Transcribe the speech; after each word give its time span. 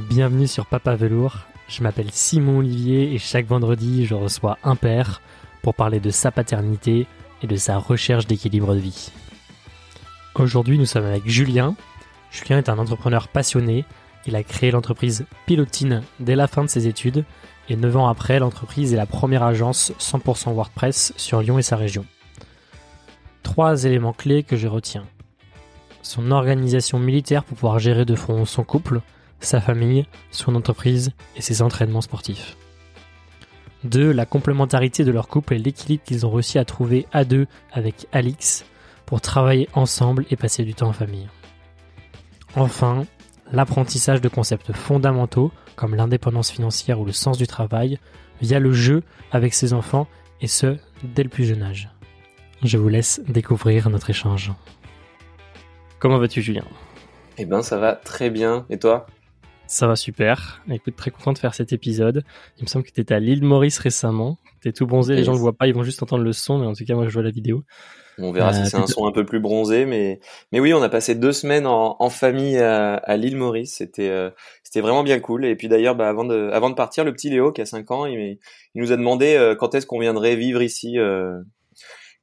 bienvenue 0.00 0.46
sur 0.46 0.66
Papa 0.66 0.94
Velours. 0.94 1.46
Je 1.68 1.82
m'appelle 1.82 2.10
Simon 2.12 2.58
Olivier 2.58 3.12
et 3.14 3.18
chaque 3.18 3.46
vendredi 3.46 4.06
je 4.06 4.14
reçois 4.14 4.58
un 4.62 4.76
père 4.76 5.20
pour 5.62 5.74
parler 5.74 6.00
de 6.00 6.10
sa 6.10 6.30
paternité 6.30 7.06
et 7.42 7.46
de 7.46 7.56
sa 7.56 7.78
recherche 7.78 8.26
d'équilibre 8.26 8.74
de 8.74 8.80
vie. 8.80 9.10
Aujourd'hui 10.34 10.78
nous 10.78 10.86
sommes 10.86 11.04
avec 11.04 11.28
Julien. 11.28 11.74
Julien 12.30 12.58
est 12.58 12.68
un 12.68 12.78
entrepreneur 12.78 13.28
passionné. 13.28 13.84
Il 14.26 14.36
a 14.36 14.42
créé 14.42 14.70
l'entreprise 14.70 15.26
Pilotine 15.46 16.02
dès 16.20 16.36
la 16.36 16.46
fin 16.46 16.62
de 16.62 16.68
ses 16.68 16.86
études 16.86 17.24
et 17.68 17.76
9 17.76 17.96
ans 17.96 18.08
après 18.08 18.38
l'entreprise 18.38 18.92
est 18.92 18.96
la 18.96 19.06
première 19.06 19.42
agence 19.42 19.92
100% 19.98 20.52
WordPress 20.52 21.12
sur 21.16 21.40
Lyon 21.40 21.58
et 21.58 21.62
sa 21.62 21.76
région. 21.76 22.04
Trois 23.42 23.84
éléments 23.84 24.12
clés 24.12 24.42
que 24.42 24.56
je 24.56 24.68
retiens. 24.68 25.06
Son 26.02 26.30
organisation 26.30 26.98
militaire 26.98 27.44
pour 27.44 27.56
pouvoir 27.56 27.78
gérer 27.78 28.04
de 28.04 28.14
front 28.14 28.44
son 28.44 28.64
couple, 28.64 29.02
sa 29.40 29.60
famille, 29.60 30.06
son 30.30 30.54
entreprise 30.54 31.12
et 31.36 31.42
ses 31.42 31.62
entraînements 31.62 32.00
sportifs. 32.00 32.56
2. 33.84 34.10
La 34.12 34.26
complémentarité 34.26 35.04
de 35.04 35.12
leur 35.12 35.28
couple 35.28 35.54
et 35.54 35.58
l'équilibre 35.58 36.02
qu'ils 36.04 36.26
ont 36.26 36.30
réussi 36.30 36.58
à 36.58 36.64
trouver 36.64 37.06
à 37.12 37.24
deux 37.24 37.46
avec 37.72 38.06
Alix 38.12 38.64
pour 39.06 39.20
travailler 39.20 39.68
ensemble 39.72 40.26
et 40.30 40.36
passer 40.36 40.64
du 40.64 40.74
temps 40.74 40.88
en 40.88 40.92
famille. 40.92 41.28
Enfin, 42.56 43.06
l'apprentissage 43.52 44.20
de 44.20 44.28
concepts 44.28 44.72
fondamentaux 44.72 45.52
comme 45.76 45.94
l'indépendance 45.94 46.50
financière 46.50 47.00
ou 47.00 47.04
le 47.04 47.12
sens 47.12 47.38
du 47.38 47.46
travail 47.46 47.98
via 48.40 48.58
le 48.58 48.72
jeu 48.72 49.02
avec 49.30 49.54
ses 49.54 49.72
enfants 49.72 50.08
et 50.40 50.48
ce, 50.48 50.76
dès 51.02 51.22
le 51.22 51.28
plus 51.28 51.44
jeune 51.44 51.62
âge. 51.62 51.88
Je 52.62 52.76
vous 52.76 52.88
laisse 52.88 53.20
découvrir 53.28 53.88
notre 53.88 54.10
échange. 54.10 54.52
Comment 56.00 56.18
vas-tu 56.18 56.42
Julien? 56.42 56.64
Eh 57.38 57.44
ben 57.44 57.62
ça 57.62 57.78
va 57.78 57.94
très 57.94 58.30
bien, 58.30 58.66
et 58.68 58.78
toi? 58.78 59.06
Ça 59.68 59.86
va 59.86 59.96
super. 59.96 60.62
Écoute, 60.70 60.96
très 60.96 61.10
content 61.10 61.32
de 61.32 61.38
faire 61.38 61.54
cet 61.54 61.72
épisode. 61.72 62.24
Il 62.56 62.64
me 62.64 62.68
semble 62.68 62.84
que 62.84 62.90
tu 62.90 63.00
étais 63.00 63.14
à 63.14 63.20
l'île 63.20 63.44
Maurice 63.44 63.78
récemment. 63.78 64.38
T'es 64.62 64.72
tout 64.72 64.86
bronzé, 64.86 65.14
les 65.14 65.22
gens 65.22 65.32
le 65.32 65.38
voient 65.38 65.52
pas, 65.52 65.68
ils 65.68 65.74
vont 65.74 65.84
juste 65.84 66.02
entendre 66.02 66.24
le 66.24 66.32
son, 66.32 66.58
mais 66.58 66.66
en 66.66 66.72
tout 66.72 66.84
cas, 66.84 66.94
moi, 66.94 67.06
je 67.06 67.12
vois 67.12 67.22
la 67.22 67.30
vidéo. 67.30 67.62
On 68.20 68.32
verra 68.32 68.52
si 68.52 68.62
euh, 68.62 68.64
c'est 68.64 68.76
un 68.76 68.86
son 68.86 69.06
un 69.06 69.12
peu 69.12 69.24
plus 69.24 69.38
bronzé, 69.40 69.86
mais 69.86 70.20
mais 70.50 70.58
oui, 70.58 70.74
on 70.74 70.82
a 70.82 70.88
passé 70.88 71.14
deux 71.14 71.32
semaines 71.32 71.66
en, 71.66 72.10
famille 72.10 72.58
à, 72.58 73.16
l'île 73.16 73.36
Maurice. 73.36 73.76
C'était 73.76 74.08
euh, 74.08 74.30
c'était 74.64 74.80
vraiment 74.80 75.04
bien 75.04 75.20
cool. 75.20 75.44
Et 75.44 75.54
puis 75.54 75.68
d'ailleurs, 75.68 75.94
bah, 75.94 76.08
avant 76.08 76.24
de 76.24 76.50
avant 76.52 76.70
de 76.70 76.74
partir, 76.74 77.04
le 77.04 77.12
petit 77.12 77.30
Léo 77.30 77.52
qui 77.52 77.60
a 77.60 77.66
5 77.66 77.90
ans, 77.92 78.06
il, 78.06 78.38
il 78.74 78.82
nous 78.82 78.90
a 78.90 78.96
demandé 78.96 79.36
euh, 79.36 79.54
quand 79.54 79.74
est-ce 79.74 79.86
qu'on 79.86 80.00
viendrait 80.00 80.34
vivre 80.34 80.62
ici 80.62 80.96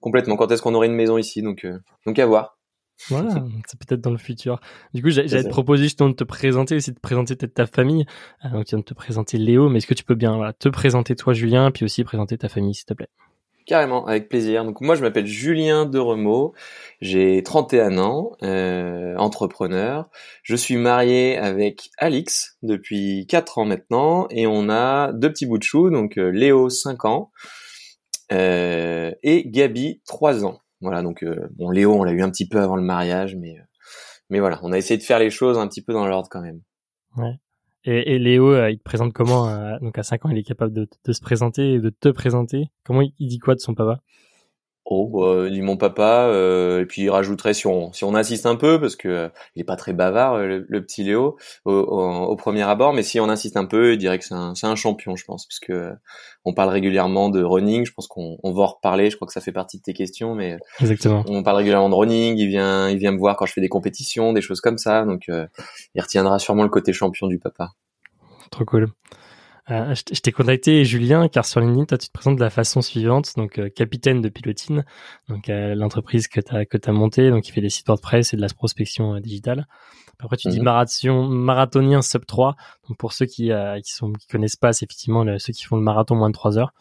complètement, 0.02 0.36
quand 0.36 0.52
est-ce 0.52 0.62
qu'on 0.62 0.76
aurait 0.76 0.88
une 0.88 0.96
maison 0.96 1.18
ici? 1.18 1.42
Donc 1.42 1.66
donc 2.06 2.20
à 2.20 2.26
voir. 2.26 2.58
Voilà, 3.10 3.30
c'est 3.68 3.80
peut-être 3.80 4.02
dans 4.02 4.12
le 4.12 4.18
futur. 4.18 4.60
Du 4.94 5.02
coup, 5.02 5.10
j'allais 5.10 5.44
te 5.44 5.50
proposer 5.50 5.84
justement 5.84 6.10
de 6.10 6.16
te 6.16 6.24
présenter 6.24 6.76
aussi, 6.76 6.92
de 6.92 7.00
présenter 7.00 7.36
peut-être 7.36 7.54
ta 7.54 7.66
famille. 7.66 8.06
Euh, 8.44 8.50
donc, 8.50 8.66
tu 8.66 8.72
viens 8.72 8.80
de 8.80 8.84
te 8.84 8.94
présenter 8.94 9.38
Léo, 9.38 9.70
mais 9.70 9.78
est-ce 9.78 9.88
que 9.88 9.94
tu 9.94 10.04
peux 10.04 10.16
bien 10.16 10.54
te 10.58 10.70
présenter 10.70 11.16
toi, 11.16 11.34
Julien, 11.34 11.72
puis 11.72 11.86
aussi 11.86 12.04
présenter 12.04 12.38
ta 12.38 12.50
famille, 12.50 12.74
s'il 12.74 12.86
te 12.86 12.94
plaît? 12.94 13.10
Carrément, 13.66 14.06
avec 14.06 14.30
plaisir. 14.30 14.64
Donc 14.64 14.80
moi, 14.80 14.94
je 14.94 15.02
m'appelle 15.02 15.26
Julien 15.26 15.88
Deremaux, 15.88 16.54
j'ai 17.02 17.42
31 17.42 17.98
ans, 17.98 18.34
euh, 18.44 19.16
entrepreneur. 19.18 20.08
Je 20.44 20.56
suis 20.56 20.78
marié 20.78 21.36
avec 21.38 21.90
Alix 21.98 22.58
depuis 22.62 23.26
4 23.28 23.58
ans 23.58 23.66
maintenant, 23.66 24.28
et 24.30 24.46
on 24.46 24.70
a 24.70 25.14
deux 25.14 25.30
petits 25.30 25.48
bouts 25.48 25.58
de 25.58 25.64
chou, 25.64 25.90
donc 25.90 26.20
euh, 26.20 26.30
Léo 26.30 26.70
5 26.70 27.06
ans 27.06 27.32
et 28.30 29.44
Gabi 29.48 30.02
3 30.06 30.46
ans. 30.46 30.60
Voilà, 30.86 31.02
donc 31.02 31.24
euh, 31.24 31.50
bon, 31.56 31.72
Léo, 31.72 31.96
on 31.96 32.04
l'a 32.04 32.12
eu 32.12 32.22
un 32.22 32.30
petit 32.30 32.48
peu 32.48 32.60
avant 32.62 32.76
le 32.76 32.84
mariage, 32.84 33.36
mais 33.36 33.58
euh, 33.58 33.64
mais 34.30 34.40
voilà, 34.40 34.60
on 34.62 34.72
a 34.72 34.78
essayé 34.78 35.00
de 35.00 35.04
faire 35.04 35.18
les 35.18 35.32
choses 35.32 35.58
un 35.58 35.68
petit 35.68 35.82
peu 35.82 35.94
dans 35.94 36.06
l'ordre 36.06 36.30
quand 36.30 36.42
même. 36.42 36.62
Ouais. 37.18 37.34
Et, 37.86 38.20
Léo, 38.20 38.54
euh, 38.54 38.70
il 38.70 38.78
te 38.78 38.84
présente 38.84 39.12
comment 39.12 39.80
Donc 39.80 39.98
à 39.98 40.04
5 40.04 40.28
ans, 40.28 40.30
il 40.30 40.38
est 40.38 40.44
capable 40.44 40.74
de, 40.74 40.88
de, 41.04 41.12
se 41.12 41.22
présenter 41.22 41.74
et 41.74 41.80
de 41.80 41.90
te 41.90 42.10
présenter? 42.10 42.68
Comment 42.84 43.02
il, 43.02 43.28
dit 43.28 43.40
quoi 43.40 43.56
de 43.56 43.60
son 43.60 43.74
papa? 43.74 44.00
Oh, 44.88 45.08
bah, 45.08 45.48
il 45.48 45.54
dit 45.54 45.64
mon 45.64 45.78
papa, 45.78 46.28
euh, 46.28 46.82
et 46.82 46.86
puis 46.86 47.02
il 47.02 47.10
rajouterait 47.10 47.56
si 47.56 47.66
on 47.66 47.92
si 47.92 48.04
on 48.04 48.14
insiste 48.14 48.46
un 48.46 48.56
peu 48.56 48.80
parce 48.80 48.96
que 48.96 49.08
euh, 49.08 49.30
il 49.56 49.62
est 49.62 49.66
pas 49.66 49.78
très 49.78 49.94
bavard 49.94 50.38
le, 50.38 50.64
petit 50.86 51.04
Léo 51.04 51.38
au, 51.66 51.72
au, 51.74 52.36
premier 52.36 52.62
abord, 52.62 52.94
mais 52.94 53.02
si 53.02 53.20
on 53.20 53.28
insiste 53.28 53.58
un 53.58 53.66
peu, 53.66 53.94
il 53.94 53.98
dirait 53.98 54.20
que 54.20 54.26
c'est 54.26 54.36
un 54.36 54.54
c'est 54.54 54.68
un 54.68 54.76
champion, 54.76 55.16
je 55.16 55.26
pense, 55.26 55.48
parce 55.48 55.60
que 55.60 55.74
euh, 55.74 55.94
on 56.46 56.54
parle 56.54 56.70
régulièrement 56.70 57.30
de 57.30 57.44
running. 57.44 57.84
Je 57.84 57.94
pense 57.94 58.08
qu'on 58.08 58.38
on 58.44 58.54
va 58.54 58.62
en 58.62 58.68
reparler. 58.68 59.10
Je 59.10 59.16
crois 59.16 59.26
que 59.26 59.34
ça 59.34 59.42
fait 59.42 59.52
partie 59.52 59.78
de 59.78 59.82
tes 59.82 59.94
questions, 59.94 60.36
mais 60.36 60.56
exactement. 60.80 61.26
On 61.28 61.42
parle 61.42 61.58
régulièrement 61.58 61.90
de 61.90 61.96
running. 61.96 62.38
Il 62.38 62.48
vient 62.48 62.88
il 62.88 63.00
vient 63.00 63.12
me 63.12 63.18
voir 63.18 63.38
quand 63.38 63.48
je 63.48 63.54
fais 63.54 63.62
des 63.62 63.70
compétitions, 63.70 64.34
des 64.34 64.42
choses 64.42 64.62
comme 64.62 64.78
ça, 64.78 65.04
donc 65.04 65.24
il 65.30 66.02
retiendra 66.02 66.38
sûrement 66.38 66.64
le 66.64 66.70
côté 66.70 66.94
champion 66.94 67.26
du 67.26 67.40
papa. 67.40 67.72
Trop 68.52 68.66
cool. 68.66 68.92
Euh, 69.72 69.96
je 69.96 70.20
t'ai 70.20 70.32
contacté 70.32 70.86
Julien 70.86 71.28
car 71.28 71.44
sur 71.44 71.60
LinkedIn 71.60 71.86
toi 71.86 71.98
tu 71.98 72.08
te 72.08 72.14
présentes 72.14 72.36
de 72.36 72.42
la 72.42 72.52
façon 72.52 72.84
suivante 72.84 73.34
donc 73.36 73.58
euh, 73.58 73.68
capitaine 73.68 74.22
de 74.22 74.30
Pilotine 74.30 74.86
donc 75.28 75.50
euh, 75.50 75.74
l'entreprise 75.74 76.28
que 76.28 76.40
tu 76.40 76.56
as 76.56 76.68
que 76.68 76.78
tu 76.78 76.92
montée 76.92 77.32
donc 77.32 77.46
qui 77.46 77.52
fait 77.52 77.62
des 77.62 77.72
sites 77.72 77.88
WordPress 77.88 78.34
et 78.34 78.38
de 78.38 78.42
la 78.42 78.48
prospection 78.50 79.20
digitale. 79.20 79.66
Après 80.20 80.38
tu 80.38 80.50
dis 80.50 80.60
mhm. 80.60 80.66
marathon 80.66 81.28
marathonien 81.30 82.04
sub 82.04 82.28
3 82.28 82.56
donc 82.88 82.98
pour 83.00 83.14
ceux 83.14 83.26
qui 83.26 83.50
qui 83.84 83.92
sont 83.92 84.14
qui 84.14 84.28
connaissent 84.28 84.56
pas 84.56 84.72
c'est 84.72 84.86
effectivement 84.86 85.26
ceux 85.40 85.52
qui 85.52 85.64
font 85.64 85.78
le 85.78 85.84
marathon 85.84 86.16
moins 86.16 86.30
de 86.30 86.36
3 86.36 86.60
heures. 86.60 86.74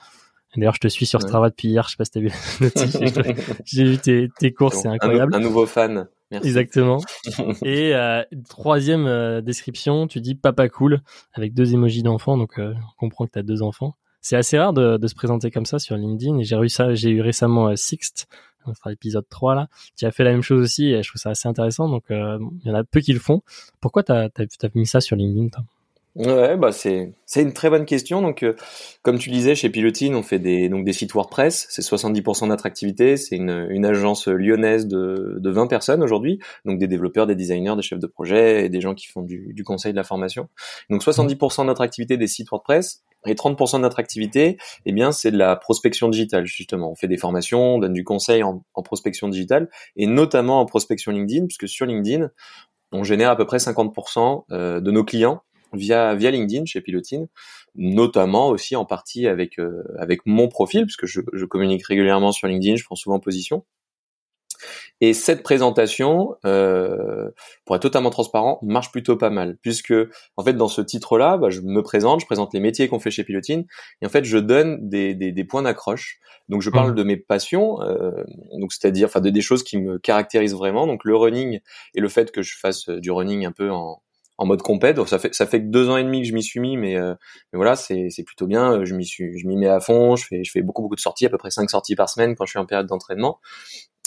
D'ailleurs, 0.56 0.74
je 0.74 0.80
te 0.80 0.88
suis 0.88 1.06
sur 1.06 1.20
Strava 1.20 1.50
depuis 1.50 1.68
hier. 1.68 1.84
Je 1.88 1.90
sais 1.90 1.96
pas 1.96 2.04
si 2.04 2.12
t'as 2.12 2.20
vu 2.20 2.30
J'ai 3.64 3.84
vu 3.84 3.98
tes, 3.98 4.28
tes 4.38 4.52
courses, 4.52 4.82
c'est 4.82 4.88
incroyable. 4.88 5.34
Un, 5.34 5.40
nouveau 5.40 5.66
fan. 5.66 6.06
Merci. 6.34 6.48
Exactement. 6.48 7.00
Et 7.64 7.94
euh, 7.94 8.22
troisième 8.48 9.06
euh, 9.06 9.40
description, 9.40 10.06
tu 10.06 10.20
dis 10.20 10.34
papa 10.34 10.68
cool 10.68 11.00
avec 11.32 11.54
deux 11.54 11.74
émojis 11.74 12.02
d'enfants. 12.02 12.36
Donc, 12.36 12.58
euh, 12.58 12.74
on 12.96 13.06
comprend 13.08 13.26
que 13.26 13.32
tu 13.32 13.38
as 13.38 13.42
deux 13.42 13.62
enfants. 13.62 13.94
C'est 14.20 14.36
assez 14.36 14.58
rare 14.58 14.72
de, 14.72 14.96
de, 14.96 15.06
se 15.06 15.14
présenter 15.14 15.50
comme 15.50 15.66
ça 15.66 15.78
sur 15.78 15.96
LinkedIn. 15.96 16.38
Et 16.38 16.44
j'ai 16.44 16.56
eu 16.56 16.68
ça, 16.68 16.94
j'ai 16.94 17.10
eu 17.10 17.20
récemment 17.20 17.68
euh, 17.68 17.76
Sixt, 17.76 18.26
notre 18.66 18.90
épisode 18.90 19.28
3 19.28 19.54
là, 19.54 19.68
qui 19.96 20.06
a 20.06 20.10
fait 20.10 20.24
la 20.24 20.32
même 20.32 20.42
chose 20.42 20.60
aussi. 20.60 20.90
Et 20.90 21.02
je 21.02 21.08
trouve 21.08 21.20
ça 21.20 21.30
assez 21.30 21.46
intéressant. 21.48 21.88
Donc, 21.88 22.04
euh, 22.10 22.38
il 22.64 22.68
y 22.68 22.70
en 22.70 22.74
a 22.74 22.82
peu 22.84 23.00
qui 23.00 23.12
le 23.12 23.20
font. 23.20 23.42
Pourquoi 23.80 24.02
t'as 24.02 24.24
as, 24.24 24.68
mis 24.74 24.86
ça 24.86 25.00
sur 25.00 25.16
LinkedIn 25.16 25.48
toi? 25.48 25.64
Ouais, 26.16 26.56
bah 26.56 26.70
c'est 26.70 27.12
c'est 27.26 27.42
une 27.42 27.52
très 27.52 27.70
bonne 27.70 27.86
question. 27.86 28.22
Donc, 28.22 28.44
euh, 28.44 28.54
comme 29.02 29.18
tu 29.18 29.30
disais, 29.30 29.56
chez 29.56 29.68
Pilotine, 29.68 30.14
on 30.14 30.22
fait 30.22 30.38
des 30.38 30.68
donc 30.68 30.84
des 30.84 30.92
sites 30.92 31.12
WordPress. 31.12 31.66
C'est 31.70 31.82
70% 31.82 32.42
de 32.42 32.48
notre 32.50 32.66
activité. 32.66 33.16
C'est 33.16 33.34
une 33.34 33.66
une 33.68 33.84
agence 33.84 34.28
lyonnaise 34.28 34.86
de 34.86 35.38
de 35.40 35.50
20 35.50 35.66
personnes 35.66 36.04
aujourd'hui. 36.04 36.38
Donc 36.64 36.78
des 36.78 36.86
développeurs, 36.86 37.26
des 37.26 37.34
designers, 37.34 37.74
des 37.74 37.82
chefs 37.82 37.98
de 37.98 38.06
projet 38.06 38.64
et 38.64 38.68
des 38.68 38.80
gens 38.80 38.94
qui 38.94 39.08
font 39.08 39.22
du 39.22 39.52
du 39.54 39.64
conseil 39.64 39.90
de 39.90 39.96
la 39.96 40.04
formation. 40.04 40.48
Donc 40.88 41.02
70% 41.02 41.62
de 41.62 41.66
notre 41.66 41.82
activité 41.82 42.16
des 42.16 42.28
sites 42.28 42.48
WordPress 42.48 43.02
et 43.26 43.34
30% 43.34 43.78
de 43.78 43.82
notre 43.82 43.98
activité, 43.98 44.58
eh 44.86 44.92
bien, 44.92 45.10
c'est 45.10 45.32
de 45.32 45.38
la 45.38 45.56
prospection 45.56 46.08
digitale 46.08 46.46
justement. 46.46 46.92
On 46.92 46.94
fait 46.94 47.08
des 47.08 47.16
formations, 47.16 47.76
on 47.76 47.78
donne 47.78 47.92
du 47.92 48.04
conseil 48.04 48.44
en, 48.44 48.62
en 48.74 48.82
prospection 48.82 49.28
digitale 49.28 49.68
et 49.96 50.06
notamment 50.06 50.60
en 50.60 50.66
prospection 50.66 51.10
LinkedIn, 51.10 51.46
puisque 51.46 51.68
sur 51.68 51.86
LinkedIn, 51.86 52.30
on 52.92 53.02
génère 53.02 53.30
à 53.30 53.36
peu 53.36 53.46
près 53.46 53.56
50% 53.56 54.44
euh, 54.52 54.80
de 54.80 54.90
nos 54.92 55.02
clients 55.02 55.42
via 55.74 56.14
via 56.14 56.30
LinkedIn 56.30 56.66
chez 56.66 56.80
Pilotine, 56.80 57.28
notamment 57.74 58.48
aussi 58.48 58.76
en 58.76 58.84
partie 58.84 59.26
avec 59.26 59.58
euh, 59.58 59.82
avec 59.98 60.20
mon 60.26 60.48
profil 60.48 60.84
puisque 60.84 61.06
je, 61.06 61.20
je, 61.32 61.44
communique 61.44 61.84
régulièrement 61.86 62.32
sur 62.32 62.48
LinkedIn, 62.48 62.76
je 62.76 62.84
prends 62.84 62.96
souvent 62.96 63.20
position. 63.20 63.64
Et 65.00 65.12
cette 65.12 65.42
présentation, 65.42 66.36
euh, 66.44 67.30
pour 67.64 67.76
être 67.76 67.82
totalement 67.82 68.10
transparent, 68.10 68.58
marche 68.62 68.92
plutôt 68.92 69.16
pas 69.16 69.30
mal, 69.30 69.58
puisque 69.60 69.94
en 70.36 70.44
fait 70.44 70.54
dans 70.54 70.68
ce 70.68 70.80
titre-là, 70.80 71.36
bah, 71.36 71.50
je 71.50 71.60
me 71.60 71.82
présente, 71.82 72.20
je 72.20 72.26
présente 72.26 72.54
les 72.54 72.60
métiers 72.60 72.88
qu'on 72.88 73.00
fait 73.00 73.10
chez 73.10 73.24
Pilotine, 73.24 73.66
et 74.00 74.06
en 74.06 74.08
fait 74.08 74.24
je 74.24 74.38
donne 74.38 74.88
des, 74.88 75.14
des, 75.14 75.32
des 75.32 75.44
points 75.44 75.62
d'accroche. 75.62 76.18
Donc 76.48 76.60
je 76.62 76.70
parle 76.70 76.92
mmh. 76.92 76.96
de 76.96 77.02
mes 77.04 77.16
passions, 77.16 77.80
euh, 77.82 78.22
donc 78.60 78.72
c'est-à-dire, 78.72 79.08
enfin 79.08 79.20
de, 79.20 79.30
des 79.30 79.40
choses 79.40 79.62
qui 79.62 79.78
me 79.78 79.98
caractérisent 79.98 80.54
vraiment, 80.54 80.86
donc 80.86 81.04
le 81.04 81.16
running 81.16 81.60
et 81.94 82.00
le 82.00 82.08
fait 82.08 82.30
que 82.30 82.42
je 82.42 82.56
fasse 82.56 82.88
du 82.88 83.10
running 83.10 83.46
un 83.46 83.52
peu 83.52 83.70
en, 83.70 84.02
en 84.38 84.46
mode 84.46 84.62
compète. 84.62 85.04
Ça 85.06 85.18
fait 85.18 85.34
ça 85.34 85.46
fait 85.46 85.60
que 85.60 85.68
deux 85.68 85.88
ans 85.88 85.96
et 85.96 86.04
demi 86.04 86.22
que 86.22 86.28
je 86.28 86.34
m'y 86.34 86.42
suis 86.42 86.60
mis, 86.60 86.76
mais, 86.76 86.96
euh, 86.96 87.14
mais 87.52 87.56
voilà, 87.56 87.76
c'est 87.76 88.08
c'est 88.10 88.24
plutôt 88.24 88.46
bien. 88.46 88.84
Je 88.84 88.94
m'y 88.94 89.06
suis 89.06 89.38
je 89.38 89.46
m'y 89.46 89.56
mets 89.56 89.68
à 89.68 89.80
fond. 89.80 90.16
Je 90.16 90.26
fais 90.26 90.44
je 90.44 90.50
fais 90.50 90.62
beaucoup 90.62 90.82
beaucoup 90.82 90.96
de 90.96 91.00
sorties, 91.00 91.26
à 91.26 91.30
peu 91.30 91.38
près 91.38 91.50
cinq 91.50 91.70
sorties 91.70 91.96
par 91.96 92.08
semaine 92.08 92.34
quand 92.34 92.44
je 92.46 92.50
suis 92.50 92.58
en 92.58 92.66
période 92.66 92.86
d'entraînement. 92.86 93.40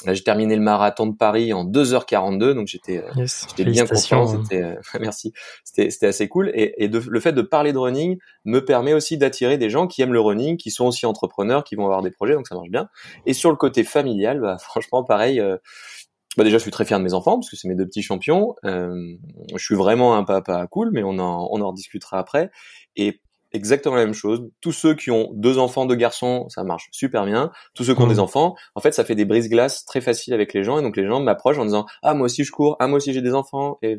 J'ai 0.05 0.21
terminé 0.21 0.55
le 0.55 0.61
marathon 0.61 1.07
de 1.07 1.15
Paris 1.15 1.53
en 1.53 1.65
2h42, 1.65 2.53
donc 2.53 2.67
j'étais 2.67 2.99
euh, 2.99 3.25
j'étais 3.47 3.65
bien 3.65 3.87
confiant. 3.87 4.29
Hein. 4.29 4.43
C'était 4.43 4.61
euh, 4.61 4.75
merci, 4.99 5.33
c'était 5.63 5.89
c'était 5.89 6.05
assez 6.05 6.27
cool. 6.27 6.51
Et, 6.53 6.83
et 6.83 6.87
de, 6.87 6.99
le 6.99 7.19
fait 7.19 7.33
de 7.33 7.41
parler 7.41 7.73
de 7.73 7.79
running 7.79 8.19
me 8.45 8.63
permet 8.63 8.93
aussi 8.93 9.17
d'attirer 9.17 9.57
des 9.57 9.71
gens 9.71 9.87
qui 9.87 10.03
aiment 10.03 10.13
le 10.13 10.19
running, 10.19 10.57
qui 10.57 10.69
sont 10.69 10.85
aussi 10.85 11.07
entrepreneurs, 11.07 11.63
qui 11.63 11.75
vont 11.75 11.85
avoir 11.85 12.03
des 12.03 12.11
projets, 12.11 12.35
donc 12.35 12.47
ça 12.47 12.53
marche 12.53 12.69
bien. 12.69 12.89
Et 13.25 13.33
sur 13.33 13.49
le 13.49 13.55
côté 13.55 13.83
familial, 13.83 14.39
bah, 14.39 14.57
franchement 14.61 15.03
pareil. 15.03 15.39
Euh, 15.39 15.57
bah 16.37 16.43
déjà, 16.43 16.57
je 16.57 16.61
suis 16.61 16.71
très 16.71 16.85
fier 16.85 16.99
de 16.99 17.03
mes 17.03 17.13
enfants 17.13 17.39
parce 17.39 17.49
que 17.49 17.55
c'est 17.55 17.67
mes 17.67 17.75
deux 17.75 17.87
petits 17.87 18.03
champions. 18.03 18.55
Euh, 18.63 19.15
je 19.55 19.63
suis 19.63 19.75
vraiment 19.75 20.15
un 20.15 20.23
papa 20.23 20.67
cool, 20.67 20.91
mais 20.93 21.03
on 21.03 21.17
en, 21.17 21.49
on 21.51 21.61
en 21.61 21.69
rediscutera 21.69 22.19
après. 22.19 22.51
Et 22.95 23.21
exactement 23.53 23.95
la 23.95 24.05
même 24.05 24.13
chose. 24.13 24.47
Tous 24.61 24.71
ceux 24.71 24.93
qui 24.93 25.09
ont 25.09 25.31
deux 25.33 25.57
enfants, 25.57 25.87
deux 25.87 25.95
garçons, 25.95 26.47
ça 26.49 26.63
marche 26.63 26.89
super 26.91 27.25
bien. 27.25 27.51
Tous 27.73 27.83
ceux 27.83 27.95
qui 27.95 28.01
ont 28.01 28.05
mmh. 28.05 28.09
des 28.09 28.19
enfants, 28.19 28.55
en 28.75 28.81
fait, 28.81 28.91
ça 28.91 29.03
fait 29.03 29.15
des 29.15 29.25
brises-glaces 29.25 29.83
très 29.85 29.99
faciles 29.99 30.33
avec 30.33 30.53
les 30.53 30.63
gens. 30.63 30.77
Et 30.77 30.83
donc 30.83 30.95
les 30.95 31.07
gens 31.07 31.19
m'approchent 31.19 31.57
en 31.57 31.65
disant 31.65 31.87
ah 32.03 32.13
moi 32.13 32.25
aussi 32.25 32.43
je 32.43 32.51
cours, 32.51 32.75
ah 32.79 32.87
moi 32.87 32.97
aussi 32.97 33.13
j'ai 33.13 33.21
des 33.21 33.33
enfants. 33.33 33.79
Et 33.81 33.97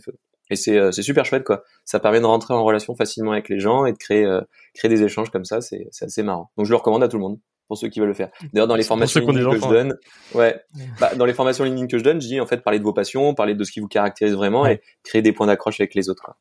Et 0.51 0.57
c'est 0.57 0.93
c'est 0.93 1.03
super 1.03 1.25
chouette 1.25 1.45
quoi. 1.45 1.65
Ça 1.85 1.99
permet 1.99 2.21
de 2.21 2.27
rentrer 2.27 2.55
en 2.55 2.63
relation 2.65 2.95
facilement 2.95 3.33
avec 3.33 3.49
les 3.49 3.59
gens 3.59 3.85
et 3.85 3.93
de 3.93 3.99
créer 3.99 4.27
créer 4.75 4.89
des 4.89 5.03
échanges 5.03 5.31
comme 5.31 5.45
ça. 5.45 5.61
C'est 5.61 5.89
c'est 5.91 6.05
assez 6.05 6.23
marrant. 6.23 6.51
Donc 6.57 6.67
je 6.67 6.71
le 6.71 6.77
recommande 6.77 7.03
à 7.03 7.09
tout 7.09 7.17
le 7.17 7.23
monde 7.23 7.39
pour 7.69 7.79
ceux 7.79 7.89
qui 7.89 8.01
veulent 8.01 8.09
le 8.09 8.15
faire. 8.15 8.31
D'ailleurs, 8.53 8.67
dans 8.67 8.75
les 8.75 8.83
formations 8.83 9.21
LinkedIn 9.21 9.51
que 9.51 9.61
je 9.61 9.69
donne, 9.69 9.97
ouais, 10.35 10.61
bah, 10.99 11.15
dans 11.15 11.27
les 11.27 11.35
formations 11.35 11.65
LinkedIn 11.65 11.87
que 11.87 11.99
je 11.99 12.03
donne, 12.03 12.21
je 12.21 12.27
dis 12.27 12.41
en 12.41 12.47
fait 12.47 12.63
parler 12.63 12.79
de 12.79 12.85
vos 12.85 12.93
passions, 12.93 13.35
parler 13.35 13.55
de 13.55 13.63
ce 13.63 13.71
qui 13.71 13.81
vous 13.81 13.89
caractérise 13.89 14.35
vraiment 14.35 14.67
et 14.67 14.81
créer 15.05 15.23
des 15.23 15.33
points 15.33 15.47
d'accroche 15.47 15.79
avec 15.81 15.95
les 15.95 16.09
autres. 16.09 16.33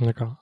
D'accord. 0.00 0.36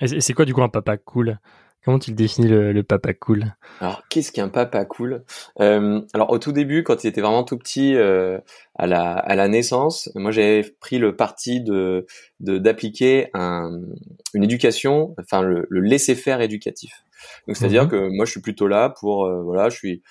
Et 0.00 0.20
c'est 0.20 0.34
quoi 0.34 0.44
du 0.44 0.54
coup 0.54 0.62
un 0.62 0.68
papa 0.68 0.96
cool? 0.98 1.40
Comment 1.84 1.98
tu 1.98 2.10
le 2.10 2.16
définis 2.16 2.48
le, 2.48 2.82
papa 2.82 3.12
cool? 3.12 3.54
Alors, 3.80 4.02
qu'est-ce 4.08 4.32
qu'un 4.32 4.48
papa 4.48 4.84
cool? 4.84 5.22
Euh, 5.60 6.00
Alors, 6.14 6.30
au 6.30 6.38
tout 6.38 6.52
début, 6.52 6.82
quand 6.82 7.04
il 7.04 7.08
était 7.08 7.20
vraiment 7.20 7.44
tout 7.44 7.58
petit, 7.58 7.94
euh, 7.94 8.38
à 8.76 8.86
la 8.86 9.12
à 9.12 9.34
la 9.34 9.48
naissance, 9.48 10.10
moi 10.14 10.30
j'avais 10.30 10.62
pris 10.80 10.98
le 10.98 11.14
parti 11.14 11.60
de 11.60 12.06
d'appliquer 12.40 13.28
un, 13.34 13.80
une 14.32 14.44
éducation, 14.44 15.14
enfin 15.20 15.42
le, 15.42 15.66
le 15.68 15.80
laisser 15.80 16.14
faire 16.14 16.40
éducatif. 16.40 17.04
Donc, 17.46 17.56
c'est-à-dire 17.56 17.84
mhm. 17.84 17.90
que 17.90 18.08
moi, 18.16 18.24
je 18.24 18.30
suis 18.30 18.40
plutôt 18.40 18.68
là 18.68 18.90
pour, 18.90 19.26
euh, 19.26 19.42
voilà, 19.42 19.68
je 19.68 19.76
suis 19.76 20.02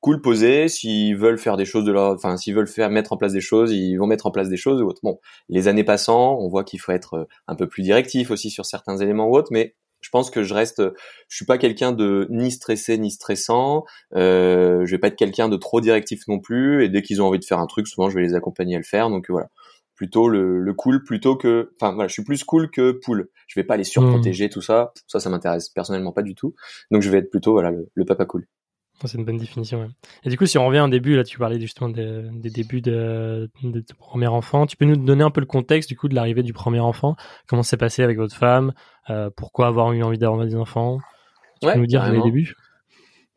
cool 0.00 0.20
posé. 0.20 0.68
S'ils 0.68 1.16
veulent 1.16 1.38
faire 1.38 1.56
des 1.56 1.64
choses 1.64 1.84
de 1.84 1.92
leur, 1.92 2.12
enfin, 2.12 2.36
s'ils 2.36 2.54
veulent 2.54 2.68
faire 2.68 2.90
mettre 2.90 3.12
en 3.12 3.16
place 3.16 3.32
des 3.32 3.40
choses, 3.40 3.72
ils 3.72 3.96
vont 3.96 4.06
mettre 4.06 4.26
en 4.26 4.30
place 4.30 4.48
des 4.48 4.56
choses 4.56 4.80
ou 4.82 4.86
autre. 4.86 5.00
Bon, 5.02 5.18
les 5.48 5.68
années 5.68 5.84
passant, 5.84 6.38
on 6.38 6.48
voit 6.48 6.64
qu'il 6.64 6.80
faut 6.80 6.92
être 6.92 7.14
euh, 7.14 7.24
un 7.48 7.56
peu 7.56 7.68
plus 7.68 7.82
directif 7.82 8.30
aussi 8.30 8.50
sur 8.50 8.66
certains 8.66 8.96
éléments 8.98 9.26
ou 9.26 9.36
autres, 9.36 9.52
mais 9.52 9.74
je 10.06 10.10
pense 10.12 10.30
que 10.30 10.44
je 10.44 10.54
reste, 10.54 10.80
je 11.28 11.36
suis 11.36 11.44
pas 11.44 11.58
quelqu'un 11.58 11.90
de 11.90 12.28
ni 12.30 12.52
stressé 12.52 12.96
ni 12.96 13.10
stressant. 13.10 13.82
Euh, 14.14 14.86
je 14.86 14.90
vais 14.92 14.98
pas 14.98 15.08
être 15.08 15.16
quelqu'un 15.16 15.48
de 15.48 15.56
trop 15.56 15.80
directif 15.80 16.20
non 16.28 16.38
plus. 16.38 16.84
Et 16.84 16.88
dès 16.88 17.02
qu'ils 17.02 17.20
ont 17.20 17.26
envie 17.26 17.40
de 17.40 17.44
faire 17.44 17.58
un 17.58 17.66
truc, 17.66 17.88
souvent 17.88 18.08
je 18.08 18.14
vais 18.14 18.22
les 18.22 18.34
accompagner 18.34 18.76
à 18.76 18.78
le 18.78 18.84
faire. 18.84 19.10
Donc 19.10 19.28
voilà, 19.28 19.48
plutôt 19.96 20.28
le, 20.28 20.60
le 20.60 20.74
cool 20.74 21.02
plutôt 21.02 21.34
que, 21.34 21.72
enfin 21.80 21.92
voilà, 21.92 22.06
je 22.06 22.12
suis 22.12 22.22
plus 22.22 22.44
cool 22.44 22.70
que 22.70 22.92
pool. 22.92 23.30
Je 23.48 23.58
vais 23.58 23.64
pas 23.64 23.76
les 23.76 23.82
surprotéger, 23.82 24.46
mmh. 24.46 24.50
tout 24.50 24.62
ça. 24.62 24.92
Ça, 25.08 25.18
ça 25.18 25.28
m'intéresse 25.28 25.70
personnellement 25.70 26.12
pas 26.12 26.22
du 26.22 26.36
tout. 26.36 26.54
Donc 26.92 27.02
je 27.02 27.10
vais 27.10 27.18
être 27.18 27.30
plutôt 27.30 27.50
voilà 27.50 27.72
le 27.72 28.04
papa 28.04 28.26
cool. 28.26 28.46
C'est 29.04 29.18
une 29.18 29.24
bonne 29.24 29.36
définition. 29.36 29.88
Et 30.24 30.30
du 30.30 30.38
coup, 30.38 30.46
si 30.46 30.56
on 30.56 30.66
revient 30.66 30.80
au 30.80 30.88
début, 30.88 31.16
là, 31.16 31.24
tu 31.24 31.38
parlais 31.38 31.60
justement 31.60 31.90
des, 31.90 32.50
débuts 32.50 32.80
de, 32.80 33.50
de, 33.62 33.80
ton 33.80 33.94
premier 33.98 34.26
enfant. 34.26 34.66
Tu 34.66 34.76
peux 34.76 34.86
nous 34.86 34.96
donner 34.96 35.22
un 35.22 35.30
peu 35.30 35.40
le 35.40 35.46
contexte 35.46 35.88
du 35.88 35.96
coup 35.96 36.08
de 36.08 36.14
l'arrivée 36.14 36.42
du 36.42 36.54
premier 36.54 36.80
enfant? 36.80 37.14
Comment 37.46 37.62
s'est 37.62 37.76
passé 37.76 38.02
avec 38.02 38.16
votre 38.16 38.34
femme? 38.34 38.72
Euh, 39.10 39.28
Pourquoi 39.36 39.66
avoir 39.66 39.92
eu 39.92 40.02
envie 40.02 40.18
d'avoir 40.18 40.44
des 40.44 40.56
enfants? 40.56 40.98
Tu 41.60 41.68
peux 41.68 41.78
nous 41.78 41.86
dire 41.86 42.10
les 42.10 42.22
débuts? 42.22 42.54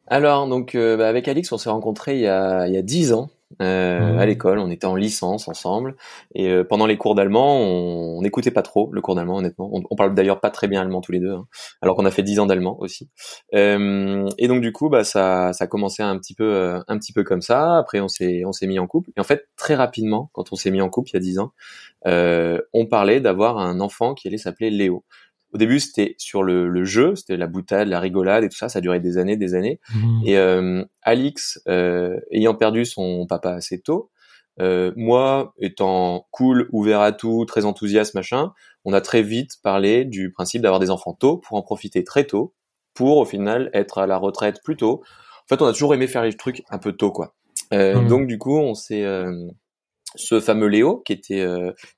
Alors, 0.08 0.48
donc, 0.48 0.76
euh, 0.76 0.98
bah, 0.98 1.10
avec 1.10 1.28
Alix, 1.28 1.52
on 1.52 1.58
s'est 1.58 1.70
rencontrés 1.70 2.16
il 2.16 2.22
y 2.22 2.28
a 2.28 2.68
il 2.68 2.74
y 2.74 2.78
a 2.78 2.82
dix 2.82 3.14
ans 3.14 3.30
euh, 3.62 4.18
à 4.18 4.25
l'école. 4.25 4.60
On 4.60 4.69
était 4.69 4.86
en 4.86 4.96
licence 4.96 5.48
ensemble 5.48 5.96
et 6.36 6.50
euh, 6.50 6.63
pendant 6.63 6.86
les 6.86 6.98
cours 6.98 7.16
d'allemand, 7.16 7.57
on 7.57 8.22
n'écoutait 8.22 8.51
pas 8.51 8.62
trop 8.62 8.90
le 8.92 9.01
cours 9.01 9.16
d'allemand 9.16 9.38
honnêtement. 9.38 9.69
On, 9.74 9.81
on 9.90 9.96
parle 9.96 10.13
d'ailleurs 10.13 10.40
pas 10.40 10.50
très 10.50 10.68
bien 10.68 10.81
allemand 10.81 11.01
tous 11.01 11.12
les 11.12 11.19
deux, 11.19 11.34
hein, 11.34 11.48
alors 11.81 11.96
qu'on 11.96 12.06
a 12.06 12.12
fait 12.12 12.24
dix 12.24 12.40
ans 12.40 12.46
d'allemand 12.46 12.78
aussi. 12.80 13.10
Euh, 13.54 14.28
et 14.38 14.48
donc 14.48 14.62
du 14.62 14.72
coup, 14.72 14.90
bah 14.90 15.04
ça, 15.04 15.54
ça 15.54 15.63
a 15.66 15.68
commencé 15.68 16.04
un 16.04 16.18
petit 16.18 16.36
peu, 16.36 16.54
euh, 16.54 16.80
un 16.88 16.98
petit 16.98 17.13
peu 17.13 17.24
comme 17.24 17.42
ça. 17.42 17.78
Après, 17.78 18.00
on 18.00 18.07
s'est, 18.07 18.44
on 18.46 18.51
s'est 18.51 18.68
mis 18.68 18.80
en 18.80 18.88
couple. 18.88 19.12
Et 19.18 19.19
en 19.19 19.24
fait, 19.24 19.50
très 19.57 19.75
rapidement, 19.75 20.30
quand 20.34 20.52
on 20.52 20.56
s'est 20.56 20.72
mis 20.72 20.81
en 20.81 20.90
couple 20.90 21.10
il 21.12 21.13
y 21.13 21.18
a 21.18 21.22
dix 21.22 21.40
ans, 21.40 21.52
euh, 22.07 22.62
on 22.74 22.86
parlait 22.86 23.19
d'avoir 23.19 23.57
un 23.57 23.80
enfant 23.80 24.13
qui 24.13 24.28
allait 24.28 24.38
s'appeler 24.38 24.69
Léo. 24.69 25.04
Au 25.51 25.57
début, 25.57 25.80
c'était 25.80 26.16
sur 26.18 26.44
le, 26.44 26.68
le 26.68 26.84
jeu, 26.84 27.16
c'était 27.16 27.38
la 27.38 27.48
boutade, 27.48 27.88
la 27.88 28.00
rigolade 28.00 28.44
et 28.44 28.50
tout 28.50 28.57
ça. 28.57 28.69
Ça 28.69 28.80
a 28.80 28.81
duré 28.81 29.00
des 29.00 29.18
années, 29.18 29.36
des 29.36 29.56
années. 29.56 29.80
Mmh. 29.96 30.22
Et 30.25 30.38
euh, 30.38 30.84
Alix, 31.01 31.60
euh, 31.68 32.19
ayant 32.31 32.54
perdu 32.54 32.86
son 32.86 33.25
papa 33.28 33.54
assez 33.54 33.81
tôt, 33.81 34.12
euh, 34.62 34.92
moi, 34.96 35.54
étant 35.57 36.28
cool, 36.31 36.68
ouvert 36.72 37.00
à 37.00 37.12
tout, 37.12 37.46
très 37.46 37.66
enthousiaste, 37.66 38.13
machin, 38.13 38.54
on 38.86 38.94
a 38.94 39.01
très 39.01 39.22
vite 39.22 39.54
parlé 39.63 40.06
du 40.06 40.31
principe 40.31 40.62
d'avoir 40.62 40.80
des 40.80 40.90
enfants 40.92 41.13
tôt 41.13 41.38
pour 41.38 41.57
en 41.57 41.62
profiter 41.62 42.04
très 42.04 42.25
tôt, 42.25 42.54
pour 42.94 43.18
au 43.18 43.25
final 43.25 43.69
être 43.74 44.00
à 44.00 44.07
la 44.07 44.18
retraite 44.18 44.60
plus 44.63 44.75
tôt. 44.75 45.02
En 45.44 45.48
fait, 45.48 45.62
on 45.62 45.66
a 45.66 45.72
toujours 45.72 45.94
aimé 45.94 46.07
faire 46.07 46.24
les 46.24 46.36
trucs 46.36 46.63
un 46.69 46.78
peu 46.78 46.92
tôt, 46.92 47.12
quoi. 47.12 47.34
Euh, 47.74 48.02
mmh. 48.02 48.07
Donc 48.07 48.28
du 48.28 48.38
coup, 48.38 48.57
on 48.57 48.74
s'est 48.74 49.04
euh, 49.04 49.48
ce 50.16 50.40
fameux 50.40 50.68
Léo 50.68 50.98
qui 51.06 51.13
était 51.13 51.45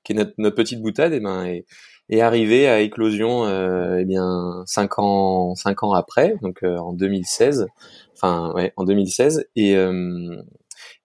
qui 0.04 0.12
est 0.12 0.16
notre, 0.16 0.34
notre 0.38 0.56
petite 0.56 0.80
boutade, 0.80 1.12
et 1.14 1.20
ben 1.20 1.44
et, 1.44 1.64
est 2.12 2.20
arrivé 2.20 2.68
à 2.68 2.80
éclosion 2.80 3.46
euh, 3.46 3.98
eh 4.00 4.04
bien 4.04 4.62
cinq 4.66 4.98
ans 4.98 5.54
cinq 5.54 5.82
ans 5.82 5.92
après 5.92 6.36
donc 6.42 6.62
euh, 6.62 6.76
en 6.76 6.92
2016 6.92 7.66
enfin 8.14 8.52
ouais 8.54 8.72
en 8.76 8.84
2016 8.84 9.46
et 9.56 9.76
euh, 9.76 10.36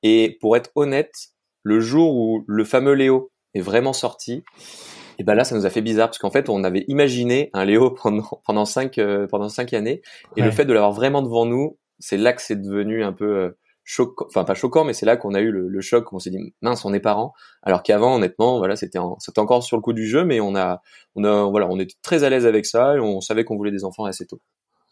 et 0.04 0.38
pour 0.42 0.57
être 0.57 0.71
honnête 0.75 1.13
le 1.63 1.80
jour 1.80 2.15
où 2.15 2.44
le 2.48 2.63
fameux 2.65 2.94
Léo 2.94 3.31
est 3.54 3.62
vraiment 3.62 3.94
sorti 3.94 4.44
et 5.18 5.24
ben 5.24 5.33
là 5.33 5.45
ça 5.45 5.56
nous 5.56 5.65
a 5.65 5.69
fait 5.69 5.81
bizarre 5.81 6.09
parce 6.09 6.19
qu'en 6.19 6.30
fait 6.30 6.50
on 6.50 6.63
avait 6.63 6.83
imaginé 6.89 7.50
un 7.53 7.63
Léo 7.63 7.92
pendant 8.01 8.42
pendant 8.45 8.65
cinq 8.65 8.98
euh, 8.98 9.27
pendant 9.27 9.50
cinq 9.50 9.74
années 9.74 10.01
et 10.36 10.42
le 10.42 10.51
fait 10.51 10.65
de 10.65 10.74
l'avoir 10.74 10.92
vraiment 10.92 11.21
devant 11.21 11.45
nous 11.45 11.77
c'est 12.00 12.18
là 12.18 12.33
que 12.33 12.42
c'est 12.42 12.62
devenu 12.62 13.03
un 13.03 13.13
peu 13.13 13.56
choquant, 13.88 14.25
enfin 14.28 14.44
pas 14.44 14.54
choquant, 14.54 14.84
mais 14.84 14.94
c'est 14.94 15.06
là 15.06 15.16
qu'on 15.16 15.34
a 15.34 15.39
eu 15.39 15.50
le, 15.50 15.81
choc, 15.81 16.12
on 16.12 16.19
s'est 16.19 16.30
dit 16.30 16.54
mince, 16.62 16.84
on 16.86 16.94
est 16.94 17.00
parents. 17.00 17.34
Alors 17.63 17.84
qu'avant, 17.84 18.16
honnêtement, 18.16 18.57
voilà, 18.57 18.75
c'était 18.75 19.00
encore 19.00 19.63
sur 19.63 19.78
le 19.78 19.81
coup 19.81 19.94
du 19.94 20.06
jeu, 20.06 20.25
mais 20.25 20.42
on 20.42 20.56
a, 20.56 20.81
on 21.16 21.24
a, 21.24 21.45
voilà, 21.45 21.68
on 21.69 21.80
était 21.80 21.95
très 22.01 22.24
à 22.24 22.30
l'aise 22.30 22.45
avec 22.45 22.66
ça 22.66 22.95
on 23.01 23.22
savait 23.22 23.45
qu'on 23.45 23.56
voulait 23.56 23.72
des 23.72 23.86
enfants 23.86 24.04
assez 24.04 24.28
tôt. 24.28 24.42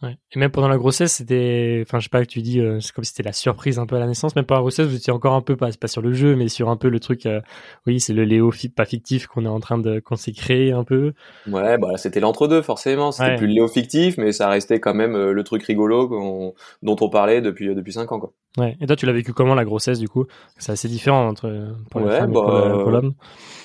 Ouais. 0.04 0.18
Et 0.34 0.40
même 0.40 0.52
pendant 0.52 0.68
la 0.68 0.78
grossesse, 0.78 1.14
c'était, 1.14 1.82
enfin, 1.86 2.00
je 2.00 2.04
sais 2.04 2.10
pas 2.10 2.22
que 2.22 2.30
tu 2.30 2.42
dis, 2.42 2.60
euh, 2.60 2.82
c'est 2.82 2.92
comme 2.92 3.06
si 3.06 3.12
c'était 3.12 3.24
la 3.24 3.32
surprise 3.32 3.80
un 3.80 3.86
peu 3.86 3.96
à 3.96 4.00
la 4.00 4.08
naissance. 4.08 4.36
Même 4.36 4.44
pendant 4.44 4.60
la 4.60 4.64
grossesse, 4.64 4.88
vous 4.88 4.96
étiez 4.96 5.14
encore 5.14 5.34
un 5.34 5.42
peu 5.42 5.56
pas, 5.56 5.70
pas 5.72 5.88
sur 5.88 6.02
le 6.02 6.12
jeu, 6.12 6.36
mais 6.36 6.50
sur 6.50 6.70
un 6.70 6.76
peu 6.76 6.90
le 6.90 7.00
truc. 7.00 7.26
Euh, 7.26 7.40
oui, 7.88 8.02
c'est 8.02 8.14
le 8.14 8.26
Léo 8.26 8.52
pas 8.76 8.86
fictif 8.86 9.28
qu'on 9.28 9.46
est 9.46 9.50
en 9.50 9.62
train 9.62 9.78
de 9.78 10.02
qu'on 10.02 10.18
s'est 10.18 10.34
créé 10.34 10.74
un 10.74 10.84
peu. 10.84 11.14
Ouais, 11.48 11.78
bah 11.78 11.96
c'était 11.96 12.20
l'entre-deux 12.20 12.62
forcément. 12.62 13.14
C'était 13.14 13.38
plus 13.38 13.48
le 13.48 13.54
Léo 13.54 13.68
fictif, 13.70 14.18
mais 14.18 14.34
ça 14.34 14.50
restait 14.50 14.82
quand 14.82 14.94
même 14.94 15.16
euh, 15.16 15.32
le 15.32 15.44
truc 15.44 15.64
rigolo 15.64 16.54
dont 16.84 16.96
on 17.00 17.10
parlait 17.10 17.42
depuis 17.42 17.74
depuis 17.74 17.94
cinq 17.94 18.12
ans 18.12 18.20
quoi. 18.20 18.34
Ouais. 18.58 18.78
Et 18.82 18.88
toi, 18.88 18.96
tu 18.96 19.06
l'as 19.06 19.14
vécu 19.14 19.34
comment 19.34 19.56
la 19.56 19.66
grossesse 19.66 20.00
du 20.00 20.08
coup? 20.08 20.26
C'est 20.58 20.72
assez 20.72 20.88
différent 20.88 21.28
entre 21.28 21.74
pour 21.90 22.02
la 22.02 22.20
femme 22.20 22.32
et 22.32 22.34
pour, 22.34 22.46
bah, 22.46 22.92
l'homme. 22.92 23.14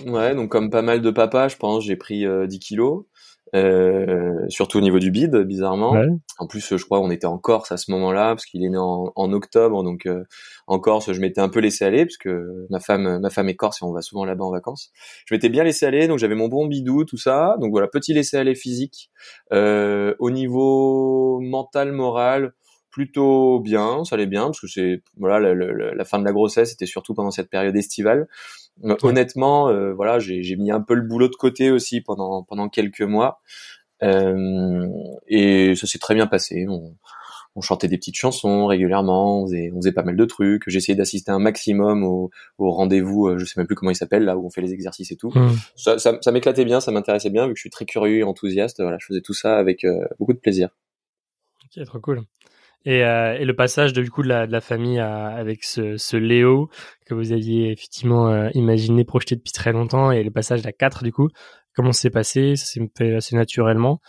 Ouais, 0.06 0.34
donc 0.34 0.48
comme 0.48 0.70
pas 0.70 0.82
mal 0.82 1.00
de 1.00 1.10
papas, 1.10 1.48
je 1.48 1.56
pense, 1.56 1.84
j'ai 1.84 1.96
pris 1.96 2.24
10 2.46 2.58
kilos. 2.58 3.04
Euh, 3.54 4.46
surtout 4.48 4.78
au 4.78 4.80
niveau 4.80 4.98
du 4.98 5.10
bid, 5.10 5.34
bizarrement. 5.36 5.94
En 6.38 6.46
plus, 6.46 6.76
je 6.76 6.84
crois 6.84 7.00
on 7.00 7.10
était 7.10 7.26
en 7.26 7.38
Corse 7.38 7.72
à 7.72 7.76
ce 7.76 7.90
moment-là, 7.90 8.28
parce 8.28 8.46
qu'il 8.46 8.64
est 8.64 8.68
né 8.68 8.78
en, 8.78 9.12
en 9.14 9.32
octobre, 9.32 9.82
donc 9.82 10.06
euh, 10.06 10.24
en 10.66 10.78
Corse, 10.78 11.12
je 11.12 11.20
m'étais 11.20 11.40
un 11.40 11.48
peu 11.48 11.60
laissé 11.60 11.84
aller, 11.84 12.04
parce 12.04 12.16
que 12.16 12.66
ma 12.70 12.80
femme, 12.80 13.18
ma 13.18 13.30
femme 13.30 13.48
est 13.48 13.56
corse 13.56 13.82
et 13.82 13.84
on 13.84 13.92
va 13.92 14.02
souvent 14.02 14.24
là-bas 14.24 14.44
en 14.44 14.52
vacances. 14.52 14.92
Je 15.26 15.34
m'étais 15.34 15.48
bien 15.48 15.64
laissé 15.64 15.84
aller, 15.86 16.06
donc 16.06 16.18
j'avais 16.18 16.36
mon 16.36 16.48
bon 16.48 16.66
bidou, 16.66 17.04
tout 17.04 17.16
ça. 17.16 17.56
Donc 17.60 17.70
voilà, 17.72 17.88
petit 17.88 18.14
laisser 18.14 18.36
aller 18.36 18.54
physique. 18.54 19.10
Euh, 19.52 20.14
au 20.18 20.30
niveau 20.30 21.40
mental, 21.40 21.92
moral, 21.92 22.52
plutôt 22.90 23.60
bien, 23.60 24.04
ça 24.04 24.16
allait 24.16 24.26
bien 24.26 24.46
parce 24.46 24.60
que 24.60 24.66
c'est 24.66 25.02
voilà 25.16 25.38
la, 25.38 25.54
la, 25.54 26.04
fin 26.04 26.18
de 26.18 26.24
la 26.24 26.32
grossesse 26.32 26.70
c'était 26.70 26.86
surtout 26.86 27.14
pendant 27.14 27.30
cette 27.30 27.48
période 27.48 27.76
estivale. 27.76 28.28
Euh, 28.84 28.96
honnêtement, 29.02 29.68
euh, 29.68 29.92
voilà, 29.92 30.18
j'ai 30.18 30.56
mis 30.56 30.70
un 30.70 30.80
peu 30.80 30.94
le 30.94 31.02
boulot 31.02 31.28
de 31.28 31.36
côté 31.36 31.70
aussi 31.70 32.00
pendant 32.00 32.42
pendant 32.42 32.68
quelques 32.68 33.02
mois 33.02 33.40
euh, 34.02 34.88
et 35.28 35.74
ça 35.76 35.86
s'est 35.86 35.98
très 35.98 36.14
bien 36.14 36.26
passé. 36.26 36.66
On, 36.68 36.96
on, 37.54 37.60
chantait 37.60 37.88
des 37.88 37.98
petites 37.98 38.16
chansons 38.16 38.66
régulièrement, 38.66 39.42
on 39.42 39.46
faisait, 39.46 39.70
on 39.74 39.80
faisait 39.80 39.92
pas 39.92 40.02
mal 40.02 40.16
de 40.16 40.24
trucs. 40.24 40.66
Essayé 40.68 40.96
d'assister 40.96 41.30
un 41.30 41.38
maximum 41.38 42.02
au, 42.04 42.30
au 42.58 42.70
rendez-vous, 42.70 43.38
je 43.38 43.44
sais 43.44 43.54
même 43.56 43.66
plus 43.66 43.76
comment 43.76 43.90
il 43.90 43.96
s'appelle 43.96 44.24
là 44.24 44.36
où 44.36 44.46
on 44.46 44.50
fait 44.50 44.62
les 44.62 44.72
exercices 44.72 45.12
et 45.12 45.16
tout. 45.16 45.30
Mmh. 45.34 45.50
Ça, 45.76 45.98
ça, 45.98 46.18
ça 46.20 46.32
m'éclatait 46.32 46.64
bien, 46.64 46.80
ça 46.80 46.90
m'intéressait 46.90 47.30
bien 47.30 47.46
vu 47.46 47.52
que 47.52 47.58
je 47.58 47.62
suis 47.62 47.70
très 47.70 47.84
curieux 47.84 48.18
et 48.18 48.24
enthousiaste. 48.24 48.80
Voilà, 48.80 48.96
je 48.98 49.06
faisais 49.06 49.20
tout 49.20 49.34
ça 49.34 49.58
avec 49.58 49.86
beaucoup 50.18 50.32
de 50.32 50.38
plaisir. 50.38 50.70
Ok, 51.76 51.84
trop 51.84 52.00
cool. 52.00 52.22
Et, 52.86 53.04
euh, 53.04 53.36
et, 53.38 53.44
le 53.44 53.54
passage 53.54 53.92
de, 53.92 54.02
du 54.02 54.10
coup 54.10 54.22
de 54.22 54.28
la, 54.28 54.46
de 54.46 54.52
la 54.52 54.60
famille 54.60 54.98
à, 54.98 55.26
avec 55.28 55.64
ce, 55.64 55.98
ce, 55.98 56.16
Léo 56.16 56.70
que 57.04 57.14
vous 57.14 57.32
aviez 57.32 57.70
effectivement 57.70 58.28
euh, 58.28 58.48
imaginé, 58.54 59.04
projeté 59.04 59.36
depuis 59.36 59.52
très 59.52 59.72
longtemps, 59.72 60.10
et 60.10 60.22
le 60.22 60.30
passage 60.30 60.64
à 60.66 60.72
4 60.72 61.04
du 61.04 61.12
coup, 61.12 61.28
comment 61.74 61.92
s'est 61.92 62.10
passé? 62.10 62.56
Ça 62.56 62.64
s'est 62.64 62.90
fait 62.96 63.14
assez 63.14 63.36
naturellement. 63.36 64.00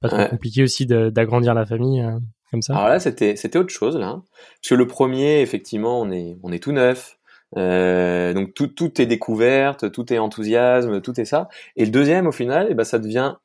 Pas 0.00 0.10
trop 0.10 0.28
compliqué 0.28 0.62
aussi 0.62 0.86
d'agrandir 0.86 1.54
la 1.54 1.64
famille 1.64 2.02
euh, 2.02 2.18
comme 2.50 2.62
ça? 2.62 2.74
Alors 2.76 2.88
là, 2.88 3.00
c'était 3.00 3.34
c'était 3.34 3.58
autre 3.58 3.72
chose 3.72 3.96
là, 3.96 4.20
parce 4.60 4.68
que 4.68 4.74
le 4.74 4.86
premier, 4.86 5.40
effectivement, 5.40 6.00
on 6.00 6.10
est 6.10 6.36
on 6.42 6.52
est 6.52 6.62
tout 6.62 6.72
neuf. 6.72 7.18
Donc 7.56 8.52
tout, 8.54 8.68
tout 8.68 9.00
est 9.00 9.06
découverte, 9.06 9.90
tout 9.90 10.12
est 10.12 10.18
enthousiasme, 10.18 11.00
tout 11.00 11.18
est 11.18 11.24
ça. 11.24 11.48
Et 11.76 11.86
le 11.86 11.90
deuxième, 11.90 12.26
au 12.26 12.32
final, 12.32 12.68
eh 12.70 12.74
ben, 12.74 12.84
ça 12.84 12.98
devient 12.98 13.36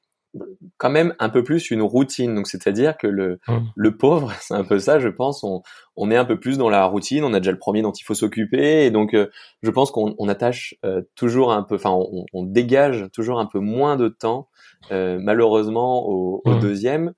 quand 0.77 0.89
même 0.89 1.13
un 1.19 1.29
peu 1.29 1.43
plus 1.43 1.71
une 1.71 1.81
routine. 1.81 2.35
Donc 2.35 2.47
c'est-à-dire 2.47 2.97
que 2.97 3.07
le, 3.07 3.39
mmh. 3.47 3.57
le 3.75 3.97
pauvre, 3.97 4.33
c'est 4.41 4.53
un 4.53 4.63
peu 4.63 4.79
ça, 4.79 4.99
je 4.99 5.09
pense. 5.09 5.43
On, 5.43 5.61
on 5.95 6.11
est 6.11 6.17
un 6.17 6.25
peu 6.25 6.39
plus 6.39 6.57
dans 6.57 6.69
la 6.69 6.85
routine. 6.85 7.23
On 7.23 7.33
a 7.33 7.39
déjà 7.39 7.51
le 7.51 7.59
premier 7.59 7.81
dont 7.81 7.91
il 7.91 8.03
faut 8.03 8.15
s'occuper, 8.15 8.85
et 8.85 8.91
donc 8.91 9.13
euh, 9.13 9.27
je 9.61 9.69
pense 9.69 9.91
qu'on 9.91 10.15
on 10.17 10.27
attache 10.27 10.75
euh, 10.85 11.01
toujours 11.15 11.53
un 11.53 11.63
peu, 11.63 11.75
enfin 11.75 11.91
on, 11.91 12.25
on, 12.33 12.43
dégage 12.43 13.07
toujours 13.13 13.39
un 13.39 13.45
peu 13.45 13.59
moins 13.59 13.95
de 13.95 14.07
temps, 14.07 14.49
euh, 14.91 15.19
malheureusement 15.21 16.07
au, 16.07 16.41
au 16.45 16.51
mmh. 16.51 16.59
deuxième. 16.59 17.13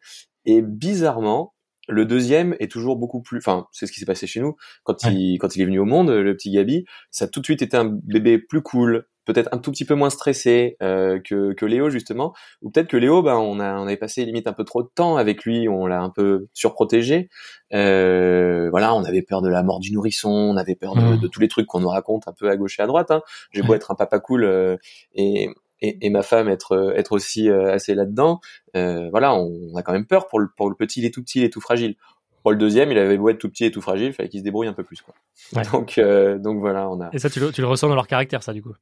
Et 0.45 0.61
bizarrement, 0.61 1.53
le 1.87 2.05
deuxième 2.05 2.55
est 2.59 2.71
toujours 2.71 2.97
beaucoup 2.97 3.21
plus, 3.21 3.37
enfin, 3.39 3.67
c'est 3.71 3.87
ce 3.87 3.91
qui 3.91 3.99
s'est 3.99 4.05
passé 4.05 4.27
chez 4.27 4.41
nous 4.41 4.55
quand 4.83 5.03
il 5.03 5.37
quand 5.37 5.55
il 5.55 5.61
est 5.61 5.65
venu 5.65 5.79
au 5.79 5.85
monde, 5.85 6.09
le 6.09 6.35
petit 6.35 6.51
Gabi, 6.51 6.85
ça 7.11 7.25
a 7.25 7.27
tout 7.27 7.39
de 7.41 7.45
suite 7.45 7.61
été 7.61 7.77
un 7.77 7.85
bébé 7.85 8.39
plus 8.39 8.61
cool, 8.61 9.05
peut-être 9.25 9.49
un 9.51 9.57
tout 9.57 9.71
petit 9.71 9.85
peu 9.85 9.95
moins 9.95 10.09
stressé 10.09 10.77
euh, 10.81 11.19
que, 11.19 11.53
que 11.53 11.65
Léo 11.65 11.89
justement, 11.89 12.33
ou 12.61 12.69
peut-être 12.69 12.87
que 12.87 12.97
Léo, 12.97 13.21
ben 13.21 13.35
on 13.35 13.59
a 13.59 13.77
on 13.79 13.83
avait 13.83 13.97
passé 13.97 14.23
limite 14.23 14.47
un 14.47 14.53
peu 14.53 14.63
trop 14.63 14.83
de 14.83 14.89
temps 14.93 15.17
avec 15.17 15.43
lui, 15.43 15.67
on 15.67 15.87
l'a 15.87 16.01
un 16.01 16.09
peu 16.09 16.47
surprotégé. 16.53 17.29
Euh, 17.73 18.69
voilà, 18.69 18.93
on 18.93 19.03
avait 19.03 19.23
peur 19.23 19.41
de 19.41 19.49
la 19.49 19.63
mort 19.63 19.79
du 19.79 19.91
nourrisson, 19.91 20.29
on 20.29 20.57
avait 20.57 20.75
peur 20.75 20.95
de, 20.95 21.17
de 21.17 21.27
tous 21.27 21.41
les 21.41 21.47
trucs 21.47 21.65
qu'on 21.65 21.79
nous 21.79 21.89
raconte 21.89 22.27
un 22.27 22.33
peu 22.33 22.49
à 22.49 22.55
gauche 22.55 22.79
et 22.79 22.83
à 22.83 22.87
droite. 22.87 23.11
Hein. 23.11 23.21
J'ai 23.51 23.63
beau 23.63 23.73
être 23.73 23.91
un 23.91 23.95
papa 23.95 24.19
cool 24.19 24.43
euh, 24.43 24.77
et, 25.13 25.49
et 25.81 26.05
et 26.05 26.09
ma 26.09 26.21
femme 26.21 26.47
être 26.47 26.93
être 26.95 27.11
aussi 27.11 27.49
euh, 27.49 27.73
assez 27.73 27.95
là-dedans. 27.95 28.39
Euh, 28.75 29.09
voilà, 29.09 29.33
on, 29.33 29.51
on 29.73 29.75
a 29.75 29.81
quand 29.81 29.93
même 29.93 30.05
peur 30.05 30.27
pour 30.27 30.39
le 30.39 30.47
pour 30.55 30.69
le 30.69 30.75
petit, 30.75 31.01
il 31.01 31.05
est 31.05 31.13
tout 31.13 31.23
petit, 31.23 31.39
il 31.39 31.43
est 31.43 31.49
tout 31.53 31.61
fragile. 31.61 31.95
Pour 32.43 32.51
le 32.51 32.59
deuxième, 32.59 32.91
il 32.91 32.99
avait 32.99 33.17
beau 33.17 33.29
être 33.29 33.39
tout 33.39 33.49
petit 33.49 33.65
et 33.65 33.71
tout 33.71 33.81
fragile, 33.81 34.13
fallait 34.13 34.29
qu'il 34.29 34.39
se 34.39 34.43
débrouille 34.43 34.67
un 34.67 34.73
peu 34.73 34.83
plus 34.83 35.01
quoi. 35.01 35.15
Ouais. 35.55 35.63
Donc 35.71 35.97
euh, 35.97 36.37
donc 36.37 36.59
voilà, 36.59 36.87
on 36.91 37.01
a 37.01 37.09
Et 37.11 37.17
ça, 37.17 37.27
tu 37.27 37.39
le, 37.39 37.51
tu 37.51 37.61
le 37.61 37.67
ressens 37.67 37.89
dans 37.89 37.95
leur 37.95 38.05
caractère, 38.05 38.43
ça, 38.43 38.53
du 38.53 38.61
coup. 38.61 38.73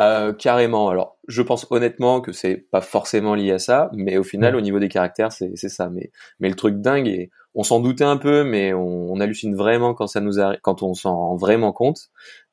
Euh, 0.00 0.32
carrément. 0.32 0.88
Alors, 0.90 1.18
je 1.28 1.42
pense 1.42 1.66
honnêtement 1.70 2.20
que 2.20 2.32
c'est 2.32 2.56
pas 2.56 2.80
forcément 2.80 3.34
lié 3.34 3.52
à 3.52 3.58
ça, 3.58 3.90
mais 3.94 4.16
au 4.18 4.22
final, 4.24 4.54
Ouais. 4.54 4.60
au 4.60 4.60
niveau 4.62 4.78
des 4.78 4.88
caractères, 4.88 5.32
c'est 5.32 5.52
c'est 5.56 5.68
ça. 5.68 5.90
Mais 5.90 6.10
mais 6.40 6.48
le 6.48 6.54
truc 6.56 6.76
dingue 6.80 7.08
et 7.08 7.30
on 7.54 7.62
s'en 7.64 7.80
doutait 7.80 8.04
un 8.04 8.16
peu, 8.18 8.44
mais 8.44 8.72
on, 8.74 9.12
on 9.12 9.20
hallucine 9.20 9.56
vraiment 9.56 9.94
quand 9.94 10.06
ça 10.06 10.20
nous 10.20 10.38
arrive, 10.40 10.60
quand 10.62 10.82
on 10.82 10.94
s'en 10.94 11.16
rend 11.16 11.36
vraiment 11.36 11.72
compte. 11.72 12.10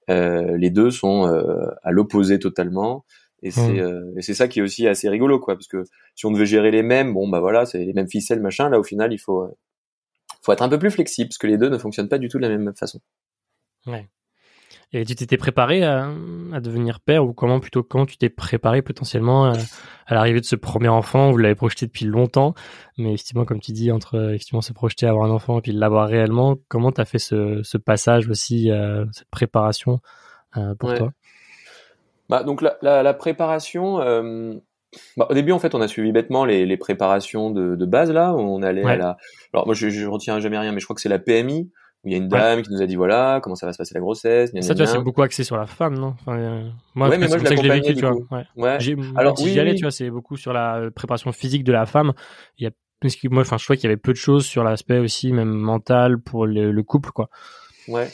Euh, 0.10 0.58
les 0.58 0.70
deux 0.70 0.92
sont 0.92 1.28
euh, 1.28 1.68
à 1.84 1.92
l'opposé 1.92 2.40
totalement. 2.40 3.06
Et 3.44 3.52
c'est 3.52 3.80
euh, 3.80 4.12
et 4.18 4.22
c'est 4.24 4.34
ça 4.34 4.48
qui 4.48 4.60
est 4.60 4.62
aussi 4.64 4.88
assez 4.88 5.08
rigolo, 5.10 5.40
quoi, 5.40 5.56
parce 5.56 5.68
que 5.68 5.84
si 6.16 6.26
on 6.26 6.32
devait 6.32 6.46
gérer 6.48 6.72
les 6.72 6.82
mêmes, 6.84 7.14
bon 7.14 7.28
bah 7.28 7.40
voilà, 7.40 7.66
c'est 7.66 7.84
les 7.86 7.94
mêmes 7.94 8.10
ficelles, 8.10 8.40
machin. 8.42 8.70
Là, 8.70 8.80
au 8.80 8.84
final, 8.84 9.14
il 9.14 9.20
faut 9.20 9.44
euh, 9.44 9.56
faut 10.44 10.52
être 10.54 10.64
un 10.64 10.70
peu 10.70 10.80
plus 10.80 10.92
flexible, 10.92 11.30
parce 11.30 11.38
que 11.38 11.48
les 11.48 11.58
deux 11.58 11.70
ne 11.70 11.78
fonctionnent 11.78 12.10
pas 12.10 12.18
du 12.18 12.28
tout 12.30 12.38
de 12.38 12.44
la 12.44 12.50
même 12.50 12.74
façon. 12.76 13.00
Et 14.94 15.04
tu 15.04 15.16
t'étais 15.16 15.38
préparé 15.38 15.84
à, 15.84 16.10
à 16.54 16.60
devenir 16.62 17.00
père 17.02 17.26
ou 17.26 17.34
comment 17.34 17.60
plutôt 17.60 17.84
quand 17.84 18.06
tu 18.06 18.18
t'es 18.18 18.30
préparé 18.30 18.82
potentiellement 18.82 19.46
à, 19.46 19.54
à 20.06 20.14
l'arrivée 20.14 20.40
de 20.40 20.46
ce 20.46 20.56
premier 20.56 20.88
enfant? 20.88 21.32
Vous 21.32 21.38
l'avez 21.38 21.56
projeté 21.56 21.86
depuis 21.86 22.06
longtemps, 22.06 22.54
mais 22.98 23.14
effectivement, 23.14 23.46
comme 23.46 23.60
tu 23.60 23.72
dis, 23.74 23.92
entre 23.92 24.16
euh, 24.16 24.30
effectivement 24.30 24.62
se 24.62 24.74
projeter 24.74 25.06
à 25.06 25.10
avoir 25.10 25.26
un 25.26 25.32
enfant 25.32 25.58
et 25.60 25.62
puis 25.62 25.72
l'avoir 25.74 26.08
réellement, 26.08 26.56
comment 26.70 26.92
t'as 26.92 27.06
fait 27.06 27.20
ce, 27.20 27.62
ce 27.64 27.78
passage 27.78 28.30
aussi, 28.30 28.72
euh, 28.72 29.06
cette 29.12 29.30
préparation 29.30 30.00
euh, 30.56 30.76
pour 30.76 30.90
Ouais. 30.90 30.98
toi? 30.98 31.12
Bah, 32.30 32.44
donc 32.44 32.62
la, 32.62 32.78
la, 32.82 33.04
la 33.04 33.14
préparation, 33.14 34.00
euh, 34.02 34.56
bah, 35.18 35.28
au 35.30 35.34
début 35.34 35.52
en 35.52 35.60
fait 35.60 35.76
on 35.76 35.82
a 35.82 35.88
suivi 35.88 36.12
bêtement 36.12 36.44
les, 36.46 36.66
les 36.66 36.78
préparations 36.78 37.52
de, 37.52 37.76
de 37.76 37.86
base 37.86 38.12
là, 38.12 38.34
on 38.34 38.64
allait 38.64 38.82
à 38.84 38.86
Ouais. 38.86 38.98
la. 38.98 39.18
Alors 39.54 39.68
moi 39.68 39.76
je, 39.76 39.90
je 39.90 40.08
retiens 40.08 40.40
jamais 40.40 40.58
rien, 40.58 40.72
mais 40.72 40.80
je 40.80 40.86
crois 40.86 40.96
que 40.96 41.02
c'est 41.02 41.10
la 41.10 41.20
PMI 41.20 41.70
où 42.06 42.10
il 42.10 42.12
y 42.12 42.16
a 42.16 42.18
une 42.20 42.28
dame 42.28 42.62
qui 42.62 42.72
nous 42.72 42.82
a 42.82 42.86
dit 42.86 42.96
voilà 42.96 43.40
comment 43.44 43.56
ça 43.56 43.66
va 43.66 43.74
se 43.74 43.78
passer 43.78 43.94
la 43.96 44.00
grossesse. 44.02 44.54
gna, 44.54 44.62
Ça, 44.62 44.70
gna, 44.70 44.76
tu 44.76 44.84
vois, 44.84 44.94
c'est 45.00 45.04
beaucoup 45.04 45.22
axé 45.24 45.44
sur 45.44 45.58
la 45.58 45.66
femme, 45.66 45.98
non? 45.98 46.14
Enfin, 46.22 46.38
euh, 46.38 46.70
Moi, 46.94 47.10
Ouais, 47.10 47.18
mais 47.18 47.28
moi, 47.28 47.38
je 47.38 47.44
que 47.44 47.56
je 47.58 47.62
l'ai 47.62 47.70
vécu, 47.70 47.96
tu 47.96 48.02
vois. 48.06 48.16
Ouais. 48.32 48.46
Ouais. 48.56 48.78
J'ai- 48.80 48.96
Alors, 49.16 49.38
si 49.38 49.46
oui, 49.46 49.52
j'y 49.52 49.60
allais, 49.60 49.72
oui. 49.72 49.78
tu 49.78 49.84
vois, 49.84 49.92
c'est 49.92 50.10
beaucoup 50.10 50.38
sur 50.38 50.54
la 50.54 50.76
euh, 50.78 50.92
préparation 50.92 51.32
physique 51.32 51.64
de 51.64 51.72
la 51.74 51.86
femme. 51.86 52.14
Il 52.58 52.64
y 52.64 52.68
a 52.68 52.72
parce 53.02 53.16
que 53.18 53.28
moi, 53.28 53.42
enfin, 53.42 53.58
je 53.58 53.66
trouvais 53.66 53.78
qu'il 53.78 53.90
y 53.90 53.92
avait 53.92 53.98
peu 54.02 54.14
de 54.14 54.18
choses 54.18 54.46
sur 54.46 54.64
l'aspect 54.64 55.00
aussi, 55.00 55.34
même 55.34 55.50
mental 55.54 56.18
pour 56.20 56.46
le, 56.48 56.72
le 56.72 56.84
couple, 56.84 57.12
quoi. 57.12 57.30
Ouais. 57.88 58.08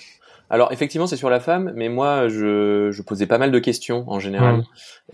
Alors 0.49 0.73
effectivement 0.73 1.07
c'est 1.07 1.15
sur 1.15 1.29
la 1.29 1.39
femme, 1.39 1.71
mais 1.77 1.87
moi 1.87 2.27
je, 2.27 2.89
je 2.91 3.01
posais 3.03 3.25
pas 3.25 3.37
mal 3.37 3.51
de 3.51 3.59
questions 3.59 4.03
en 4.09 4.19
général. 4.19 4.63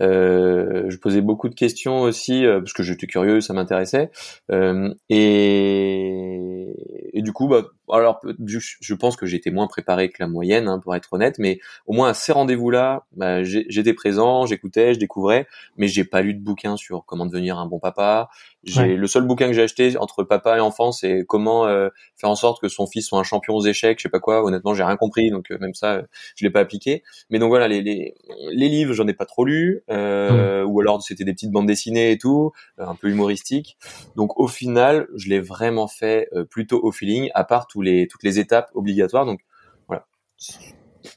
Euh, 0.00 0.86
je 0.88 0.96
posais 0.96 1.20
beaucoup 1.20 1.48
de 1.48 1.54
questions 1.54 2.00
aussi 2.00 2.44
euh, 2.44 2.58
parce 2.58 2.72
que 2.72 2.82
j'étais 2.82 3.06
curieux, 3.06 3.40
ça 3.40 3.54
m'intéressait. 3.54 4.10
Euh, 4.50 4.92
et, 5.10 6.74
et 7.12 7.22
du 7.22 7.32
coup, 7.32 7.46
bah, 7.46 7.62
alors 7.92 8.20
je 8.46 8.94
pense 8.94 9.16
que 9.16 9.26
j'étais 9.26 9.50
moins 9.50 9.66
préparé 9.66 10.08
que 10.10 10.16
la 10.20 10.28
moyenne, 10.28 10.68
hein, 10.68 10.78
pour 10.78 10.94
être 10.94 11.12
honnête, 11.12 11.36
mais 11.38 11.58
au 11.86 11.92
moins 11.92 12.08
à 12.10 12.14
ces 12.14 12.32
rendez-vous-là, 12.32 13.04
bah, 13.16 13.42
j'étais 13.42 13.94
présent, 13.94 14.46
j'écoutais, 14.46 14.94
je 14.94 14.98
découvrais, 14.98 15.46
mais 15.76 15.88
j'ai 15.88 16.04
pas 16.04 16.22
lu 16.22 16.34
de 16.34 16.40
bouquin 16.40 16.76
sur 16.76 17.04
comment 17.06 17.26
devenir 17.26 17.58
un 17.58 17.66
bon 17.66 17.78
papa. 17.78 18.28
J'ai 18.64 18.80
Ouais. 18.82 18.96
le 18.96 19.06
seul 19.06 19.22
bouquin 19.22 19.46
que 19.46 19.52
j'ai 19.52 19.62
acheté 19.62 19.96
entre 19.96 20.24
papa 20.24 20.56
et 20.58 20.60
enfant, 20.60 20.92
c'est 20.92 21.24
comment 21.26 21.66
euh, 21.66 21.88
faire 22.16 22.28
en 22.28 22.34
sorte 22.34 22.60
que 22.60 22.68
son 22.68 22.86
fils 22.86 23.06
soit 23.06 23.18
un 23.18 23.22
champion 23.22 23.54
aux 23.54 23.64
échecs, 23.64 23.98
je 23.98 24.02
sais 24.02 24.08
pas 24.08 24.20
quoi. 24.20 24.44
Honnêtement, 24.44 24.74
j'ai 24.74 24.82
rien 24.82 24.96
compris, 24.96 25.30
donc 25.30 25.50
euh, 25.50 25.58
même 25.58 25.74
ça, 25.74 25.94
euh, 25.94 26.02
je 26.36 26.44
l'ai 26.44 26.50
pas 26.50 26.60
appliqué. 26.60 27.02
Mais 27.30 27.38
donc 27.38 27.48
voilà, 27.48 27.68
les 27.68 27.80
les, 27.82 28.14
les 28.50 28.68
livres, 28.68 28.92
j'en 28.92 29.06
ai 29.06 29.14
pas 29.14 29.24
trop 29.26 29.44
lu, 29.44 29.82
euh, 29.90 30.64
ou 30.64 30.80
alors 30.80 31.02
c'était 31.02 31.24
des 31.24 31.32
petites 31.32 31.50
bandes 31.50 31.66
dessinées 31.66 32.10
et 32.10 32.18
tout, 32.18 32.52
un 32.78 32.94
peu 32.94 33.08
humoristiques. 33.08 33.76
Donc 34.16 34.38
au 34.38 34.48
final, 34.48 35.06
je 35.14 35.28
l'ai 35.28 35.40
vraiment 35.40 35.86
fait 35.88 36.28
euh, 36.34 36.44
plutôt 36.44 36.80
au 36.82 36.90
feeling, 36.92 37.30
à 37.34 37.44
part 37.44 37.66
tous 37.78 37.82
les 37.82 38.06
toutes 38.08 38.22
les 38.22 38.38
étapes 38.38 38.70
obligatoires. 38.74 39.26
Donc 39.26 39.40
voilà. 39.86 40.06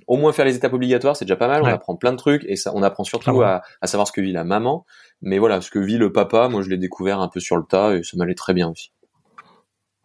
Au 0.07 0.17
moins 0.17 0.31
faire 0.31 0.45
les 0.45 0.55
étapes 0.55 0.73
obligatoires, 0.73 1.15
c'est 1.15 1.25
déjà 1.25 1.35
pas 1.35 1.47
mal. 1.47 1.63
Ouais. 1.63 1.69
On 1.69 1.73
apprend 1.73 1.95
plein 1.95 2.11
de 2.11 2.17
trucs 2.17 2.43
et 2.45 2.55
ça, 2.55 2.71
on 2.75 2.83
apprend 2.83 3.03
surtout 3.03 3.41
à, 3.41 3.61
à 3.81 3.87
savoir 3.87 4.07
ce 4.07 4.11
que 4.11 4.21
vit 4.21 4.31
la 4.31 4.43
maman. 4.43 4.85
Mais 5.21 5.39
voilà, 5.39 5.61
ce 5.61 5.71
que 5.71 5.79
vit 5.79 5.97
le 5.97 6.11
papa, 6.11 6.47
moi 6.49 6.61
je 6.61 6.69
l'ai 6.69 6.77
découvert 6.77 7.19
un 7.19 7.27
peu 7.27 7.39
sur 7.39 7.57
le 7.57 7.63
tas 7.63 7.95
et 7.95 8.03
ça 8.03 8.17
m'allait 8.17 8.35
très 8.35 8.53
bien 8.53 8.69
aussi. 8.69 8.91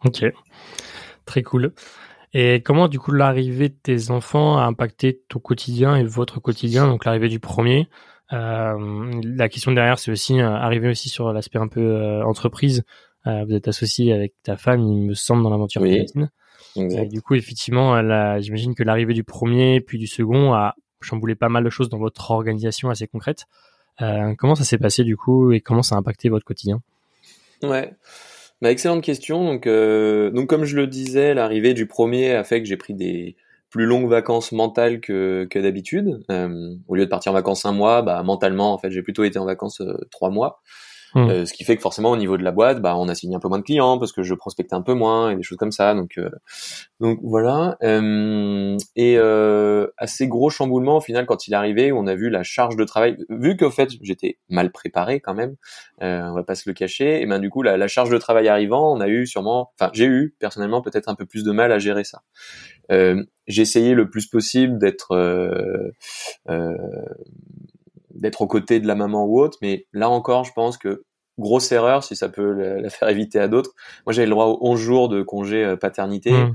Ok, 0.05 0.25
très 1.25 1.43
cool. 1.43 1.73
Et 2.33 2.61
comment, 2.61 2.87
du 2.87 2.99
coup, 2.99 3.11
l'arrivée 3.11 3.69
de 3.69 3.77
tes 3.81 4.11
enfants 4.11 4.57
a 4.57 4.63
impacté 4.63 5.21
ton 5.29 5.39
quotidien 5.39 5.95
et 5.95 6.03
votre 6.03 6.39
quotidien 6.39 6.87
Donc, 6.87 7.05
l'arrivée 7.05 7.29
du 7.29 7.39
premier? 7.39 7.87
Euh, 8.33 9.11
la 9.23 9.49
question 9.49 9.71
derrière, 9.71 9.97
c'est 9.97 10.11
aussi 10.11 10.39
euh, 10.39 10.49
arriver 10.49 10.89
aussi 10.89 11.09
sur 11.09 11.31
l'aspect 11.31 11.59
un 11.59 11.67
peu 11.67 11.81
euh, 11.81 12.23
entreprise. 12.23 12.83
Vous 13.25 13.53
êtes 13.53 13.67
associé 13.67 14.13
avec 14.13 14.35
ta 14.41 14.55
femme, 14.55 14.79
il 14.79 15.07
me 15.07 15.13
semble, 15.13 15.43
dans 15.43 15.49
l'aventure 15.49 15.81
Oui. 15.81 15.95
Pilatine. 15.95 16.29
Et 16.77 17.07
du 17.07 17.21
coup, 17.21 17.35
effectivement, 17.35 17.99
j'imagine 18.39 18.75
que 18.75 18.83
l'arrivée 18.83 19.13
du 19.13 19.23
premier 19.23 19.81
puis 19.81 19.97
du 19.97 20.07
second 20.07 20.53
a 20.53 20.75
chamboulé 21.01 21.35
pas 21.35 21.49
mal 21.49 21.63
de 21.63 21.69
choses 21.69 21.89
dans 21.89 21.97
votre 21.97 22.31
organisation 22.31 22.89
assez 22.89 23.07
concrète. 23.07 23.45
Euh, 24.01 24.35
comment 24.37 24.55
ça 24.55 24.63
s'est 24.63 24.77
passé 24.77 25.03
du 25.03 25.17
coup 25.17 25.51
et 25.51 25.59
comment 25.59 25.81
ça 25.81 25.95
a 25.95 25.97
impacté 25.97 26.29
votre 26.29 26.45
quotidien? 26.45 26.81
Ouais. 27.63 27.93
Bah, 28.61 28.71
excellente 28.71 29.03
question. 29.03 29.43
Donc, 29.43 29.67
euh, 29.67 30.29
donc 30.31 30.47
comme 30.49 30.65
je 30.65 30.75
le 30.75 30.87
disais, 30.87 31.33
l'arrivée 31.33 31.73
du 31.73 31.87
premier 31.87 32.31
a 32.33 32.43
fait 32.43 32.61
que 32.61 32.67
j'ai 32.67 32.77
pris 32.77 32.93
des 32.93 33.35
plus 33.69 33.85
longues 33.85 34.09
vacances 34.09 34.51
mentales 34.51 35.01
que, 35.01 35.47
que 35.49 35.59
d'habitude. 35.59 36.23
Euh, 36.31 36.75
au 36.87 36.95
lieu 36.95 37.05
de 37.05 37.09
partir 37.09 37.31
en 37.31 37.35
vacances 37.35 37.65
un 37.65 37.71
mois, 37.71 38.01
bah, 38.01 38.21
mentalement, 38.23 38.73
en 38.73 38.77
fait, 38.77 38.91
j'ai 38.91 39.01
plutôt 39.01 39.23
été 39.23 39.39
en 39.39 39.45
vacances 39.45 39.81
trois 40.11 40.29
mois. 40.29 40.61
Hmm. 41.13 41.29
Euh, 41.29 41.45
ce 41.45 41.53
qui 41.53 41.63
fait 41.63 41.75
que 41.75 41.81
forcément, 41.81 42.11
au 42.11 42.17
niveau 42.17 42.37
de 42.37 42.43
la 42.43 42.51
boîte, 42.51 42.81
bah, 42.81 42.95
on 42.97 43.07
a 43.07 43.15
signé 43.15 43.35
un 43.35 43.39
peu 43.39 43.47
moins 43.47 43.59
de 43.59 43.63
clients 43.63 43.97
parce 43.97 44.11
que 44.11 44.23
je 44.23 44.33
prospectais 44.33 44.75
un 44.75 44.81
peu 44.81 44.93
moins 44.93 45.31
et 45.31 45.35
des 45.35 45.43
choses 45.43 45.57
comme 45.57 45.71
ça. 45.71 45.93
Donc, 45.93 46.17
euh, 46.17 46.29
donc 46.99 47.19
voilà. 47.23 47.77
Euh, 47.83 48.77
et 48.95 49.17
euh, 49.17 49.87
assez 49.97 50.27
gros 50.27 50.49
chamboulement 50.49 50.97
au 50.97 51.01
final 51.01 51.25
quand 51.25 51.47
il 51.47 51.53
est 51.53 51.57
arrivé, 51.57 51.91
on 51.91 52.07
a 52.07 52.15
vu 52.15 52.29
la 52.29 52.43
charge 52.43 52.75
de 52.75 52.83
travail. 52.83 53.17
Vu 53.29 53.55
qu'au 53.55 53.71
fait, 53.71 53.89
j'étais 54.01 54.37
mal 54.49 54.71
préparé 54.71 55.19
quand 55.19 55.33
même, 55.33 55.55
euh, 56.01 56.21
on 56.23 56.33
va 56.33 56.43
pas 56.43 56.55
se 56.55 56.69
le 56.69 56.73
cacher. 56.73 57.21
Et 57.21 57.25
ben 57.25 57.39
du 57.39 57.49
coup, 57.49 57.61
la, 57.61 57.77
la 57.77 57.87
charge 57.87 58.09
de 58.09 58.17
travail 58.17 58.47
arrivant, 58.47 58.93
on 58.93 58.99
a 58.99 59.07
eu 59.07 59.25
sûrement, 59.25 59.71
enfin, 59.79 59.91
j'ai 59.93 60.05
eu 60.05 60.35
personnellement 60.39 60.81
peut-être 60.81 61.09
un 61.09 61.15
peu 61.15 61.25
plus 61.25 61.43
de 61.43 61.51
mal 61.51 61.71
à 61.71 61.79
gérer 61.79 62.03
ça. 62.03 62.21
Euh, 62.91 63.23
j'ai 63.47 63.61
essayé 63.61 63.93
le 63.93 64.09
plus 64.09 64.27
possible 64.27 64.77
d'être 64.77 65.15
d'être 68.17 68.41
aux 68.41 68.47
côtés 68.47 68.79
de 68.79 68.87
la 68.87 68.95
maman 68.95 69.25
ou 69.25 69.39
autre, 69.39 69.57
mais 69.61 69.85
là 69.93 70.09
encore, 70.09 70.43
je 70.43 70.51
pense 70.53 70.77
que 70.77 71.03
grosse 71.39 71.71
erreur, 71.71 72.03
si 72.03 72.15
ça 72.15 72.29
peut 72.29 72.51
la, 72.51 72.89
faire 72.89 73.09
éviter 73.09 73.39
à 73.39 73.47
d'autres. 73.47 73.71
Moi, 74.05 74.13
j'avais 74.13 74.25
le 74.25 74.31
droit 74.31 74.45
aux 74.47 74.57
11 74.61 74.79
jours 74.79 75.07
de 75.09 75.21
congé 75.21 75.63
euh, 75.63 75.75
paternité 75.75 76.31
Hmm. 76.31 76.53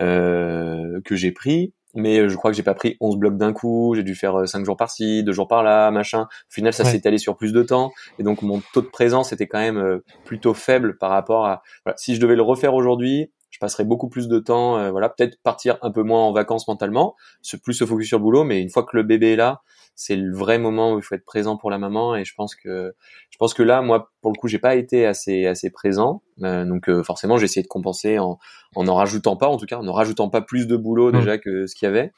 euh, 0.00 1.00
que 1.04 1.16
j'ai 1.16 1.32
pris, 1.32 1.74
mais 1.94 2.18
euh, 2.18 2.28
je 2.28 2.36
crois 2.36 2.50
que 2.50 2.56
j'ai 2.56 2.62
pas 2.62 2.74
pris 2.74 2.96
11 3.00 3.16
blocs 3.18 3.36
d'un 3.36 3.52
coup, 3.52 3.92
j'ai 3.94 4.02
dû 4.02 4.14
faire 4.14 4.48
5 4.48 4.64
jours 4.64 4.76
par-ci, 4.76 5.22
2 5.22 5.32
jours 5.32 5.48
par-là, 5.48 5.90
machin. 5.90 6.22
Au 6.22 6.26
final, 6.52 6.72
ça 6.72 6.84
Ouais. 6.84 6.90
s'est 6.90 6.96
étalé 6.96 7.18
sur 7.18 7.36
plus 7.36 7.52
de 7.52 7.62
temps, 7.62 7.92
et 8.18 8.22
donc 8.22 8.42
mon 8.42 8.62
taux 8.72 8.80
de 8.80 8.86
présence 8.86 9.32
était 9.32 9.46
quand 9.46 9.60
même 9.60 9.76
euh, 9.78 10.02
plutôt 10.24 10.54
faible 10.54 10.96
par 10.98 11.10
rapport 11.10 11.44
à... 11.46 11.62
Voilà, 11.84 11.96
si 11.98 12.14
je 12.14 12.20
devais 12.20 12.36
le 12.36 12.42
refaire 12.42 12.74
aujourd'hui, 12.74 13.30
je 13.52 13.58
passerais 13.60 13.84
beaucoup 13.84 14.08
plus 14.08 14.26
de 14.26 14.40
temps, 14.40 14.78
euh, 14.78 14.90
voilà, 14.90 15.10
peut-être 15.10 15.36
partir 15.42 15.78
un 15.82 15.92
peu 15.92 16.02
moins 16.02 16.22
en 16.22 16.32
vacances 16.32 16.66
mentalement, 16.66 17.14
se 17.42 17.56
plus 17.56 17.74
se 17.74 17.84
focus 17.84 18.08
sur 18.08 18.18
le 18.18 18.24
boulot, 18.24 18.44
mais 18.44 18.60
une 18.60 18.70
fois 18.70 18.82
que 18.82 18.96
le 18.96 19.04
bébé 19.04 19.34
est 19.34 19.36
là, 19.36 19.60
c'est 19.94 20.16
le 20.16 20.34
vrai 20.34 20.58
moment 20.58 20.94
où 20.94 20.98
il 20.98 21.02
faut 21.02 21.14
être 21.14 21.24
présent 21.26 21.58
pour 21.58 21.70
la 21.70 21.76
maman, 21.78 22.16
et 22.16 22.24
je 22.24 22.34
pense 22.34 22.56
que 22.56 22.94
je 23.30 23.36
pense 23.36 23.52
que 23.52 23.62
là, 23.62 23.82
moi, 23.82 24.10
pour 24.22 24.32
le 24.32 24.38
coup, 24.38 24.48
j'ai 24.48 24.58
pas 24.58 24.74
été 24.74 25.06
assez 25.06 25.46
assez 25.46 25.70
présent, 25.70 26.22
Euh, 26.42 26.64
donc 26.64 26.88
euh, 26.88 27.02
forcément, 27.04 27.36
j'ai 27.36 27.44
essayé 27.44 27.62
de 27.62 27.68
compenser 27.68 28.18
en 28.18 28.38
en 28.74 28.88
en 28.88 28.94
rajoutant 28.94 29.36
pas, 29.36 29.48
en 29.48 29.58
tout 29.58 29.66
cas, 29.66 29.78
en 29.78 29.82
ne 29.84 29.90
rajoutant 29.90 30.30
pas 30.30 30.40
plus 30.40 30.66
de 30.66 30.76
boulot 30.76 31.12
Mm. 31.12 31.18
déjà 31.18 31.38
que 31.38 31.66
ce 31.66 31.74
qu'il 31.76 31.86
y 31.86 31.90
avait, 31.90 32.10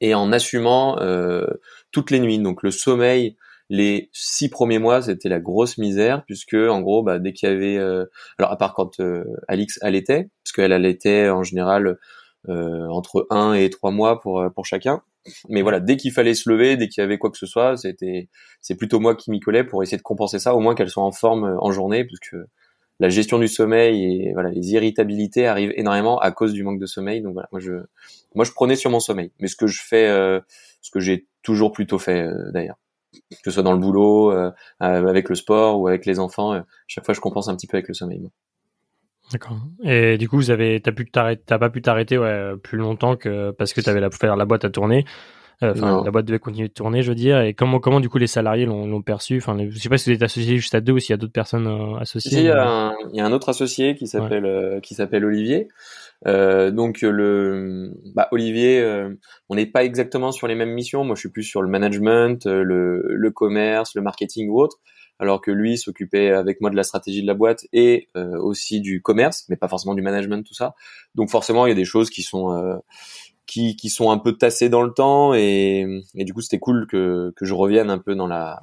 et 0.00 0.14
en 0.14 0.32
assumant 0.32 0.98
euh, 1.00 1.46
toutes 1.92 2.10
les 2.10 2.20
nuits. 2.20 2.38
Donc 2.38 2.62
le 2.62 2.70
sommeil, 2.70 3.36
les 3.70 4.08
six 4.12 4.48
premiers 4.48 4.78
mois, 4.78 5.02
c'était 5.02 5.28
la 5.28 5.40
grosse 5.40 5.78
misère, 5.78 6.24
puisque 6.24 6.54
en 6.54 6.80
gros, 6.80 7.02
bah, 7.02 7.18
dès 7.18 7.32
qu'il 7.32 7.48
y 7.48 7.52
avait, 7.52 7.76
euh, 7.76 8.06
alors 8.38 8.52
à 8.52 8.56
part 8.56 8.74
quand 8.74 9.00
euh, 9.00 9.24
Alix 9.46 9.78
allaitait, 9.82 10.30
parce 10.42 10.52
qu'elle 10.52 10.72
allaitait 10.72 11.28
en 11.28 11.42
général 11.42 11.98
euh, 12.48 12.86
entre 12.88 13.26
un 13.30 13.52
et 13.54 13.68
trois 13.68 13.90
mois 13.90 14.20
pour 14.20 14.40
euh, 14.40 14.48
pour 14.50 14.64
chacun. 14.64 15.02
Mais 15.48 15.60
voilà, 15.62 15.80
dès 15.80 15.96
qu'il 15.98 16.12
fallait 16.12 16.34
se 16.34 16.48
lever, 16.48 16.76
dès 16.76 16.88
qu'il 16.88 17.02
y 17.02 17.04
avait 17.04 17.18
quoi 17.18 17.30
que 17.30 17.36
ce 17.36 17.46
soit, 17.46 17.76
c'était 17.76 18.28
c'est 18.62 18.76
plutôt 18.76 19.00
moi 19.00 19.14
qui 19.14 19.30
m'y 19.30 19.40
collais 19.40 19.64
pour 19.64 19.82
essayer 19.82 19.98
de 19.98 20.02
compenser 20.02 20.38
ça, 20.38 20.54
au 20.54 20.60
moins 20.60 20.74
qu'elle 20.74 20.88
soit 20.88 21.02
en 21.02 21.12
forme 21.12 21.44
euh, 21.44 21.56
en 21.60 21.70
journée, 21.72 22.04
puisque 22.04 22.36
la 23.00 23.08
gestion 23.10 23.38
du 23.38 23.48
sommeil 23.48 24.28
et 24.28 24.32
voilà 24.32 24.50
les 24.50 24.72
irritabilités 24.72 25.46
arrivent 25.46 25.72
énormément 25.76 26.18
à 26.18 26.30
cause 26.32 26.52
du 26.52 26.62
manque 26.64 26.80
de 26.80 26.86
sommeil. 26.86 27.20
Donc 27.22 27.34
voilà, 27.34 27.48
moi 27.52 27.60
je 27.60 27.72
moi 28.34 28.44
je 28.44 28.52
prenais 28.52 28.76
sur 28.76 28.90
mon 28.90 29.00
sommeil. 29.00 29.30
Mais 29.40 29.48
ce 29.48 29.56
que 29.56 29.66
je 29.66 29.82
fais, 29.82 30.08
euh, 30.08 30.40
ce 30.80 30.90
que 30.90 31.00
j'ai 31.00 31.26
toujours 31.42 31.72
plutôt 31.72 31.98
fait 31.98 32.28
d'ailleurs 32.52 32.78
que 33.30 33.36
ce 33.44 33.50
soit 33.50 33.62
dans 33.62 33.72
le 33.72 33.78
boulot, 33.78 34.32
avec 34.80 35.28
le 35.28 35.34
sport 35.34 35.80
ou 35.80 35.88
avec 35.88 36.06
les 36.06 36.18
enfants. 36.18 36.62
chaque 36.86 37.04
fois, 37.04 37.14
je 37.14 37.20
compense 37.20 37.48
un 37.48 37.56
petit 37.56 37.66
peu 37.66 37.76
avec 37.76 37.88
le 37.88 37.94
sommeil. 37.94 38.28
D'accord. 39.32 39.58
Et 39.82 40.16
du 40.16 40.28
coup, 40.28 40.36
vous 40.36 40.50
avez, 40.50 40.80
t'as 40.80 40.92
t'as 41.36 41.58
pas 41.58 41.70
pu 41.70 41.82
t'arrêter 41.82 42.18
plus 42.62 42.78
longtemps 42.78 43.16
que 43.16 43.50
parce 43.50 43.72
que 43.72 43.80
t'avais 43.80 44.00
la 44.00 44.08
la 44.36 44.44
boîte 44.44 44.64
à 44.64 44.70
tourner. 44.70 45.04
Euh, 45.62 45.72
enfin, 45.72 46.04
la 46.04 46.10
boîte 46.12 46.26
devait 46.26 46.38
continuer 46.38 46.68
de 46.68 46.72
tourner, 46.72 47.02
je 47.02 47.08
veux 47.08 47.16
dire. 47.16 47.40
Et 47.40 47.52
comment, 47.52 47.80
comment 47.80 47.98
du 47.98 48.08
coup 48.08 48.18
les 48.18 48.28
salariés 48.28 48.64
l'ont 48.64 49.02
perçu? 49.02 49.38
Enfin, 49.38 49.56
je 49.68 49.76
sais 49.78 49.88
pas 49.88 49.98
si 49.98 50.10
vous 50.10 50.16
êtes 50.16 50.22
associé 50.22 50.56
juste 50.56 50.74
à 50.74 50.80
deux 50.80 50.92
ou 50.92 50.98
s'il 51.00 51.10
y 51.10 51.14
a 51.14 51.16
d'autres 51.16 51.32
personnes 51.32 51.66
euh, 51.66 51.98
associées. 51.98 52.38
il, 52.38 52.44
y 52.44 52.50
a 52.50 52.68
un, 52.68 52.94
il 53.12 53.16
y 53.16 53.20
a 53.20 53.26
un 53.26 53.32
autre 53.32 53.48
associé 53.48 53.96
qui 53.96 54.06
s'appelle 54.06 54.46
euh, 54.46 54.80
qui 54.80 54.94
s'appelle 54.94 55.24
Olivier. 55.24 55.68
Euh, 56.26 56.70
donc 56.70 57.00
le 57.02 57.92
bah, 58.14 58.28
Olivier, 58.30 58.84
on 59.48 59.56
n'est 59.56 59.66
pas 59.66 59.84
exactement 59.84 60.30
sur 60.30 60.46
les 60.46 60.54
mêmes 60.54 60.72
missions. 60.72 61.02
Moi, 61.02 61.16
je 61.16 61.20
suis 61.20 61.30
plus 61.30 61.42
sur 61.42 61.62
le 61.62 61.68
management, 61.68 62.46
le, 62.46 63.02
le 63.02 63.30
commerce, 63.30 63.96
le 63.96 64.02
marketing 64.02 64.48
ou 64.50 64.60
autre 64.60 64.78
alors 65.18 65.40
que 65.40 65.50
lui 65.50 65.76
s'occupait 65.78 66.30
avec 66.30 66.60
moi 66.60 66.70
de 66.70 66.76
la 66.76 66.82
stratégie 66.82 67.22
de 67.22 67.26
la 67.26 67.34
boîte 67.34 67.66
et 67.72 68.08
euh, 68.16 68.38
aussi 68.38 68.80
du 68.80 69.02
commerce, 69.02 69.44
mais 69.48 69.56
pas 69.56 69.68
forcément 69.68 69.94
du 69.94 70.02
management, 70.02 70.46
tout 70.46 70.54
ça. 70.54 70.74
Donc 71.14 71.30
forcément, 71.30 71.66
il 71.66 71.70
y 71.70 71.72
a 71.72 71.76
des 71.76 71.84
choses 71.84 72.10
qui 72.10 72.22
sont 72.22 72.52
euh, 72.52 72.76
qui, 73.48 73.74
qui 73.74 73.88
sont 73.88 74.10
un 74.10 74.18
peu 74.18 74.34
tassées 74.36 74.68
dans 74.68 74.82
le 74.82 74.92
temps 74.92 75.34
et, 75.34 76.04
et 76.14 76.24
du 76.24 76.32
coup, 76.32 76.42
c'était 76.42 76.60
cool 76.60 76.86
que, 76.86 77.32
que 77.34 77.44
je 77.44 77.54
revienne 77.54 77.90
un 77.90 77.98
peu 77.98 78.14
dans 78.14 78.28
la 78.28 78.60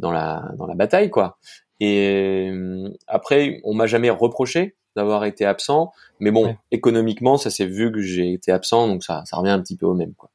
dans 0.00 0.10
la 0.10 0.50
dans 0.58 0.66
la 0.66 0.74
bataille, 0.74 1.10
quoi. 1.10 1.38
Et 1.78 2.50
euh, 2.50 2.88
après, 3.06 3.60
on 3.62 3.74
m'a 3.74 3.86
jamais 3.86 4.10
reproché 4.10 4.76
d'avoir 4.96 5.24
été 5.24 5.44
absent, 5.44 5.92
mais 6.20 6.30
bon, 6.30 6.56
économiquement, 6.70 7.36
ça 7.36 7.50
s'est 7.50 7.66
vu 7.66 7.92
que 7.92 8.00
j'ai 8.00 8.32
été 8.32 8.50
absent, 8.50 8.88
donc 8.88 9.04
ça 9.04 9.22
ça 9.26 9.36
revient 9.36 9.50
un 9.50 9.60
petit 9.60 9.76
peu 9.76 9.86
au 9.86 9.94
même, 9.94 10.14
quoi. 10.14 10.30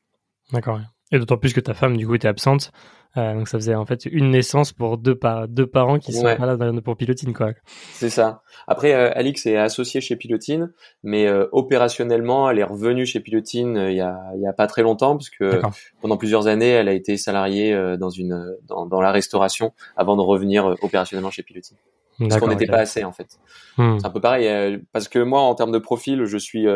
D'accord. 0.53 0.79
Et 1.12 1.20
d'autant 1.20 1.38
plus 1.38 1.54
que 1.54 1.60
ta 1.60 1.74
femme, 1.74 1.98
du 1.98 2.06
coup, 2.08 2.16
était 2.16 2.28
absente. 2.28 2.72
Euh, 3.18 3.34
donc 3.34 3.48
ça 3.48 3.58
faisait 3.58 3.74
en 3.74 3.86
fait 3.88 4.06
une 4.06 4.30
naissance 4.30 4.72
pour 4.72 5.00
deux, 5.00 5.20
deux 5.48 5.66
parents 5.66 5.98
qui 5.98 6.13
sont 6.13 6.24
là 6.24 6.38
pour 6.84 6.96
Pilotine 6.96 7.34
quoi. 7.34 7.54
C'est 7.94 8.12
ça. 8.12 8.44
Après 8.68 8.94
euh, 8.94 9.10
Alix 9.16 9.48
est 9.48 9.58
associée 9.58 10.00
chez 10.00 10.16
Pilotine, 10.16 10.72
mais 11.01 11.25
euh, 11.25 11.48
opérationnellement 11.51 12.51
elle 12.51 12.60
est 12.60 12.63
revenue 12.63 13.08
chez 13.08 13.20
Pilotine 13.20 13.88
il 13.89 13.96
y 13.96 14.01
a 14.01 14.16
il 14.36 14.42
y 14.42 14.48
a 14.48 14.54
pas 14.54 14.68
très 14.68 14.84
longtemps 14.84 15.18
parce 15.18 15.32
que 15.32 15.60
pendant 16.01 16.18
plusieurs 16.18 16.46
années 16.46 16.70
elle 16.70 16.88
a 16.88 16.94
été 16.94 17.18
salariée 17.18 17.75
dans 17.98 18.12
une 18.12 18.56
dans, 18.68 18.86
dans 18.86 19.01
la 19.01 19.12
restauration 19.12 19.74
avant 19.98 20.16
de 20.16 20.22
revenir 20.22 20.75
opérationnellement 20.84 21.32
chez 21.32 21.42
Pilotine. 21.42 21.78
Parce 22.20 22.38
qu'on 22.38 22.48
n'était 22.48 22.68
pas 22.68 22.80
assez 22.80 23.04
en 23.06 23.13
fait. 23.13 23.39
Hmm. 23.78 23.98
C'est 23.98 24.06
un 24.06 24.12
peu 24.12 24.22
pareil 24.22 24.80
parce 24.92 25.08
que 25.08 25.20
moi 25.20 25.42
en 25.42 25.56
termes 25.56 25.72
de 25.72 25.80
profil 25.80 26.25
je 26.25 26.38
suis 26.38 26.68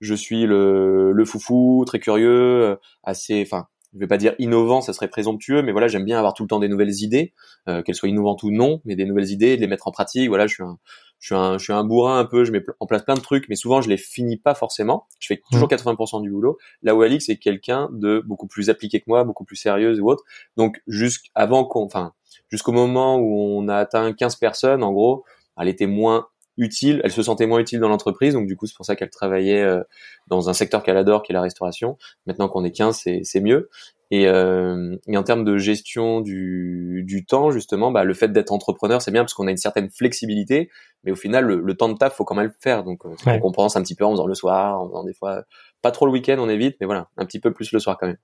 je 0.00 0.14
suis 0.14 0.46
le, 0.46 1.12
le 1.12 1.24
foufou 1.24 1.84
très 1.86 1.98
curieux 1.98 2.78
assez 3.02 3.42
enfin 3.42 3.68
je 3.94 3.98
vais 3.98 4.06
pas 4.06 4.18
dire 4.18 4.34
innovant, 4.38 4.80
ça 4.80 4.92
serait 4.92 5.08
présomptueux, 5.08 5.62
mais 5.62 5.72
voilà, 5.72 5.88
j'aime 5.88 6.04
bien 6.04 6.18
avoir 6.18 6.34
tout 6.34 6.42
le 6.42 6.48
temps 6.48 6.60
des 6.60 6.68
nouvelles 6.68 7.02
idées, 7.02 7.32
euh, 7.68 7.82
qu'elles 7.82 7.94
soient 7.94 8.08
innovantes 8.08 8.42
ou 8.42 8.50
non, 8.50 8.80
mais 8.84 8.96
des 8.96 9.06
nouvelles 9.06 9.30
idées, 9.30 9.56
de 9.56 9.60
les 9.62 9.66
mettre 9.66 9.88
en 9.88 9.92
pratique. 9.92 10.28
Voilà, 10.28 10.46
je 10.46 10.54
suis 10.54 10.62
un, 10.62 10.78
je 11.20 11.26
suis 11.26 11.34
un, 11.34 11.58
je 11.58 11.64
suis 11.64 11.72
un 11.72 11.84
bourrin 11.84 12.18
un 12.18 12.24
peu, 12.24 12.44
je 12.44 12.52
mets 12.52 12.62
en 12.80 12.86
place 12.86 13.02
plein 13.02 13.14
de 13.14 13.20
trucs, 13.20 13.48
mais 13.48 13.56
souvent 13.56 13.80
je 13.80 13.88
les 13.88 13.96
finis 13.96 14.36
pas 14.36 14.54
forcément. 14.54 15.06
Je 15.20 15.28
fais 15.28 15.42
toujours 15.50 15.68
80% 15.68 16.20
mmh. 16.20 16.22
du 16.22 16.30
boulot. 16.30 16.58
Là 16.82 16.94
où 16.94 17.02
Alix 17.02 17.28
est 17.28 17.38
quelqu'un 17.38 17.88
de 17.92 18.22
beaucoup 18.26 18.46
plus 18.46 18.68
appliqué 18.68 19.00
que 19.00 19.04
moi, 19.06 19.24
beaucoup 19.24 19.44
plus 19.44 19.56
sérieuse 19.56 20.00
ou 20.00 20.08
autre. 20.08 20.24
Donc 20.56 20.80
jusqu'avant 20.86 21.64
qu'on, 21.64 21.84
enfin, 21.84 22.12
jusqu'au 22.50 22.72
moment 22.72 23.16
où 23.16 23.58
on 23.58 23.68
a 23.68 23.76
atteint 23.76 24.12
15 24.12 24.36
personnes, 24.36 24.82
en 24.82 24.92
gros, 24.92 25.24
elle 25.58 25.68
était 25.68 25.86
moins 25.86 26.28
utile, 26.58 27.00
elle 27.04 27.10
se 27.10 27.22
sentait 27.22 27.46
moins 27.46 27.60
utile 27.60 27.80
dans 27.80 27.88
l'entreprise, 27.88 28.34
donc 28.34 28.46
du 28.46 28.56
coup 28.56 28.66
c'est 28.66 28.76
pour 28.76 28.84
ça 28.84 28.96
qu'elle 28.96 29.10
travaillait 29.10 29.62
euh, 29.62 29.82
dans 30.26 30.50
un 30.50 30.52
secteur 30.52 30.82
qu'elle 30.82 30.96
adore, 30.96 31.22
qui 31.22 31.32
est 31.32 31.34
la 31.34 31.40
restauration. 31.40 31.96
Maintenant 32.26 32.48
qu'on 32.48 32.64
est 32.64 32.72
15, 32.72 33.04
c'est 33.22 33.40
mieux. 33.40 33.70
Et, 34.10 34.26
euh, 34.26 34.96
et, 35.06 35.18
en 35.18 35.22
termes 35.22 35.44
de 35.44 35.58
gestion 35.58 36.22
du, 36.22 37.04
du 37.06 37.26
temps, 37.26 37.50
justement, 37.50 37.90
bah, 37.90 38.04
le 38.04 38.14
fait 38.14 38.28
d'être 38.28 38.52
entrepreneur, 38.52 39.02
c'est 39.02 39.10
bien 39.10 39.22
parce 39.22 39.34
qu'on 39.34 39.46
a 39.46 39.50
une 39.50 39.58
certaine 39.58 39.90
flexibilité, 39.90 40.70
mais 41.04 41.12
au 41.12 41.16
final, 41.16 41.44
le, 41.44 41.74
temps 41.74 41.90
de 41.90 41.98
taf, 41.98 42.14
faut 42.14 42.24
quand 42.24 42.34
même 42.34 42.46
le 42.46 42.54
faire. 42.58 42.84
Donc, 42.84 43.04
euh, 43.04 43.14
on 43.26 43.38
compense 43.38 43.76
un 43.76 43.82
petit 43.82 43.94
peu 43.94 44.06
en 44.06 44.12
faisant 44.12 44.26
le 44.26 44.34
soir, 44.34 44.80
en 44.80 44.88
faisant 44.88 45.04
des 45.04 45.12
fois 45.12 45.42
pas 45.82 45.90
trop 45.90 46.06
le 46.06 46.12
week-end, 46.12 46.36
on 46.38 46.48
évite, 46.48 46.76
mais 46.80 46.86
voilà, 46.86 47.08
un 47.18 47.26
petit 47.26 47.38
peu 47.38 47.52
plus 47.52 47.70
le 47.72 47.80
soir 47.80 47.98
quand 48.00 48.06
même. 48.06 48.16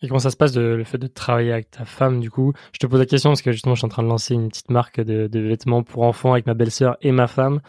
Et 0.00 0.08
comment 0.08 0.20
ça 0.20 0.30
se 0.30 0.36
passe 0.36 0.52
de, 0.52 0.60
le 0.60 0.84
fait 0.84 0.98
de 0.98 1.08
travailler 1.08 1.52
avec 1.52 1.70
ta 1.70 1.84
femme 1.84 2.20
du 2.20 2.30
coup? 2.30 2.52
Je 2.72 2.78
te 2.78 2.86
pose 2.86 3.00
la 3.00 3.06
question 3.06 3.30
parce 3.30 3.42
que 3.42 3.52
justement 3.52 3.74
je 3.74 3.80
suis 3.80 3.86
en 3.86 3.90
train 3.90 4.04
de 4.04 4.08
lancer 4.08 4.34
une 4.34 4.48
petite 4.48 4.70
marque 4.70 5.00
de, 5.00 5.26
de 5.26 5.40
vêtements 5.40 5.82
pour 5.82 6.04
enfants 6.04 6.32
avec 6.32 6.46
ma 6.46 6.54
belle-sœur 6.54 6.96
et 7.02 7.10
ma 7.10 7.26
femme. 7.26 7.60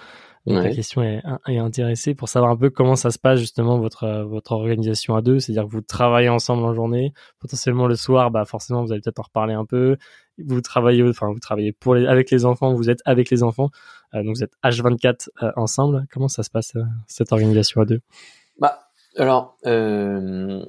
Donc 0.46 0.64
la 0.64 0.74
question 0.74 1.04
est, 1.04 1.22
est, 1.48 1.58
intéressée 1.58 2.16
pour 2.16 2.30
savoir 2.30 2.52
un 2.52 2.56
peu 2.56 2.70
comment 2.70 2.96
ça 2.96 3.12
se 3.12 3.20
passe 3.20 3.40
justement 3.40 3.78
votre 3.78 4.24
votre 4.24 4.54
organisation 4.54 5.16
à 5.16 5.22
deux, 5.22 5.40
c'est-à-dire 5.40 5.66
que 5.66 5.72
vous 5.72 5.82
travaillez 5.82 6.30
ensemble 6.30 6.64
en 6.64 6.74
journée, 6.74 7.14
potentiellement 7.40 7.88
le 7.88 7.96
soir, 7.96 8.32
bah 8.32 8.46
forcément 8.46 8.84
vous 8.84 8.92
allez 8.92 9.02
peut-être 9.02 9.20
en 9.20 9.24
reparler 9.24 9.54
un 9.54 9.66
peu. 9.66 9.98
Vous 10.38 10.62
travaillez, 10.62 11.04
enfin 11.04 11.28
vous 11.28 11.40
travaillez 11.40 11.74
pour 11.74 11.94
les, 11.94 12.08
avec 12.08 12.32
les 12.32 12.46
enfants, 12.46 12.74
vous 12.74 12.90
êtes 12.90 13.02
avec 13.06 13.30
les 13.30 13.44
enfants, 13.44 13.70
euh, 14.16 14.24
donc 14.24 14.38
vous 14.38 14.44
êtes 14.44 14.54
H24 14.64 15.28
euh, 15.44 15.52
ensemble. 15.56 16.06
Comment 16.12 16.30
ça 16.30 16.42
se 16.42 16.50
passe 16.50 16.76
euh, 16.76 16.84
cette 17.06 17.32
organisation 17.32 17.82
à 17.82 17.86
deux? 17.86 18.00
Alors, 19.18 19.58
euh, 19.66 20.64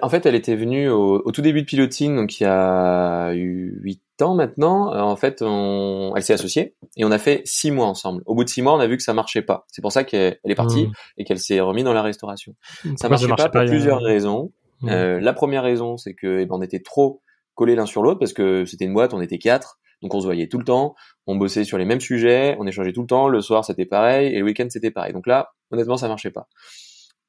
en 0.00 0.08
fait, 0.08 0.24
elle 0.24 0.34
était 0.34 0.56
venue 0.56 0.88
au, 0.88 1.30
tout 1.30 1.42
début 1.42 1.62
de 1.62 1.66
piloting, 1.66 2.16
donc 2.16 2.40
il 2.40 2.44
y 2.44 2.46
a 2.46 3.32
eu 3.34 3.78
huit 3.82 4.02
ans 4.22 4.34
maintenant. 4.34 4.94
Euh, 4.94 5.00
en 5.00 5.16
fait, 5.16 5.42
on, 5.42 6.12
elle 6.16 6.22
s'est 6.22 6.32
associée 6.32 6.74
et 6.96 7.04
on 7.04 7.10
a 7.10 7.18
fait 7.18 7.42
six 7.44 7.70
mois 7.70 7.86
ensemble. 7.86 8.22
Au 8.24 8.34
bout 8.34 8.44
de 8.44 8.48
six 8.48 8.62
mois, 8.62 8.74
on 8.74 8.80
a 8.80 8.86
vu 8.86 8.96
que 8.96 9.02
ça 9.02 9.12
marchait 9.12 9.42
pas. 9.42 9.66
C'est 9.68 9.82
pour 9.82 9.92
ça 9.92 10.04
qu'elle 10.04 10.38
est 10.44 10.54
partie 10.54 10.86
mmh. 10.86 10.92
et 11.18 11.24
qu'elle 11.24 11.38
s'est 11.38 11.60
remise 11.60 11.84
dans 11.84 11.92
la 11.92 12.02
restauration. 12.02 12.54
ça 12.96 13.08
marchait, 13.08 13.28
pas 13.28 13.50
pour 13.50 13.64
plusieurs 13.64 14.00
raisons. 14.00 14.52
Mmh. 14.80 14.88
Euh, 14.88 15.20
la 15.20 15.32
première 15.34 15.62
raison, 15.62 15.98
c'est 15.98 16.14
que 16.14 16.40
eh 16.40 16.46
ben, 16.46 16.56
on 16.56 16.62
était 16.62 16.80
trop 16.80 17.22
collés 17.54 17.74
l'un 17.74 17.86
sur 17.86 18.02
l'autre 18.02 18.18
parce 18.18 18.32
que 18.32 18.64
c'était 18.64 18.86
une 18.86 18.94
boîte, 18.94 19.12
on 19.12 19.20
était 19.20 19.38
quatre. 19.38 19.78
Donc 20.02 20.14
on 20.14 20.20
se 20.20 20.24
voyait 20.24 20.48
tout 20.48 20.56
le 20.56 20.64
temps, 20.64 20.94
on 21.26 21.36
bossait 21.36 21.64
sur 21.64 21.76
les 21.76 21.84
mêmes 21.84 22.00
sujets, 22.00 22.56
on 22.58 22.66
échangeait 22.66 22.94
tout 22.94 23.02
le 23.02 23.06
temps, 23.06 23.28
le 23.28 23.42
soir 23.42 23.66
c'était 23.66 23.84
pareil 23.84 24.34
et 24.34 24.38
le 24.38 24.44
week-end 24.46 24.66
c'était 24.70 24.90
pareil. 24.90 25.12
Donc 25.12 25.26
là, 25.26 25.50
honnêtement, 25.70 25.98
ça 25.98 26.08
marchait 26.08 26.30
pas. 26.30 26.48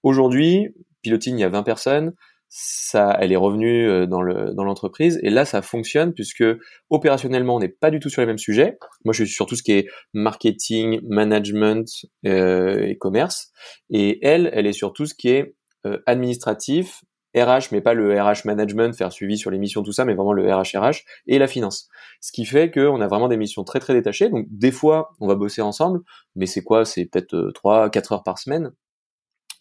Aujourd'hui, 0.03 0.73
Pilotine, 1.01 1.37
il 1.37 1.41
y 1.41 1.45
a 1.45 1.49
20 1.49 1.63
personnes. 1.63 2.13
Ça, 2.53 3.15
elle 3.19 3.31
est 3.31 3.37
revenue 3.37 3.87
euh, 3.87 4.05
dans 4.07 4.21
le 4.21 4.53
dans 4.53 4.65
l'entreprise 4.65 5.17
et 5.23 5.29
là 5.29 5.45
ça 5.45 5.61
fonctionne 5.61 6.13
puisque 6.13 6.43
opérationnellement 6.89 7.55
on 7.55 7.59
n'est 7.59 7.69
pas 7.69 7.91
du 7.91 8.01
tout 8.01 8.09
sur 8.09 8.21
les 8.21 8.27
mêmes 8.27 8.37
sujets. 8.37 8.77
Moi 9.05 9.13
je 9.13 9.23
suis 9.23 9.33
sur 9.33 9.45
tout 9.45 9.55
ce 9.55 9.63
qui 9.63 9.71
est 9.71 9.87
marketing, 10.13 10.99
management 11.07 11.87
euh, 12.25 12.87
et 12.87 12.97
commerce 12.97 13.53
et 13.89 14.19
elle 14.21 14.49
elle 14.51 14.67
est 14.67 14.73
sur 14.73 14.91
tout 14.91 15.05
ce 15.05 15.13
qui 15.15 15.29
est 15.29 15.55
euh, 15.85 15.99
administratif, 16.05 17.05
RH 17.37 17.71
mais 17.71 17.79
pas 17.79 17.93
le 17.93 18.21
RH 18.21 18.43
management, 18.43 18.93
faire 18.97 19.13
suivi 19.13 19.37
sur 19.37 19.49
les 19.49 19.57
missions 19.57 19.81
tout 19.81 19.93
ça, 19.93 20.03
mais 20.03 20.13
vraiment 20.13 20.33
le 20.33 20.53
RH 20.53 20.75
RH 20.75 21.05
et 21.27 21.39
la 21.39 21.47
finance. 21.47 21.87
Ce 22.19 22.33
qui 22.33 22.43
fait 22.43 22.69
qu'on 22.69 22.99
a 22.99 23.07
vraiment 23.07 23.29
des 23.29 23.37
missions 23.37 23.63
très 23.63 23.79
très 23.79 23.93
détachées. 23.93 24.27
Donc 24.27 24.45
des 24.49 24.71
fois 24.71 25.11
on 25.21 25.27
va 25.29 25.35
bosser 25.35 25.61
ensemble, 25.61 26.01
mais 26.35 26.47
c'est 26.47 26.63
quoi? 26.63 26.83
C'est 26.83 27.05
peut-être 27.05 27.51
trois 27.53 27.89
quatre 27.89 28.11
heures 28.11 28.23
par 28.23 28.39
semaine 28.39 28.73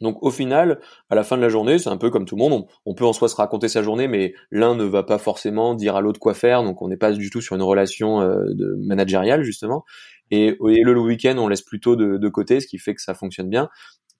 donc 0.01 0.23
au 0.23 0.31
final, 0.31 0.81
à 1.11 1.15
la 1.15 1.23
fin 1.23 1.37
de 1.37 1.43
la 1.43 1.49
journée, 1.49 1.79
c'est 1.79 1.91
un 1.91 1.97
peu 1.99 2.11
comme 2.11 2.25
tout 2.25 2.37
le 2.37 2.41
monde. 2.41 2.67
On, 2.87 2.95
peut 2.95 3.05
en 3.05 3.13
soi 3.13 3.29
se 3.29 3.37
raconter 3.37 3.69
sa 3.69 3.83
journée, 3.83 4.09
mais 4.09 4.35
l'un 4.51 4.75
ne 4.75 4.85
va 4.85 5.03
pas 5.03 5.19
forcément 5.19 5.75
dire 5.75 5.97
à 5.97 6.01
l'autre 6.01 6.19
quoi 6.19 6.35
faire. 6.35 6.63
Donc 6.63 6.81
on 6.81 6.89
n'est 6.89 6.97
pas 6.97 7.13
du 7.13 7.31
tout 7.31 7.41
sur 7.41 7.55
une 7.57 7.63
relation 7.63 8.21
euh, 8.21 8.45
de 8.49 8.77
managériale 8.81 9.43
justement. 9.43 9.85
Et, 10.31 10.57
le 10.61 11.01
week-end, 11.01 11.37
on 11.39 11.49
laisse 11.49 11.63
plutôt 11.63 11.97
de, 11.97 12.29
côté, 12.29 12.61
ce 12.61 12.67
qui 12.67 12.79
fait 12.79 12.95
que 12.95 13.03
ça 13.03 13.15
fonctionne 13.15 13.51
bien. 13.51 13.69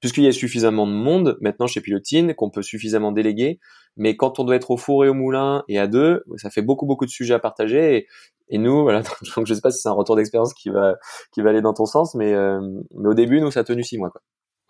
Puisqu'il 0.01 0.25
y 0.25 0.29
a 0.29 0.33
suffisamment 0.33 0.87
de 0.87 0.93
monde 0.93 1.37
maintenant 1.41 1.67
chez 1.67 1.81
Pilotine, 1.81 2.35
qu'on 2.35 2.51
peut 2.51 2.63
suffisamment 2.63 3.13
déléguer, 3.13 3.61
mais 3.97 4.17
quand 4.17 4.39
on 4.39 4.45
doit 4.45 4.57
être 4.57 4.71
au 4.71 4.79
four 4.79 5.05
et 5.05 5.09
au 5.09 5.15
moulin 5.15 5.63
et 5.69 5.79
à 5.79 5.87
deux, 5.87 6.25
ça 6.37 6.49
fait 6.49 6.63
beaucoup 6.63 6.87
beaucoup 6.87 7.05
de 7.05 7.11
sujets 7.11 7.35
à 7.35 7.39
partager. 7.39 8.07
Et, 8.49 8.59
nous, 8.59 8.83
voilà, 8.83 9.03
donc 9.37 9.47
je 9.47 9.55
sais 9.55 9.61
pas 9.61 9.71
si 9.71 9.81
c'est 9.81 9.89
un 9.89 9.93
retour 9.93 10.17
d'expérience 10.17 10.55
qui 10.55 10.71
va 10.71 10.97
qui 11.33 11.43
va 11.43 11.51
aller 11.51 11.61
dans 11.63 11.75
ton 11.75 11.87
sens, 11.87 12.15
mais 12.15 12.33
euh, 12.33 12.61
mais 12.95 13.09
au 13.09 13.15
début, 13.15 13.41
nous, 13.41 13.51
ça 13.51 13.61
a 13.61 13.65
tenu 13.65 13.85
six 13.85 13.99
mois 13.99 14.11
quoi. 14.11 14.23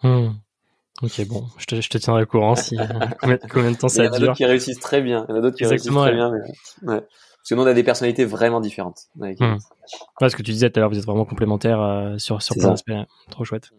Hmm. 0.03 0.33
Ok, 1.03 1.27
bon, 1.27 1.45
je 1.57 1.65
te, 1.65 1.81
je 1.81 1.89
te 1.89 1.99
tiendrai 1.99 2.25
au 2.25 2.27
courant 2.27 2.55
si 2.55 2.77
combien, 3.51 3.71
de 3.71 3.77
temps 3.77 3.89
ça 3.89 4.09
dure. 4.09 4.13
Il 4.13 4.13
y 4.13 4.13
en 4.13 4.17
a 4.17 4.19
d'autres 4.19 4.37
qui 4.37 4.45
réussissent 4.45 4.81
très 4.81 5.01
bien. 5.01 5.25
Il 5.29 5.33
y 5.33 5.35
en 5.35 5.39
a 5.39 5.41
d'autres 5.41 5.57
qui 5.57 5.65
réussissent 5.65 5.93
très 5.93 6.13
bien. 6.13 6.31
Mais... 6.31 6.93
Ouais. 6.93 7.01
Parce 7.41 7.49
que 7.49 7.55
nous, 7.55 7.63
on 7.63 7.67
a 7.67 7.73
des 7.73 7.83
personnalités 7.83 8.27
vraiment 8.27 8.61
différentes. 8.61 9.07
Avec 9.19 9.41
hmm. 9.41 9.57
ce 10.21 10.37
que 10.37 10.43
tu 10.43 10.53
disais 10.53 10.69
tout 10.69 10.79
à 10.79 10.81
l'heure, 10.81 10.91
vous 10.91 10.99
êtes 10.99 11.07
vraiment 11.07 11.25
complémentaires 11.25 11.81
euh, 11.81 12.19
sur 12.19 12.43
sur 12.43 12.55
plein 12.55 12.69
d'aspects. 12.69 12.93
Trop 13.31 13.45
chouette. 13.45 13.71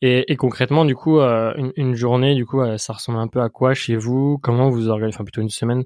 Et, 0.00 0.32
et 0.32 0.36
concrètement, 0.36 0.86
du 0.86 0.94
coup, 0.94 1.20
euh, 1.20 1.52
une, 1.56 1.72
une, 1.76 1.94
journée, 1.94 2.34
du 2.34 2.46
coup, 2.46 2.62
euh, 2.62 2.78
ça 2.78 2.94
ressemble 2.94 3.18
un 3.18 3.28
peu 3.28 3.42
à 3.42 3.50
quoi 3.50 3.74
chez 3.74 3.96
vous? 3.96 4.38
Comment 4.42 4.70
vous 4.70 4.88
organisez 4.88 5.16
Enfin, 5.16 5.24
plutôt 5.24 5.42
une 5.42 5.50
semaine. 5.50 5.84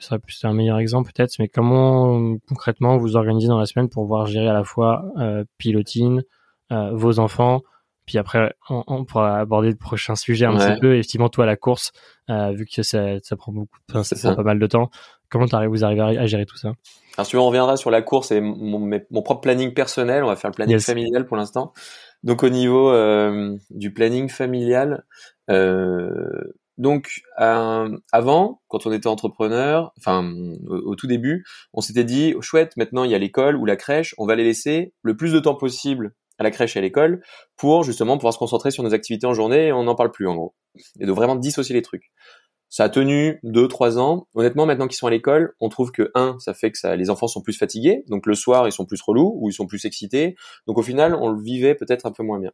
Ce 0.00 0.08
serait 0.08 0.18
plus 0.18 0.44
un 0.44 0.52
meilleur 0.54 0.78
exemple 0.78 1.12
peut-être. 1.12 1.36
Mais 1.38 1.46
comment 1.46 2.36
concrètement 2.48 2.96
vous 2.96 3.14
organisez 3.14 3.46
dans 3.46 3.58
la 3.58 3.66
semaine 3.66 3.88
pour 3.88 4.02
pouvoir 4.02 4.26
gérer 4.26 4.48
à 4.48 4.52
la 4.52 4.64
fois 4.64 5.04
pilotine, 5.58 6.24
vos 6.70 7.20
enfants 7.20 7.60
puis 8.06 8.18
après, 8.18 8.54
on, 8.68 8.82
on, 8.86 9.04
pourra 9.04 9.38
aborder 9.38 9.70
le 9.70 9.76
prochain 9.76 10.16
sujet 10.16 10.46
un 10.46 10.56
petit 10.56 10.80
peu. 10.80 10.94
Effectivement, 10.94 11.28
toi, 11.28 11.46
la 11.46 11.56
course, 11.56 11.92
euh, 12.30 12.52
vu 12.52 12.66
que 12.66 12.82
ça, 12.82 13.20
ça 13.22 13.36
prend 13.36 13.52
beaucoup, 13.52 13.76
ça, 14.02 14.16
prend 14.16 14.36
pas 14.36 14.42
mal 14.42 14.58
de 14.58 14.66
temps. 14.66 14.90
Comment 15.30 15.46
vous 15.46 15.84
arrivez 15.84 16.18
à, 16.18 16.26
gérer 16.26 16.44
tout 16.44 16.56
ça? 16.56 16.72
Alors, 17.16 17.26
tu 17.26 17.36
on 17.36 17.46
reviendra 17.46 17.76
sur 17.76 17.90
la 17.90 18.02
course 18.02 18.32
et 18.32 18.40
mon, 18.40 18.78
mon, 18.78 19.22
propre 19.22 19.40
planning 19.40 19.72
personnel. 19.72 20.24
On 20.24 20.26
va 20.26 20.36
faire 20.36 20.50
le 20.50 20.54
planning 20.54 20.78
familial 20.78 21.26
pour 21.26 21.36
l'instant. 21.36 21.72
Donc, 22.22 22.42
au 22.42 22.48
niveau 22.48 22.90
euh, 22.90 23.56
du 23.70 23.92
planning 23.92 24.28
familial, 24.28 25.04
euh, 25.50 26.10
donc 26.78 27.22
euh, 27.40 27.98
avant, 28.12 28.62
quand 28.68 28.86
on 28.86 28.92
était 28.92 29.06
entrepreneur, 29.06 29.92
enfin 29.98 30.28
au, 30.66 30.96
tout 30.96 31.06
début, 31.06 31.44
on 31.72 31.80
s'était 31.80 32.04
dit 32.04 32.34
chouette, 32.40 32.76
maintenant 32.76 33.04
il 33.04 33.10
y 33.10 33.14
a 33.14 33.18
l'école 33.18 33.56
ou 33.56 33.66
la 33.66 33.76
crèche, 33.76 34.14
on 34.18 34.26
va 34.26 34.34
les 34.34 34.44
laisser 34.44 34.94
le 35.02 35.16
plus 35.16 35.32
de 35.32 35.38
temps 35.38 35.54
possible 35.54 36.14
à 36.42 36.44
la 36.44 36.50
crèche 36.50 36.76
à 36.76 36.80
l'école 36.80 37.22
pour 37.56 37.84
justement 37.84 38.18
pouvoir 38.18 38.34
se 38.34 38.38
concentrer 38.38 38.70
sur 38.70 38.82
nos 38.82 38.94
activités 38.94 39.26
en 39.26 39.34
journée 39.34 39.68
et 39.68 39.72
on 39.72 39.84
n'en 39.84 39.94
parle 39.94 40.10
plus 40.10 40.26
en 40.28 40.34
gros. 40.34 40.54
Et 41.00 41.06
de 41.06 41.12
vraiment 41.12 41.36
dissocier 41.36 41.74
les 41.74 41.82
trucs. 41.82 42.12
Ça 42.68 42.84
a 42.84 42.88
tenu 42.88 43.38
deux, 43.42 43.68
trois 43.68 43.98
ans. 43.98 44.28
Honnêtement, 44.32 44.64
maintenant 44.64 44.88
qu'ils 44.88 44.96
sont 44.96 45.06
à 45.06 45.10
l'école, 45.10 45.52
on 45.60 45.68
trouve 45.68 45.92
que 45.92 46.10
un, 46.14 46.38
ça 46.38 46.54
fait 46.54 46.70
que 46.70 46.78
ça, 46.78 46.96
les 46.96 47.10
enfants 47.10 47.26
sont 47.26 47.42
plus 47.42 47.52
fatigués, 47.52 48.02
donc 48.08 48.24
le 48.24 48.34
soir 48.34 48.66
ils 48.66 48.72
sont 48.72 48.86
plus 48.86 48.98
relous 49.02 49.36
ou 49.38 49.50
ils 49.50 49.52
sont 49.52 49.66
plus 49.66 49.84
excités. 49.84 50.36
Donc 50.66 50.78
au 50.78 50.82
final, 50.82 51.14
on 51.14 51.28
le 51.28 51.42
vivait 51.42 51.74
peut-être 51.74 52.06
un 52.06 52.12
peu 52.12 52.22
moins 52.22 52.40
bien. 52.40 52.50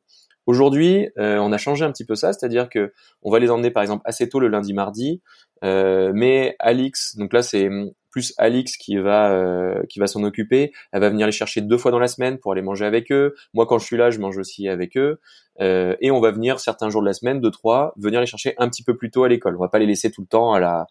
Aujourd'hui, 0.46 1.09
euh, 1.18 1.38
on 1.38 1.53
a 1.53 1.59
changé 1.59 1.85
un 1.85 1.92
petit 1.92 2.05
peu 2.05 2.16
ça, 2.16 2.33
c'est-à-dire 2.33 2.68
que 2.68 2.92
on 3.22 3.31
va 3.31 3.38
les 3.38 3.48
emmener 3.48 3.70
par 3.70 3.85
exemple 3.85 4.03
assez 4.07 4.29
tôt 4.29 4.40
le 4.40 4.48
lundi, 4.48 4.72
mardi, 4.72 5.22
euh, 5.62 6.11
mais 6.12 6.57
Alix, 6.59 7.14
donc 7.16 7.33
là 7.33 7.42
c'est 7.42 7.68
plus 8.10 8.34
Alix 8.38 8.76
qui 8.76 8.96
va 8.96 9.30
euh, 9.30 9.82
qui 9.88 9.98
va 9.98 10.06
s'en 10.06 10.22
occuper. 10.22 10.72
Elle 10.92 11.00
va 11.00 11.10
venir 11.10 11.26
les 11.26 11.32
chercher 11.32 11.60
deux 11.60 11.78
fois 11.78 11.90
dans 11.90 11.98
la 11.98 12.08
semaine 12.08 12.38
pour 12.38 12.52
aller 12.52 12.62
manger 12.62 12.84
avec 12.84 13.12
eux. 13.12 13.34
Moi, 13.54 13.66
quand 13.66 13.78
je 13.78 13.84
suis 13.84 13.96
là, 13.96 14.10
je 14.10 14.18
mange 14.18 14.38
aussi 14.38 14.68
avec 14.68 14.96
eux. 14.96 15.20
Euh, 15.60 15.96
et 16.00 16.10
on 16.10 16.20
va 16.20 16.30
venir 16.30 16.60
certains 16.60 16.88
jours 16.88 17.02
de 17.02 17.06
la 17.06 17.14
semaine, 17.14 17.40
deux 17.40 17.50
trois, 17.50 17.92
venir 17.96 18.20
les 18.20 18.26
chercher 18.26 18.54
un 18.58 18.68
petit 18.68 18.84
peu 18.84 18.96
plus 18.96 19.10
tôt 19.10 19.24
à 19.24 19.28
l'école. 19.28 19.56
On 19.56 19.60
va 19.60 19.68
pas 19.68 19.80
les 19.80 19.86
laisser 19.86 20.10
tout 20.10 20.20
le 20.20 20.26
temps 20.26 20.52
à 20.52 20.60
la 20.60 20.86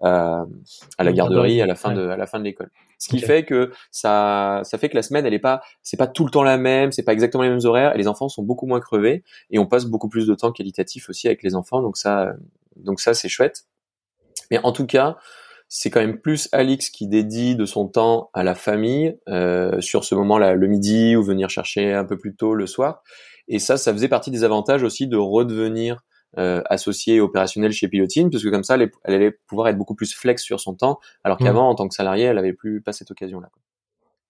à, 0.00 0.44
la 0.98 1.12
garderie 1.12 1.62
à 1.62 1.66
la 1.66 1.74
fin 1.74 1.92
de 1.92 2.08
à 2.08 2.16
la 2.16 2.26
fin 2.26 2.38
de 2.38 2.44
l'école. 2.44 2.70
Ce 2.98 3.08
qui 3.08 3.18
fait 3.18 3.44
que 3.44 3.72
ça 3.90 4.60
ça 4.64 4.78
fait 4.78 4.88
que 4.88 4.94
la 4.94 5.02
semaine 5.02 5.26
elle 5.26 5.34
est 5.34 5.40
pas 5.40 5.62
c'est 5.82 5.96
pas 5.96 6.06
tout 6.06 6.24
le 6.24 6.30
temps 6.30 6.42
la 6.42 6.58
même, 6.58 6.92
c'est 6.92 7.02
pas 7.02 7.12
exactement 7.12 7.42
les 7.42 7.50
mêmes 7.50 7.64
horaires 7.64 7.94
et 7.94 7.98
les 7.98 8.06
enfants 8.06 8.28
sont 8.28 8.42
beaucoup 8.42 8.66
moins 8.66 8.80
crevés 8.80 9.24
et 9.50 9.58
on 9.58 9.66
passe 9.66 9.86
beaucoup 9.86 10.08
plus 10.08 10.26
de 10.26 10.34
temps 10.34 10.52
qualitatif 10.52 11.08
aussi 11.08 11.26
avec 11.26 11.42
les 11.42 11.54
enfants 11.54 11.82
donc 11.82 11.96
ça 11.96 12.34
donc 12.76 13.00
ça 13.00 13.14
c'est 13.14 13.28
chouette. 13.28 13.66
Mais 14.50 14.58
en 14.62 14.72
tout 14.72 14.86
cas, 14.86 15.16
c'est 15.76 15.90
quand 15.90 15.98
même 15.98 16.20
plus 16.20 16.48
Alix 16.52 16.88
qui 16.88 17.08
dédie 17.08 17.56
de 17.56 17.64
son 17.64 17.88
temps 17.88 18.30
à 18.32 18.44
la 18.44 18.54
famille 18.54 19.18
euh, 19.28 19.80
sur 19.80 20.04
ce 20.04 20.14
moment-là, 20.14 20.54
le 20.54 20.68
midi 20.68 21.16
ou 21.16 21.22
venir 21.24 21.50
chercher 21.50 21.92
un 21.92 22.04
peu 22.04 22.16
plus 22.16 22.36
tôt 22.36 22.54
le 22.54 22.68
soir. 22.68 23.02
Et 23.48 23.58
ça, 23.58 23.76
ça 23.76 23.92
faisait 23.92 24.06
partie 24.06 24.30
des 24.30 24.44
avantages 24.44 24.84
aussi 24.84 25.08
de 25.08 25.16
redevenir 25.16 26.04
euh, 26.38 26.62
associée 26.66 27.20
opérationnelle 27.20 27.72
chez 27.72 27.88
Pilotine, 27.88 28.30
parce 28.30 28.44
que 28.44 28.50
comme 28.50 28.62
ça, 28.62 28.76
elle, 28.76 28.92
allait 29.02 29.32
pouvoir 29.48 29.66
être 29.66 29.76
beaucoup 29.76 29.96
plus 29.96 30.14
flex 30.14 30.44
sur 30.44 30.60
son 30.60 30.74
temps, 30.74 31.00
alors 31.24 31.42
mmh. 31.42 31.44
qu'avant, 31.44 31.68
en 31.68 31.74
tant 31.74 31.88
que 31.88 31.94
salarié, 31.96 32.26
elle 32.26 32.38
avait 32.38 32.52
plus 32.52 32.80
pas 32.80 32.92
cette 32.92 33.10
occasion-là. 33.10 33.48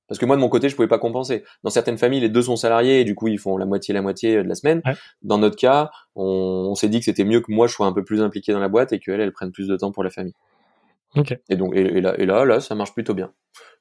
Parce 0.08 0.18
que 0.18 0.24
moi, 0.24 0.36
de 0.36 0.40
mon 0.40 0.48
côté, 0.48 0.70
je 0.70 0.76
pouvais 0.76 0.88
pas 0.88 0.98
compenser. 0.98 1.44
Dans 1.62 1.70
certaines 1.70 1.98
familles, 1.98 2.20
les 2.20 2.30
deux 2.30 2.42
sont 2.42 2.56
salariés 2.56 3.00
et 3.00 3.04
du 3.04 3.14
coup, 3.14 3.28
ils 3.28 3.38
font 3.38 3.58
la 3.58 3.66
moitié, 3.66 3.92
la 3.92 4.00
moitié 4.00 4.36
de 4.36 4.48
la 4.48 4.54
semaine. 4.54 4.80
Dans 5.20 5.36
notre 5.38 5.56
cas, 5.56 5.90
on, 6.14 6.24
on 6.70 6.74
s'est 6.74 6.88
dit 6.88 7.00
que 7.00 7.04
c'était 7.04 7.24
mieux 7.24 7.40
que 7.40 7.52
moi, 7.52 7.66
je 7.66 7.74
sois 7.74 7.86
un 7.86 7.92
peu 7.92 8.02
plus 8.02 8.22
impliqué 8.22 8.52
dans 8.52 8.60
la 8.60 8.68
boîte 8.68 8.94
et 8.94 8.98
qu'elle, 8.98 9.20
elle 9.20 9.32
prenne 9.32 9.52
plus 9.52 9.68
de 9.68 9.76
temps 9.76 9.92
pour 9.92 10.04
la 10.04 10.10
famille. 10.10 10.34
Et 11.48 11.56
donc, 11.56 11.74
et, 11.76 12.00
là, 12.00 12.14
et 12.18 12.26
là, 12.26 12.44
là, 12.44 12.60
ça 12.60 12.74
marche 12.74 12.92
plutôt 12.92 13.14
bien. 13.14 13.32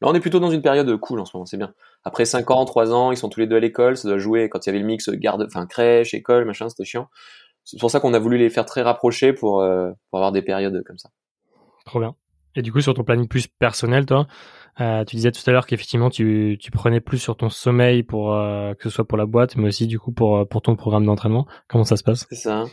Là, 0.02 0.08
on 0.10 0.14
est 0.14 0.20
plutôt 0.20 0.40
dans 0.40 0.52
une 0.52 0.62
période 0.62 0.96
cool 0.98 1.20
en 1.20 1.26
ce 1.26 1.36
moment, 1.36 1.46
c'est 1.46 1.58
bien. 1.58 1.74
Après 2.04 2.26
5 2.26 2.50
ans, 2.52 2.66
3 2.66 2.94
ans, 2.94 3.12
ils 3.12 3.18
sont 3.18 3.30
tous 3.30 3.40
les 3.40 3.48
deux 3.48 3.58
à 3.58 3.60
l'école, 3.60 3.98
ça 3.98 4.08
doit 4.08 4.18
jouer 4.18 4.50
quand 4.50 4.66
il 4.66 4.70
y 4.70 4.72
avait 4.72 4.80
le 4.80 4.86
mix 4.86 5.10
garde, 5.10 5.44
enfin 5.44 5.66
crèche, 5.66 6.14
école, 6.14 6.46
machin, 6.46 6.70
c'était 6.70 6.86
chiant. 6.86 7.08
C'est 7.64 7.80
pour 7.80 7.90
ça 7.90 8.00
qu'on 8.00 8.14
a 8.14 8.20
voulu 8.20 8.38
les 8.38 8.50
faire 8.50 8.66
très 8.66 8.82
rapprochés 8.82 9.34
pour, 9.34 9.62
euh, 9.62 9.92
pour 10.10 10.20
avoir 10.20 10.32
des 10.32 10.42
périodes 10.42 10.84
comme 10.86 10.98
ça. 10.98 11.10
Trop 11.86 12.00
bien. 12.00 12.16
Et 12.56 12.62
du 12.62 12.72
coup, 12.72 12.82
sur 12.82 12.94
ton 12.94 13.04
planning 13.04 13.28
plus 13.28 13.48
personnel, 13.48 14.06
toi, 14.06 14.28
euh, 14.80 15.04
tu 15.06 15.16
disais 15.16 15.32
tout 15.32 15.42
à 15.48 15.52
l'heure 15.52 15.66
qu'effectivement 15.66 16.10
tu, 16.10 16.58
tu 16.60 16.72
prenais 16.72 17.00
plus 17.00 17.18
sur 17.18 17.36
ton 17.36 17.50
sommeil 17.50 18.04
pour 18.04 18.34
euh, 18.34 18.74
que 18.74 18.84
ce 18.84 18.90
soit 18.90 19.08
pour 19.08 19.18
la 19.18 19.26
boîte, 19.26 19.56
mais 19.56 19.68
aussi 19.68 19.88
du 19.88 20.00
coup 20.00 20.12
pour 20.12 20.48
pour 20.48 20.62
ton 20.62 20.76
programme 20.76 21.06
d'entraînement. 21.06 21.48
Comment 21.68 21.84
ça 21.84 21.96
se 21.96 22.04
passe? 22.04 22.28
C'est 22.30 22.36
ça. 22.36 22.66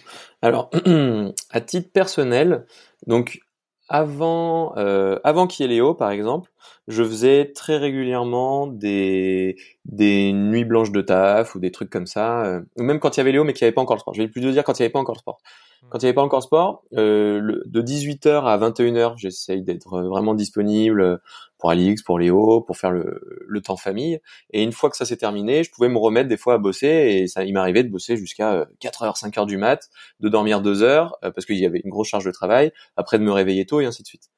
Alors, 0.43 0.71
à 1.51 1.61
titre 1.61 1.93
personnel, 1.93 2.67
donc 3.07 3.41
avant, 3.91 4.73
euh, 4.77 5.19
avant 5.25 5.49
qu'il 5.49 5.67
y 5.67 5.69
ait 5.69 5.73
Léo, 5.75 5.95
par 5.95 6.13
exemple, 6.13 6.51
je 6.87 7.03
faisais 7.03 7.53
très 7.53 7.77
régulièrement 7.77 8.69
des, 8.69 9.57
des 9.85 10.33
nuits 10.33 10.65
blanches 10.65 10.93
de 10.93 11.01
taf 11.01 11.57
ou 11.57 11.59
des 11.59 11.73
trucs 11.73 11.91
comme 11.91 12.07
ça, 12.07 12.45
euh, 12.45 12.61
même 12.79 13.01
quand 13.01 13.17
il 13.17 13.21
y 13.21 13.23
avait 13.23 13.33
Léo, 13.33 13.43
mais 13.43 13.53
qu'il 13.53 13.65
n'y 13.65 13.69
avait 13.69 13.75
pas 13.75 13.81
encore 13.81 13.97
le 13.97 14.01
sport. 14.01 14.15
Je 14.15 14.23
vais 14.23 14.29
plus 14.29 14.41
dire 14.41 14.63
quand 14.63 14.79
il 14.79 14.83
n'y 14.83 14.87
avait 14.87 14.93
pas 14.93 15.01
encore 15.01 15.17
le 15.17 15.19
sport. 15.19 15.41
Mmh. 15.83 15.87
Quand 15.91 15.99
il 15.99 16.03
n'y 16.03 16.09
avait 16.09 16.15
pas 16.15 16.23
encore 16.23 16.39
le 16.39 16.45
sport, 16.45 16.85
euh, 16.97 17.41
le, 17.41 17.65
de 17.67 17.83
18h 17.83 18.45
à 18.45 18.57
21h, 18.59 19.15
j'essaye 19.17 19.63
d'être 19.63 20.01
vraiment 20.03 20.35
disponible 20.35 21.21
pour 21.61 21.71
Alix, 21.71 22.03
pour 22.03 22.19
Léo, 22.19 22.61
pour 22.63 22.77
faire 22.77 22.91
le, 22.91 23.21
le 23.47 23.61
temps 23.61 23.77
famille. 23.77 24.21
Et 24.53 24.63
une 24.63 24.73
fois 24.73 24.91
que 24.91 24.97
ça 24.97 25.05
s'est 25.05 25.17
terminé, 25.17 25.63
je 25.65 25.71
pouvais 25.71 25.89
me 25.89 25.99
remettre 25.99 26.29
des 26.29 26.37
fois 26.37 26.55
à 26.55 26.59
bosser 26.59 26.87
et 26.89 27.27
ça, 27.29 27.45
il 27.45 27.53
m'arrivait 27.53 27.85
de 27.85 27.91
bosser 27.91 28.17
jusqu'à 28.17 28.67
4h, 28.81 29.19
5h 29.19 29.47
du 29.47 29.57
mat, 29.57 29.89
de 30.21 30.29
dormir 30.29 30.61
2 30.63 30.83
heures 30.83 31.17
parce 31.23 31.47
qu'il 31.47 31.57
y 31.59 31.67
avait 31.67 31.81
une 31.85 31.91
grosse 31.91 32.09
charge 32.09 32.25
de 32.25 32.33
travail, 32.33 32.73
après 32.97 33.19
de 33.19 33.25
me 33.25 33.33
réveiller 33.33 33.67
tôt 33.67 33.81
et 33.81 33.87
ainsi 33.87 34.03
de 34.03 34.09
suite. 34.09 34.29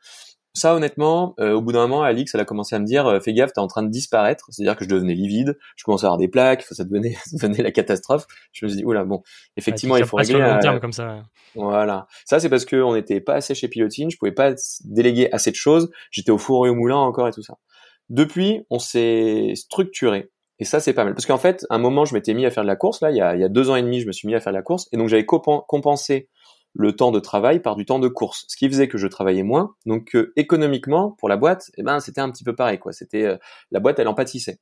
Ça, 0.55 0.75
honnêtement, 0.75 1.35
euh, 1.41 1.55
au 1.55 1.62
bout 1.62 1.73
d'un 1.73 1.81
moment, 1.81 2.03
Alix, 2.03 2.35
elle 2.35 2.41
a 2.41 2.45
commencé 2.45 2.77
à 2.77 2.79
me 2.79 2.85
dire, 2.85 3.07
euh, 3.07 3.21
fais 3.21 3.33
gaffe, 3.33 3.55
t'es 3.55 3.61
en 3.61 3.69
train 3.69 3.83
de 3.83 3.88
disparaître. 3.88 4.47
C'est-à-dire 4.51 4.77
que 4.77 4.85
je 4.85 4.91
devenais 4.91 5.15
livide, 5.15 5.59
je 5.77 5.85
commençais 5.85 6.05
à 6.05 6.09
avoir 6.09 6.19
des 6.19 6.29
plaques, 6.29 6.62
ça 6.62 6.85
devenait, 6.85 7.17
ça 7.25 7.49
devenait 7.49 7.62
la 7.62 7.71
catastrophe. 7.71 8.27
Je 8.53 8.67
me 8.67 8.69
suis 8.71 8.79
dit, 8.79 8.85
oula, 8.85 9.05
bon, 9.05 9.23
effectivement, 9.57 9.97
il 9.97 10.05
faut 10.05 10.19
régler. 10.19 10.41
long 10.41 10.59
terme 10.61 10.81
comme 10.81 10.93
ça. 10.93 11.23
Voilà. 11.55 12.07
Ça, 12.27 12.38
c'est 12.38 12.51
parce 12.51 12.67
qu'on 12.67 12.95
n'était 12.95 13.21
pas 13.21 13.35
assez 13.35 13.55
chez 13.55 13.69
Pilotine, 13.69 14.11
je 14.11 14.19
pouvais 14.19 14.33
pas 14.33 14.53
déléguer 14.85 15.33
assez 15.33 15.51
de 15.51 15.57
choses. 15.57 15.91
J'étais 16.11 16.31
au 16.31 16.38
four 16.38 16.67
et 16.67 16.71
au 16.71 16.75
moulin 16.75 16.97
encore 16.97 17.29
et 17.29 17.33
tout 17.33 17.43
ça. 17.43 17.55
Depuis, 18.11 18.67
on 18.69 18.79
s'est 18.79 19.53
structuré. 19.55 20.31
Et 20.59 20.65
ça, 20.65 20.81
c'est 20.81 20.93
pas 20.93 21.05
mal. 21.05 21.15
Parce 21.15 21.27
qu'en 21.27 21.38
fait, 21.38 21.67
un 21.71 21.79
moment, 21.79 22.05
je 22.05 22.15
m'étais 22.15 22.35
mis 22.35 22.45
à 22.45 22.51
faire 22.51 22.62
de 22.62 22.69
la 22.69 22.77
course. 22.77 23.01
Là, 23.01 23.11
il 23.11 23.17
y 23.17 23.23
a, 23.23 23.35
il 23.35 23.41
y 23.41 23.45
a 23.45 23.49
deux 23.49 23.71
ans 23.71 23.77
et 23.77 23.83
demi, 23.83 24.01
je 24.01 24.07
me 24.07 24.12
suis 24.12 24.29
mis 24.29 24.35
à 24.35 24.41
faire 24.41 24.53
de 24.53 24.59
la 24.59 24.62
course. 24.62 24.87
Et 24.93 24.97
donc, 24.99 25.09
j'avais 25.09 25.25
compensé 25.25 26.29
le 26.75 26.95
temps 26.95 27.11
de 27.11 27.21
travail 27.21 27.61
par 27.61 27.77
du 27.77 27.85
temps 27.85 27.99
de 27.99 28.09
course, 28.09 28.45
ce 28.49 28.57
qui 28.57 28.69
faisait 28.69 28.89
que 28.89 28.99
je 28.99 29.07
travaillais 29.07 29.43
moins. 29.43 29.75
Donc 29.87 30.15
euh, 30.15 30.33
économiquement, 30.37 31.13
pour 31.19 31.29
la 31.29 31.37
boîte, 31.37 31.71
eh 31.77 31.83
ben 31.83 32.01
c'était 32.01 32.21
un 32.21 32.31
petit 32.31 32.45
peu 32.45 32.55
pareil 32.55 32.79
quoi. 32.79 32.93
C'était 32.93 33.25
euh, 33.25 33.37
la 33.71 33.81
boîte, 33.81 33.99
elle 33.99 34.09
en 34.09 34.15
pâtissait. 34.15 34.59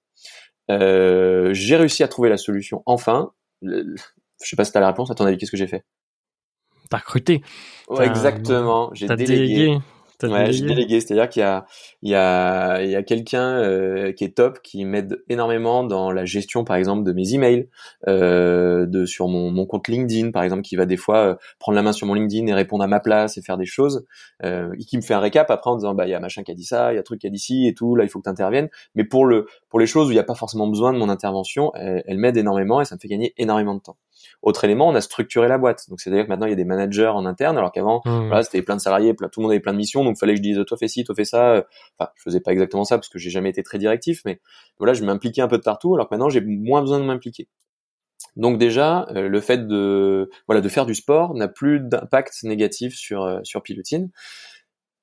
Euh, 0.71 1.53
j'ai 1.53 1.77
réussi 1.77 2.03
à 2.03 2.09
trouver 2.09 2.29
la 2.29 2.37
solution. 2.37 2.83
Enfin, 2.87 3.33
je 3.63 3.97
sais 4.39 4.57
pas 4.57 4.65
si 4.65 4.73
t'as 4.73 4.81
la 4.81 4.89
réponse. 4.89 5.11
À 5.11 5.15
ton 5.15 5.25
avis, 5.25 5.37
qu'est-ce 5.37 5.51
que 5.51 5.57
j'ai 5.57 5.67
fait? 5.67 5.85
T'as 6.91 6.99
recruté. 6.99 7.43
exactement. 8.01 8.91
J'ai 8.95 9.07
délégué. 9.09 9.79
Ouais, 10.27 10.53
j'ai 10.53 10.65
délégué, 10.65 11.01
c'est-à-dire 11.01 11.29
qu'il 11.31 11.41
y 11.41 11.45
a 11.45 11.65
il 12.03 12.11
y 12.11 12.15
a 12.15 12.83
il 12.83 12.91
y 12.91 12.95
a 12.95 13.03
quelqu'un 13.03 13.59
euh, 13.63 14.13
qui 14.13 14.25
est 14.25 14.37
top 14.37 14.61
qui 14.63 14.85
m'aide 14.85 15.23
énormément 15.31 15.83
dans 15.83 16.13
la 16.13 16.27
gestion 16.27 16.63
par 16.63 16.77
exemple 16.77 17.05
de 17.05 17.13
mes 17.13 17.33
emails, 17.35 17.69
euh, 18.07 18.85
de 18.87 19.07
sur 19.07 19.29
mon, 19.29 19.51
mon 19.51 19.65
compte 19.65 19.89
LinkedIn 19.89 20.31
par 20.31 20.43
exemple 20.43 20.63
qui 20.63 20.77
va 20.77 20.85
des 20.85 20.99
fois 20.99 21.17
euh, 21.19 21.35
prendre 21.59 21.75
la 21.77 21.83
main 21.83 21.93
sur 21.93 22.07
mon 22.07 22.13
LinkedIn 22.15 22.47
et 22.49 22.53
répondre 22.53 22.85
à 22.85 22.87
ma 22.87 23.01
place 23.01 23.39
et 23.39 23.43
faire 23.43 23.57
des 23.57 23.65
choses, 23.65 24.05
euh, 24.45 24.73
et 24.79 24.85
qui 24.85 24.97
me 24.99 25.03
fait 25.03 25.15
un 25.15 25.21
récap 25.21 25.51
après 25.51 25.71
en 25.71 25.77
disant 25.77 25.95
bah 25.95 26.07
il 26.07 26.11
y 26.11 26.15
a 26.15 26.21
machin 26.21 26.43
qui 26.43 26.51
a 26.53 26.55
dit 26.55 26.65
ça, 26.65 26.93
il 26.93 26.97
y 26.97 26.99
a 26.99 27.03
truc 27.03 27.21
qui 27.23 27.27
a 27.27 27.31
dit 27.31 27.39
ci 27.39 27.67
et 27.67 27.75
tout, 27.75 27.97
là 27.97 28.05
il 28.05 28.09
faut 28.11 28.19
que 28.19 28.25
tu 28.25 28.31
interviennes, 28.31 28.69
mais 28.95 29.05
pour 29.05 29.25
le 29.25 29.47
pour 29.71 29.81
les 29.81 29.87
choses 29.87 30.09
où 30.09 30.11
il 30.11 30.15
n'y 30.15 30.21
a 30.21 30.25
pas 30.25 30.35
forcément 30.35 30.69
besoin 30.69 30.93
de 30.93 30.99
mon 30.99 31.09
intervention, 31.09 31.73
elle, 31.75 32.03
elle 32.07 32.19
m'aide 32.19 32.37
énormément 32.37 32.81
et 32.83 32.85
ça 32.85 32.95
me 32.95 33.01
fait 33.01 33.09
gagner 33.09 33.33
énormément 33.39 33.75
de 33.75 33.81
temps. 33.81 33.97
Autre 34.43 34.65
élément, 34.65 34.89
on 34.89 34.95
a 34.95 35.01
structuré 35.01 35.49
la 35.49 35.59
boîte. 35.59 35.89
Donc 35.89 36.01
c'est-à-dire 36.01 36.25
que 36.25 36.29
maintenant 36.29 36.47
il 36.47 36.51
y 36.51 36.55
a 36.55 36.57
des 36.57 36.65
managers 36.65 37.09
en 37.09 37.27
interne, 37.27 37.59
alors 37.59 37.73
qu'avant, 37.73 38.01
mmh. 38.05 38.27
voilà, 38.29 38.43
c'était 38.43 38.63
plein 38.63 38.77
de 38.77 38.81
salariés, 38.81 39.15
tout 39.15 39.41
le 39.41 39.43
monde 39.43 39.53
avait 39.53 39.61
plein 39.61 39.73
de 39.73 39.79
missions, 39.79 40.05
donc 40.05 40.19
fallait 40.19 40.33
que 40.33 40.39
je 40.39 40.43
dise 40.43 40.65
toi 40.67 40.79
fais 40.79 40.89
ci, 40.89 41.05
toi 41.05 41.15
fais 41.15 41.25
ça. 41.25 41.65
Enfin, 41.99 42.11
je 42.17 42.23
faisais 42.23 42.41
pas 42.41 42.53
exactement 42.53 42.85
ça 42.85 42.97
parce 42.97 43.09
que 43.09 43.19
j'ai 43.19 43.31
jamais 43.31 43.51
été 43.51 43.63
très 43.63 43.79
directif, 43.79 44.23
mais 44.25 44.41
voilà, 44.79 44.95
je 44.95 45.05
m'impliquais 45.05 45.43
un 45.43 45.49
peu 45.49 45.59
de 45.59 45.63
partout, 45.63 45.95
alors 45.95 46.09
que 46.09 46.15
maintenant 46.15 46.31
j'ai 46.31 46.41
moins 46.41 46.81
besoin 46.81 46.99
de 46.99 47.05
m'impliquer. 47.05 47.49
Donc 48.37 48.59
déjà, 48.59 49.07
euh, 49.11 49.29
le 49.29 49.41
fait 49.41 49.67
de 49.67 50.31
voilà 50.47 50.61
de 50.61 50.69
faire 50.69 50.87
du 50.87 50.95
sport 50.95 51.35
n'a 51.35 51.49
plus 51.49 51.81
d'impact 51.81 52.43
négatif 52.45 52.95
sur 52.95 53.25
euh, 53.25 53.41
sur 53.43 53.63
Pilotine. 53.63 54.11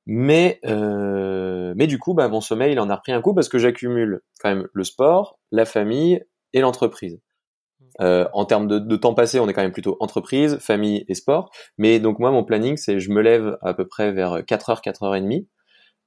Mais 0.06 0.60
euh, 0.65 1.73
mais 1.76 1.88
du 1.88 2.00
coup, 2.00 2.13
bah, 2.13 2.30
mon 2.30 2.41
sommeil 2.41 2.73
il 2.73 2.80
en 2.80 2.89
a 2.89 2.95
repris 2.95 3.12
un 3.12 3.21
coup 3.21 3.34
parce 3.34 3.50
que 3.50 3.58
j'accumule 3.58 4.21
quand 4.39 4.50
même 4.50 4.67
le 4.73 4.84
sport, 4.84 5.39
la 5.52 5.65
famille 5.65 6.23
et 6.54 6.62
l'entreprise. 6.62 7.19
Euh, 8.01 8.27
en 8.33 8.45
termes 8.45 8.67
de, 8.67 8.95
temps 8.95 9.13
passé, 9.13 9.39
on 9.39 9.47
est 9.49 9.53
quand 9.53 9.62
même 9.62 9.71
plutôt 9.71 9.97
entreprise, 9.99 10.57
famille 10.60 11.05
et 11.07 11.15
sport. 11.15 11.51
Mais 11.77 11.99
donc 11.99 12.19
moi, 12.19 12.31
mon 12.31 12.43
planning, 12.43 12.77
c'est 12.77 12.99
je 12.99 13.12
me 13.12 13.21
lève 13.21 13.57
à 13.62 13.73
peu 13.73 13.88
près 13.88 14.12
vers 14.12 14.39
4h, 14.41 14.81
4h30. 14.83 15.47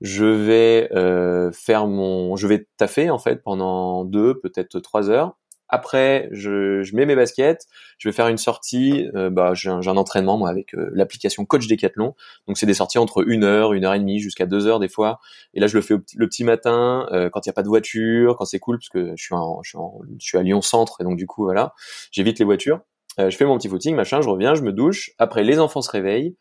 Je 0.01 0.25
vais 0.25 0.89
euh, 0.95 1.53
faire 1.53 1.87
mon, 1.87 2.37
je 2.37 2.47
vais 2.47 2.67
taffer 2.79 3.11
en 3.11 3.19
fait 3.19 3.43
pendant 3.43 4.05
deux, 4.05 4.41
peut-être 4.41 4.81
trois 4.81 5.11
heures. 5.11 5.37
Après, 5.71 6.29
je, 6.33 6.83
je, 6.83 6.97
mets 6.97 7.07
mes 7.07 7.15
baskets, 7.15 7.67
je 7.99 8.09
vais 8.09 8.13
faire 8.13 8.27
une 8.29 8.39
sortie. 8.39 9.09
Euh, 9.15 9.31
bah, 9.31 9.55
j'ai 9.55 9.71
un, 9.71 9.81
un, 9.81 9.97
entraînement 9.97 10.37
moi 10.37 10.51
avec 10.51 10.75
euh, 10.75 10.91
l'application 10.93 11.45
Coach 11.45 11.69
Decathlon. 11.69 12.15
Donc 12.49 12.59
c'est 12.59 12.67
des 12.67 12.75
sorties 12.75 12.99
entre 12.99 13.27
une 13.29 13.45
heure, 13.45 13.73
une 13.73 13.85
heure 13.85 13.95
et 13.95 14.01
demie, 14.01 14.19
jusqu'à 14.19 14.47
deux 14.47 14.67
heures 14.67 14.81
des 14.81 14.89
fois. 14.89 15.21
Et 15.55 15.61
là, 15.61 15.69
je 15.69 15.77
le 15.77 15.83
fais 15.83 15.95
le 16.17 16.27
petit 16.29 16.43
matin 16.43 17.07
euh, 17.13 17.31
quand 17.31 17.47
il 17.47 17.49
n'y 17.49 17.53
a 17.53 17.55
pas 17.55 17.63
de 17.63 17.69
voiture, 17.69 18.37
quand 18.37 18.45
c'est 18.45 18.59
cool 18.59 18.79
parce 18.79 18.89
que 18.89 19.13
je 19.17 19.23
suis, 19.23 19.35
en, 19.35 19.63
je, 19.63 19.71
suis 19.71 19.79
en, 19.79 20.01
je 20.19 20.25
suis 20.25 20.39
à 20.39 20.43
Lyon 20.43 20.61
centre 20.61 21.01
et 21.01 21.05
donc 21.05 21.17
du 21.17 21.27
coup 21.27 21.45
voilà, 21.45 21.73
j'évite 22.11 22.39
les 22.41 22.45
voitures. 22.45 22.81
je 23.19 23.31
fais 23.31 23.45
mon 23.45 23.57
petit 23.57 23.69
footing, 23.69 23.95
machin, 23.95 24.21
je 24.21 24.29
reviens, 24.29 24.55
je 24.55 24.63
me 24.63 24.73
douche. 24.73 25.13
Après, 25.19 25.45
les 25.45 25.61
enfants 25.61 25.83
se 25.83 25.91
réveillent, 25.91 26.37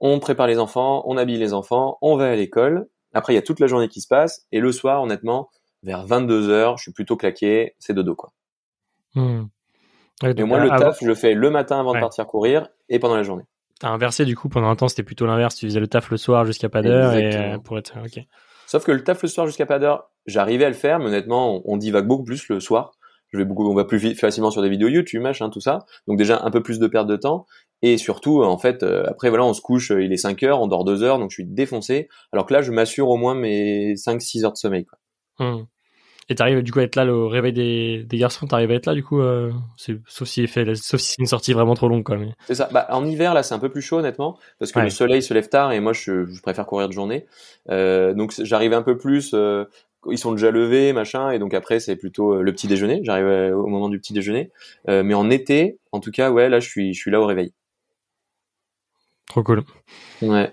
on 0.00 0.18
prépare 0.20 0.46
les 0.46 0.58
enfants, 0.58 1.02
on 1.06 1.16
habille 1.16 1.38
les 1.38 1.54
enfants, 1.54 1.96
on 2.02 2.16
va 2.16 2.30
à 2.30 2.36
l'école. 2.36 2.88
Après, 3.14 3.32
il 3.32 3.36
y 3.36 3.38
a 3.38 3.42
toute 3.42 3.60
la 3.60 3.66
journée 3.66 3.88
qui 3.88 4.02
se 4.02 4.08
passe 4.08 4.46
et 4.52 4.60
le 4.60 4.72
soir, 4.72 5.02
honnêtement, 5.02 5.48
vers 5.82 6.04
22 6.04 6.50
heures, 6.50 6.76
je 6.76 6.82
suis 6.82 6.92
plutôt 6.92 7.16
claqué, 7.16 7.74
c'est 7.78 7.94
dodo 7.94 8.14
quoi. 8.14 8.32
Hmm. 9.16 9.46
Et 10.22 10.44
moi, 10.44 10.60
le 10.60 10.68
taf, 10.68 10.98
je 11.00 11.06
le 11.06 11.14
fais 11.14 11.34
le 11.34 11.50
matin 11.50 11.80
avant 11.80 11.92
de 11.92 12.00
partir 12.00 12.26
courir 12.26 12.68
et 12.88 12.98
pendant 12.98 13.16
la 13.16 13.22
journée. 13.22 13.44
T'as 13.78 13.88
inversé 13.88 14.24
du 14.24 14.34
coup 14.34 14.48
pendant 14.48 14.68
un 14.68 14.76
temps, 14.76 14.88
c'était 14.88 15.02
plutôt 15.02 15.26
l'inverse. 15.26 15.56
Tu 15.56 15.66
faisais 15.66 15.80
le 15.80 15.88
taf 15.88 16.10
le 16.10 16.16
soir 16.16 16.46
jusqu'à 16.46 16.68
pas 16.68 16.82
d'heure 16.82 17.14
et 17.14 17.56
pour 17.64 17.76
être 17.78 17.94
ok. 18.02 18.24
Sauf 18.66 18.84
que 18.84 18.92
le 18.92 19.04
taf 19.04 19.22
le 19.22 19.28
soir 19.28 19.46
jusqu'à 19.46 19.66
pas 19.66 19.78
d'heure, 19.78 20.10
j'arrivais 20.26 20.64
à 20.64 20.68
le 20.68 20.74
faire, 20.74 20.98
mais 20.98 21.06
honnêtement, 21.06 21.62
on, 21.64 21.76
divague 21.76 22.06
beaucoup 22.06 22.24
plus 22.24 22.48
le 22.48 22.58
soir. 22.58 22.92
Je 23.28 23.38
vais 23.38 23.44
beaucoup, 23.44 23.68
on 23.68 23.74
va 23.74 23.84
plus 23.84 24.14
facilement 24.14 24.50
sur 24.50 24.62
des 24.62 24.68
vidéos 24.68 24.88
YouTube, 24.88 25.22
machin, 25.22 25.50
tout 25.50 25.60
ça. 25.60 25.84
Donc 26.08 26.16
déjà 26.16 26.42
un 26.42 26.50
peu 26.50 26.62
plus 26.62 26.78
de 26.78 26.86
perte 26.86 27.06
de 27.06 27.16
temps. 27.16 27.46
Et 27.82 27.98
surtout, 27.98 28.42
en 28.42 28.58
fait, 28.58 28.82
euh, 28.82 29.04
après 29.06 29.28
voilà, 29.28 29.44
on 29.44 29.52
se 29.52 29.60
couche, 29.60 29.90
il 29.90 30.12
est 30.12 30.16
5 30.16 30.42
heures, 30.44 30.60
on 30.60 30.66
dort 30.66 30.84
2 30.84 31.02
heures, 31.02 31.18
donc 31.18 31.30
je 31.30 31.34
suis 31.34 31.44
défoncé. 31.44 32.08
Alors 32.32 32.46
que 32.46 32.54
là, 32.54 32.62
je 32.62 32.72
m'assure 32.72 33.08
au 33.08 33.16
moins 33.16 33.34
mes 33.34 33.94
5-6 33.94 34.44
heures 34.44 34.52
de 34.52 34.56
sommeil. 34.56 34.86
Quoi. 34.86 34.98
Hum. 35.38 35.66
Et 36.28 36.34
t'arrives 36.34 36.62
du 36.62 36.72
coup 36.72 36.80
à 36.80 36.82
être 36.82 36.96
là 36.96 37.04
le 37.04 37.26
réveil 37.26 37.52
des, 37.52 38.02
des 38.02 38.18
garçons, 38.18 38.46
t'arrives 38.48 38.72
à 38.72 38.74
être 38.74 38.86
là 38.86 38.94
du 38.94 39.04
coup, 39.04 39.20
euh, 39.20 39.52
sauf 39.76 40.26
si 40.26 40.44
fait, 40.48 40.74
sauf 40.74 41.00
si 41.00 41.12
c'est 41.12 41.20
une 41.20 41.26
sortie 41.26 41.52
vraiment 41.52 41.74
trop 41.74 41.88
longue 41.88 42.02
quoi. 42.02 42.16
Mais... 42.16 42.32
C'est 42.46 42.56
ça. 42.56 42.68
Bah, 42.72 42.88
en 42.90 43.06
hiver 43.06 43.32
là 43.32 43.44
c'est 43.44 43.54
un 43.54 43.60
peu 43.60 43.68
plus 43.68 43.82
chaud 43.82 43.98
honnêtement 43.98 44.36
parce 44.58 44.72
que 44.72 44.80
le 44.80 44.90
soleil 44.90 45.22
se 45.22 45.32
lève 45.34 45.48
tard 45.48 45.70
et 45.72 45.78
moi 45.78 45.92
je, 45.92 46.26
je 46.26 46.42
préfère 46.42 46.66
courir 46.66 46.88
de 46.88 46.92
journée. 46.92 47.26
Euh, 47.70 48.12
donc 48.12 48.34
j'arrive 48.42 48.72
un 48.72 48.82
peu 48.82 48.98
plus. 48.98 49.32
Euh, 49.34 49.66
ils 50.10 50.18
sont 50.18 50.32
déjà 50.32 50.50
levés 50.50 50.92
machin 50.92 51.30
et 51.30 51.38
donc 51.38 51.54
après 51.54 51.78
c'est 51.78 51.96
plutôt 51.96 52.42
le 52.42 52.52
petit 52.52 52.66
déjeuner. 52.66 53.00
J'arrive 53.04 53.54
au 53.56 53.66
moment 53.66 53.88
du 53.88 54.00
petit 54.00 54.12
déjeuner. 54.12 54.50
mais 54.88 55.14
en 55.14 55.30
été, 55.30 55.78
en 55.92 56.00
tout 56.00 56.10
cas 56.10 56.30
ouais 56.30 56.48
là 56.48 56.58
je 56.58 56.68
suis 56.68 56.92
je 56.92 56.98
suis 56.98 57.10
là 57.10 57.20
au 57.20 57.26
réveil. 57.26 57.52
Trop 59.28 59.42
cool. 59.42 59.62
Ouais. 60.22 60.52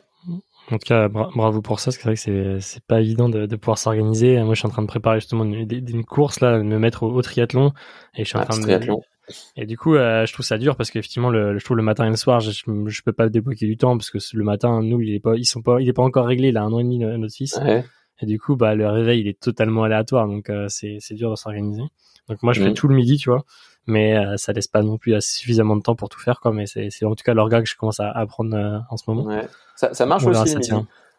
En 0.71 0.77
tout 0.77 0.87
cas, 0.87 1.09
bravo 1.09 1.61
pour 1.61 1.79
ça, 1.79 1.91
c'est 1.91 2.01
vrai 2.03 2.15
que 2.15 2.59
c'est 2.59 2.85
pas 2.85 3.01
évident 3.01 3.29
de, 3.29 3.45
de 3.45 3.55
pouvoir 3.55 3.77
s'organiser. 3.77 4.41
Moi, 4.43 4.53
je 4.53 4.59
suis 4.59 4.67
en 4.67 4.71
train 4.71 4.81
de 4.81 4.87
préparer 4.87 5.19
justement 5.19 5.43
une, 5.43 5.67
une 5.69 6.05
course 6.05 6.39
là, 6.39 6.57
de 6.57 6.63
me 6.63 6.79
mettre 6.79 7.03
au, 7.03 7.21
triathlon, 7.21 7.73
et 8.15 8.23
je 8.23 8.29
suis 8.29 8.37
en 8.37 8.41
ah, 8.41 8.45
train 8.45 8.57
de 8.57 8.63
triathlon. 8.63 9.01
Et 9.55 9.65
du 9.65 9.77
coup, 9.77 9.95
euh, 9.95 10.25
je 10.25 10.33
trouve 10.33 10.45
ça 10.45 10.57
dur 10.57 10.75
parce 10.75 10.91
qu'effectivement, 10.91 11.29
le, 11.29 11.57
je 11.57 11.63
trouve 11.63 11.77
le 11.77 11.83
matin 11.83 12.05
et 12.05 12.09
le 12.09 12.15
soir, 12.15 12.39
je, 12.39 12.51
je 12.51 13.01
peux 13.03 13.13
pas 13.13 13.29
débloquer 13.29 13.65
du 13.65 13.77
temps 13.77 13.97
parce 13.97 14.09
que 14.09 14.17
le 14.33 14.43
matin, 14.43 14.81
nous, 14.81 15.01
il 15.01 15.13
est 15.13 15.19
pas, 15.19 15.35
ils 15.35 15.45
sont 15.45 15.61
pas, 15.61 15.79
il 15.79 15.87
est 15.87 15.93
pas 15.93 16.03
encore 16.03 16.25
réglé. 16.25 16.49
Il 16.49 16.57
a 16.57 16.63
un 16.63 16.71
an 16.71 16.79
et 16.79 16.83
demi 16.83 16.99
notre 16.99 17.33
fils. 17.33 17.57
Ouais. 17.57 17.85
Et 18.19 18.25
du 18.25 18.39
coup, 18.39 18.55
bah, 18.55 18.75
le 18.75 18.87
réveil, 18.89 19.21
il 19.21 19.27
est 19.27 19.39
totalement 19.39 19.83
aléatoire, 19.83 20.27
donc 20.27 20.49
euh, 20.49 20.67
c'est 20.69 20.97
c'est 20.99 21.15
dur 21.15 21.31
de 21.31 21.35
s'organiser. 21.35 21.83
Donc 22.29 22.41
moi, 22.41 22.53
je 22.53 22.61
fais 22.61 22.69
mm. 22.69 22.73
tout 22.73 22.87
le 22.87 22.95
midi, 22.95 23.17
tu 23.17 23.29
vois, 23.29 23.43
mais 23.85 24.17
euh, 24.17 24.37
ça 24.37 24.53
laisse 24.53 24.67
pas 24.67 24.81
non 24.81 24.97
plus 24.97 25.15
suffisamment 25.19 25.75
de 25.75 25.81
temps 25.81 25.95
pour 25.95 26.09
tout 26.09 26.19
faire, 26.19 26.39
quoi. 26.39 26.53
Mais 26.53 26.65
c'est 26.67 27.05
en 27.05 27.15
tout 27.15 27.23
cas 27.23 27.33
l'orga 27.33 27.61
que 27.61 27.67
je 27.67 27.75
commence 27.75 27.99
à 27.99 28.09
apprendre 28.11 28.85
en 28.89 28.97
ce 28.97 29.03
moment. 29.07 29.23
Ouais. 29.23 29.47
Ça, 29.75 29.93
ça 29.93 30.05
marche 30.05 30.25
aussi. 30.25 30.55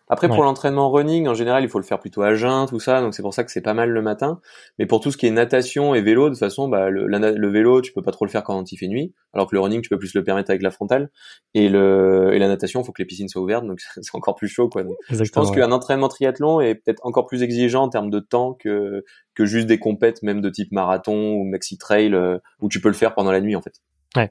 Après, 0.08 0.28
pour 0.28 0.44
l'entraînement 0.44 0.90
running, 0.90 1.26
en 1.28 1.34
général, 1.34 1.64
il 1.64 1.70
faut 1.70 1.78
le 1.78 1.84
faire 1.84 1.98
plutôt 1.98 2.20
à 2.20 2.34
jeun, 2.34 2.66
tout 2.66 2.78
ça, 2.78 3.00
donc 3.00 3.14
c'est 3.14 3.22
pour 3.22 3.32
ça 3.32 3.42
que 3.42 3.50
c'est 3.50 3.62
pas 3.62 3.72
mal 3.72 3.88
le 3.88 4.02
matin. 4.02 4.40
Mais 4.78 4.84
pour 4.84 5.00
tout 5.00 5.10
ce 5.10 5.16
qui 5.16 5.26
est 5.26 5.30
natation 5.30 5.94
et 5.94 6.02
vélo, 6.02 6.24
de 6.24 6.34
toute 6.34 6.38
façon, 6.38 6.68
bah, 6.68 6.90
le, 6.90 7.06
le 7.06 7.48
vélo, 7.48 7.80
tu 7.80 7.92
peux 7.92 8.02
pas 8.02 8.12
trop 8.12 8.26
le 8.26 8.30
faire 8.30 8.44
quand 8.44 8.70
il 8.70 8.76
fait 8.76 8.86
nuit, 8.86 9.14
alors 9.32 9.48
que 9.48 9.56
le 9.56 9.60
running, 9.60 9.80
tu 9.80 9.88
peux 9.88 9.98
plus 9.98 10.14
le 10.14 10.22
permettre 10.22 10.50
avec 10.50 10.62
la 10.62 10.70
frontale. 10.70 11.10
Et, 11.54 11.70
le, 11.70 12.32
et 12.34 12.38
la 12.38 12.48
natation, 12.48 12.82
il 12.82 12.84
faut 12.84 12.92
que 12.92 13.00
les 13.00 13.06
piscines 13.06 13.28
soient 13.28 13.40
ouvertes, 13.40 13.66
donc 13.66 13.80
c'est 14.00 14.14
encore 14.14 14.34
plus 14.34 14.48
chaud. 14.48 14.68
Quoi. 14.68 14.84
je 15.08 15.30
pense 15.30 15.50
qu'un 15.50 15.72
entraînement 15.72 16.08
triathlon 16.08 16.60
est 16.60 16.74
peut-être 16.74 17.00
encore 17.02 17.26
plus 17.26 17.42
exigeant 17.42 17.84
en 17.84 17.88
termes 17.88 18.10
de 18.10 18.20
temps 18.20 18.52
que, 18.52 19.04
que 19.34 19.46
juste 19.46 19.66
des 19.66 19.78
compètes, 19.78 20.22
même 20.22 20.42
de 20.42 20.50
type 20.50 20.70
marathon 20.70 21.32
ou 21.32 21.44
maxi 21.44 21.78
trail, 21.78 22.14
euh, 22.14 22.38
où 22.60 22.68
tu 22.68 22.80
peux 22.82 22.88
le 22.88 22.94
faire 22.94 23.14
pendant 23.14 23.32
la 23.32 23.40
nuit, 23.40 23.56
en 23.56 23.62
fait. 23.62 23.80
Ouais. 24.16 24.30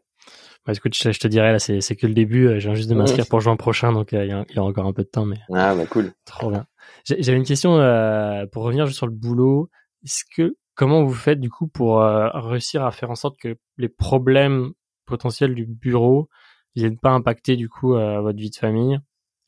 Bah, 0.66 0.72
écoute, 0.74 0.96
je, 0.96 1.20
te 1.20 1.28
dirais 1.28 1.52
là, 1.52 1.60
c'est, 1.60 1.82
c'est 1.82 1.96
que 1.96 2.08
le 2.08 2.14
début. 2.14 2.48
Euh, 2.48 2.58
viens 2.58 2.74
juste 2.74 2.90
de 2.90 2.96
m'inscrire 2.96 3.28
pour 3.28 3.42
juin 3.42 3.58
prochain, 3.58 3.92
donc 3.92 4.14
euh, 4.14 4.26
il 4.26 4.56
y, 4.56 4.60
a 4.60 4.64
encore 4.64 4.86
un 4.86 4.94
peu 4.94 5.04
de 5.04 5.10
temps. 5.10 5.26
Mais 5.26 5.40
ah 5.54 5.76
bah 5.76 5.86
cool. 5.86 6.14
Trop 6.26 6.52
bien. 6.52 6.66
J'avais 7.06 7.38
une 7.38 7.44
question 7.44 7.78
euh, 7.78 8.46
pour 8.52 8.64
revenir 8.64 8.86
juste 8.86 8.98
sur 8.98 9.08
le 9.08 9.14
boulot. 9.14 9.70
Est-ce 10.04 10.24
que 10.36 10.56
comment 10.76 11.04
vous 11.04 11.14
faites 11.14 11.40
du 11.40 11.50
coup 11.50 11.68
pour 11.68 12.00
réussir 12.00 12.86
à 12.86 12.92
faire 12.92 13.12
en 13.12 13.16
sorte 13.16 13.38
que 13.38 13.58
les 13.78 13.90
problèmes 13.90 14.72
potentiels 15.06 15.54
du 15.54 15.66
bureau 15.66 16.30
viennent 16.76 16.98
pas 16.98 17.12
impacter 17.12 17.56
du 17.56 17.70
coup 17.70 17.90
votre 17.90 18.38
vie 18.38 18.50
de 18.50 18.56
famille? 18.56 19.00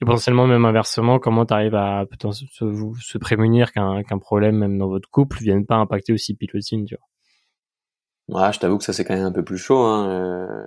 Et 0.01 0.05
potentiellement 0.05 0.47
même 0.47 0.65
inversement, 0.65 1.19
comment 1.19 1.45
tu 1.45 1.53
arrives 1.53 1.75
à 1.75 2.03
se, 2.31 2.65
vous, 2.65 2.95
se 2.97 3.17
prémunir 3.17 3.71
qu'un, 3.71 4.03
qu'un 4.03 4.19
problème 4.19 4.57
même 4.57 4.77
dans 4.77 4.89
votre 4.89 5.09
couple 5.09 5.37
vienne 5.37 5.65
pas 5.65 5.77
impacter 5.77 6.11
aussi 6.11 6.35
Pilotine, 6.35 6.85
tu 6.85 6.95
vois? 6.95 7.07
Ouais, 8.29 8.51
je 8.53 8.59
t'avoue 8.59 8.77
que 8.77 8.83
ça 8.83 8.93
c'est 8.93 9.05
quand 9.05 9.15
même 9.15 9.25
un 9.25 9.31
peu 9.31 9.43
plus 9.43 9.57
chaud. 9.57 9.77
Hein. 9.79 10.09
Euh, 10.09 10.65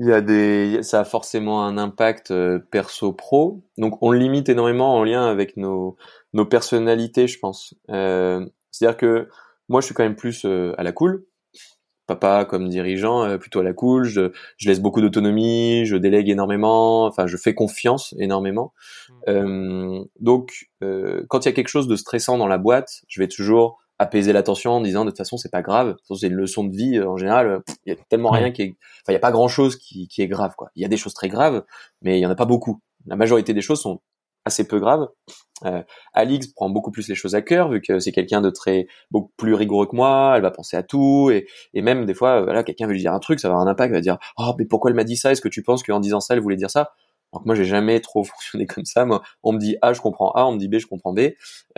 il 0.00 0.06
y 0.06 0.12
a 0.12 0.22
des, 0.22 0.82
ça 0.82 1.00
a 1.00 1.04
forcément 1.04 1.62
un 1.62 1.76
impact 1.76 2.30
euh, 2.30 2.58
perso 2.70 3.12
pro. 3.12 3.62
Donc 3.76 3.98
on 4.02 4.12
limite 4.12 4.48
énormément 4.48 4.96
en 4.96 5.04
lien 5.04 5.26
avec 5.26 5.58
nos 5.58 5.96
nos 6.32 6.46
personnalités, 6.46 7.28
je 7.28 7.38
pense. 7.38 7.74
Euh, 7.90 8.46
C'est-à-dire 8.70 8.96
que 8.96 9.28
moi 9.68 9.82
je 9.82 9.86
suis 9.86 9.94
quand 9.94 10.02
même 10.02 10.16
plus 10.16 10.46
euh, 10.46 10.72
à 10.78 10.84
la 10.84 10.92
cool. 10.92 11.26
Papa 12.06 12.46
comme 12.46 12.68
dirigeant, 12.68 13.38
plutôt 13.38 13.60
à 13.60 13.62
la 13.62 13.74
cool. 13.74 14.04
Je, 14.04 14.32
je 14.56 14.68
laisse 14.68 14.80
beaucoup 14.80 15.02
d'autonomie, 15.02 15.84
je 15.84 15.96
délègue 15.96 16.30
énormément. 16.30 17.04
Enfin, 17.04 17.26
je 17.26 17.36
fais 17.36 17.54
confiance 17.54 18.14
énormément. 18.18 18.72
Mmh. 19.28 20.04
donc 20.18 20.70
quand 20.80 21.44
il 21.44 21.48
y 21.48 21.48
a 21.48 21.52
quelque 21.52 21.68
chose 21.68 21.88
de 21.88 21.96
stressant 21.96 22.38
dans 22.38 22.48
la 22.48 22.58
boîte, 22.58 23.02
je 23.06 23.20
vais 23.20 23.28
toujours 23.28 23.78
apaiser 24.00 24.32
la 24.32 24.42
tension 24.42 24.72
en 24.72 24.80
disant 24.80 25.04
de 25.04 25.10
toute 25.10 25.18
façon 25.18 25.36
c'est 25.36 25.50
pas 25.50 25.60
grave. 25.60 25.94
C'est 26.04 26.26
une 26.26 26.34
leçon 26.34 26.64
de 26.64 26.74
vie 26.74 26.96
euh, 26.96 27.08
en 27.08 27.18
général 27.18 27.62
il 27.84 27.92
y 27.92 27.96
a 27.96 27.98
tellement 28.08 28.30
rien 28.30 28.50
qui 28.50 28.62
est 28.62 28.76
enfin 29.02 29.10
il 29.10 29.12
y 29.12 29.16
a 29.16 29.20
pas 29.20 29.30
grand 29.30 29.46
chose 29.48 29.76
qui, 29.76 30.08
qui 30.08 30.22
est 30.22 30.26
grave 30.26 30.54
quoi. 30.56 30.70
Il 30.74 30.82
y 30.82 30.86
a 30.86 30.88
des 30.88 30.96
choses 30.96 31.12
très 31.14 31.28
graves 31.28 31.64
mais 32.00 32.18
il 32.18 32.22
y 32.22 32.26
en 32.26 32.30
a 32.30 32.34
pas 32.34 32.46
beaucoup. 32.46 32.80
La 33.06 33.16
majorité 33.16 33.52
des 33.52 33.60
choses 33.60 33.80
sont 33.82 34.00
assez 34.46 34.66
peu 34.66 34.80
graves. 34.80 35.06
Euh, 35.66 35.82
Alix 36.14 36.46
prend 36.46 36.70
beaucoup 36.70 36.90
plus 36.90 37.08
les 37.08 37.14
choses 37.14 37.34
à 37.34 37.42
cœur 37.42 37.68
vu 37.68 37.82
que 37.82 37.98
c'est 37.98 38.12
quelqu'un 38.12 38.40
de 38.40 38.48
très 38.48 38.86
beaucoup 39.10 39.32
plus 39.36 39.52
rigoureux 39.52 39.86
que 39.86 39.94
moi 39.94 40.32
elle 40.34 40.40
va 40.42 40.50
penser 40.50 40.78
à 40.78 40.82
tout 40.82 41.30
et, 41.30 41.46
et 41.74 41.82
même 41.82 42.06
des 42.06 42.14
fois 42.14 42.40
voilà 42.42 42.64
quelqu'un 42.64 42.86
veut 42.86 42.94
lui 42.94 43.00
dire 43.00 43.12
un 43.12 43.18
truc 43.18 43.38
ça 43.38 43.48
va 43.48 43.52
avoir 43.52 43.68
un 43.68 43.70
impact 43.70 43.90
elle 43.90 43.98
va 43.98 44.00
dire 44.00 44.16
oh 44.38 44.54
mais 44.58 44.64
pourquoi 44.64 44.90
elle 44.90 44.96
m'a 44.96 45.04
dit 45.04 45.16
ça? 45.16 45.30
Est-ce 45.30 45.42
que 45.42 45.50
tu 45.50 45.62
penses 45.62 45.82
qu'en 45.82 46.00
disant 46.00 46.20
ça 46.20 46.32
elle 46.34 46.40
voulait 46.40 46.56
dire 46.56 46.70
ça? 46.70 46.92
Donc 47.32 47.46
moi 47.46 47.54
j'ai 47.54 47.64
jamais 47.64 48.00
trop 48.00 48.24
fonctionné 48.24 48.66
comme 48.66 48.84
ça. 48.84 49.04
Moi, 49.04 49.22
on 49.42 49.52
me 49.52 49.58
dit 49.58 49.76
A, 49.82 49.92
je 49.92 50.00
comprends 50.00 50.30
A, 50.32 50.44
on 50.44 50.52
me 50.52 50.58
dit 50.58 50.68
B, 50.68 50.78
je 50.78 50.86
comprends 50.86 51.12
B. 51.12 51.20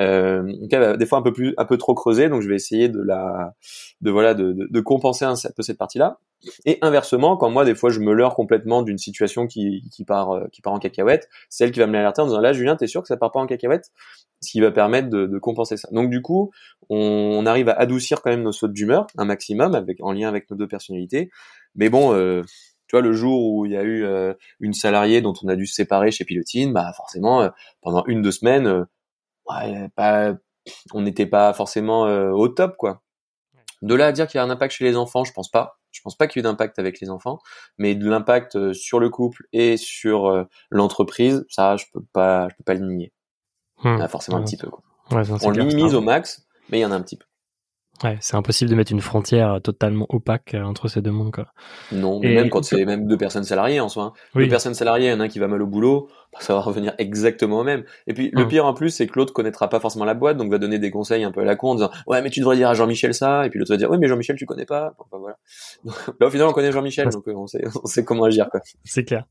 Euh, 0.01 0.53
bah, 0.71 0.97
des 0.97 1.07
fois 1.07 1.19
un 1.19 1.23
peu 1.23 1.33
plus, 1.33 1.55
un 1.59 1.65
peu 1.65 1.77
trop 1.77 1.95
creusé. 1.95 2.29
Donc 2.29 2.43
je 2.43 2.49
vais 2.49 2.57
essayer 2.57 2.89
de 2.89 3.01
la, 3.01 3.55
de 4.01 4.11
voilà, 4.11 4.35
de, 4.35 4.53
de, 4.53 4.67
de 4.71 4.81
compenser 4.81 5.25
un, 5.25 5.35
peu 5.55 5.63
cette 5.63 5.79
partie-là. 5.79 6.19
Et 6.65 6.79
inversement, 6.83 7.37
quand 7.37 7.51
moi 7.51 7.65
des 7.65 7.75
fois 7.75 7.91
je 7.91 8.01
me 8.01 8.13
leurre 8.13 8.35
complètement 8.35 8.83
d'une 8.83 8.99
situation 8.99 9.47
qui, 9.47 9.85
qui 9.93 10.05
part, 10.05 10.31
euh, 10.33 10.47
qui 10.51 10.61
part 10.61 10.73
en 10.73 10.79
cacahuète, 10.79 11.29
c'est 11.49 11.65
elle 11.65 11.71
qui 11.71 11.79
va 11.79 11.87
me 11.87 11.93
l'alerter 11.93 12.23
en 12.23 12.27
disant 12.27 12.41
là 12.41 12.53
Julien, 12.53 12.75
t'es 12.77 12.89
sûr 12.89 13.03
que 13.03 13.09
ça 13.09 13.17
part 13.17 13.31
pas 13.31 13.41
en 13.41 13.47
cacahuète? 13.47 13.93
Ce 14.41 14.51
qui 14.51 14.61
va 14.61 14.73
permettre 14.73 15.09
de, 15.09 15.27
de 15.27 15.39
compenser 15.39 15.77
ça. 15.77 15.89
Donc 15.93 16.11
du 16.11 16.21
coup, 16.21 16.51
on, 16.89 17.47
arrive 17.47 17.69
à 17.69 17.75
adoucir 17.75 18.23
quand 18.23 18.31
même 18.31 18.43
nos 18.43 18.51
sautes 18.51 18.73
d'humeur 18.73 19.07
un 19.17 19.25
maximum 19.25 19.77
avec 19.77 19.99
en 20.01 20.13
lien 20.13 20.29
avec 20.29 20.51
nos 20.51 20.57
deux 20.57 20.67
personnalités. 20.67 21.31
Mais 21.77 21.91
bon. 21.91 22.13
Euh, 22.13 22.43
tu 22.93 22.99
vois, 22.99 23.09
le 23.09 23.15
jour 23.15 23.55
où 23.55 23.65
il 23.65 23.73
y 23.73 23.77
a 23.79 23.83
eu 23.83 24.05
euh, 24.05 24.35
une 24.61 24.75
salariée 24.75 25.23
dont 25.23 25.33
on 25.43 25.49
a 25.49 25.57
dû 25.57 25.67
se 25.67 25.75
séparer 25.75 26.11
chez 26.11 26.27
Pilotine, 26.27 26.75
bah 26.75 26.93
forcément, 26.95 27.41
euh, 27.41 27.49
pendant 27.81 28.05
une 28.05 28.21
deux 28.21 28.33
semaines, 28.33 28.67
euh, 28.67 28.85
ouais, 29.49 29.89
pas, 29.97 30.35
on 30.93 31.01
n'était 31.01 31.25
pas 31.25 31.55
forcément 31.55 32.03
au 32.03 32.49
top, 32.49 32.77
quoi. 32.77 33.01
De 33.81 33.95
là 33.95 34.09
à 34.09 34.13
dire 34.13 34.27
qu'il 34.27 34.37
y 34.37 34.41
a 34.43 34.45
un 34.45 34.51
impact 34.51 34.75
chez 34.75 34.85
les 34.85 34.99
enfants, 34.99 35.25
je 35.25 35.33
pense 35.33 35.51
pas. 35.51 35.79
Je 35.91 36.03
pense 36.03 36.17
pas 36.17 36.27
qu'il 36.27 36.41
y 36.41 36.41
ait 36.41 36.43
d'impact 36.43 36.79
avec 36.79 37.01
les 37.01 37.09
enfants, 37.09 37.39
mais 37.79 37.95
de 37.95 38.09
l'impact 38.09 38.75
sur 38.75 39.01
le 39.01 39.09
couple 39.09 39.45
et 39.55 39.79
sur 39.79 40.47
l'entreprise, 40.71 41.47
ça, 41.49 41.77
je 41.79 41.87
peux 41.95 42.05
pas, 42.13 42.49
je 42.51 42.57
peux 42.57 42.65
pas 42.65 42.75
le 42.75 42.87
nier. 42.87 43.15
Hmm. 43.83 43.95
Il 43.97 44.01
y 44.01 44.03
a 44.03 44.09
forcément 44.09 44.37
un 44.37 44.45
petit 44.45 44.59
peu. 44.59 44.69
Quoi. 44.69 44.83
on 45.11 45.51
le 45.51 45.65
minimise 45.65 45.95
au 45.95 46.03
max, 46.03 46.47
mais 46.69 46.79
il 46.79 46.83
y 46.83 46.85
en 46.85 46.93
a 46.93 46.95
un 46.95 47.03
petit 47.03 47.17
peu. 47.17 47.25
Ouais, 48.03 48.17
c'est 48.21 48.35
impossible 48.35 48.71
de 48.71 48.75
mettre 48.75 48.91
une 48.91 49.01
frontière 49.01 49.61
totalement 49.63 50.07
opaque 50.09 50.55
euh, 50.55 50.63
entre 50.63 50.89
ces 50.89 51.03
deux 51.03 51.13
mondes, 51.13 51.31
quoi. 51.31 51.47
Non, 51.93 52.19
mais 52.21 52.35
même 52.35 52.51
quand 52.51 52.65
c'est 52.65 52.85
même 52.85 53.07
deux 53.07 53.17
personnes 53.17 53.45
salariées 53.45 53.79
en 53.79 53.89
soi. 53.89 54.05
Hein. 54.05 54.13
Deux 54.35 54.49
personnes 54.49 54.75
salariées, 54.75 55.09
il 55.09 55.11
y 55.11 55.15
en 55.15 55.21
a 55.21 55.25
un 55.25 55.29
qui 55.29 55.39
va 55.39 55.47
mal 55.47 55.63
au 55.63 55.67
boulot, 55.67 56.09
ça 56.41 56.55
va 56.55 56.61
revenir 56.61 56.95
exactement 56.99 57.61
au 57.61 57.65
même. 57.65 57.85
Et 58.09 58.15
puis 58.15 58.31
le 58.33 58.43
hum. 58.43 58.49
pire 58.49 58.67
en 58.67 58.75
plus, 58.75 58.91
c'est 58.91 59.07
que 59.07 59.13
l'autre 59.17 59.33
connaîtra 59.33 59.69
pas 59.69 59.79
forcément 59.79 60.05
la 60.05 60.15
boîte, 60.15 60.37
donc 60.37 60.51
va 60.51 60.59
donner 60.59 60.81
des 60.81 60.91
conseils 60.91 61.23
un 61.23 61.31
peu 61.31 61.43
à 61.43 61.45
la 61.45 61.55
con 61.55 61.71
en 61.71 61.75
disant 61.77 61.91
ouais 62.09 62.23
mais 62.23 62.31
tu 62.31 62.41
devrais 62.41 62.57
dire 62.57 62.69
à 62.69 62.75
Jean-Michel 62.75 63.15
ça, 63.15 63.47
et 63.47 63.51
puis 63.51 63.59
l'autre 63.59 63.73
va 63.73 63.77
dire 63.77 63.91
ouais 63.91 63.99
mais 63.99 64.09
Jean-Michel 64.09 64.37
tu 64.37 64.47
connais 64.47 64.67
pas. 64.67 64.95
Enfin, 64.99 65.19
voilà. 65.19 65.37
là 66.21 66.27
au 66.27 66.31
final 66.31 66.49
on 66.49 66.53
connaît 66.53 66.73
Jean-Michel, 66.73 67.09
donc 67.09 67.29
euh, 67.29 67.35
on 67.37 67.47
sait, 67.47 67.63
on 67.83 67.87
sait 67.87 68.05
comment 68.05 68.25
agir 68.25 68.49
quoi. 68.51 68.61
C'est 68.85 69.05
clair. 69.05 69.27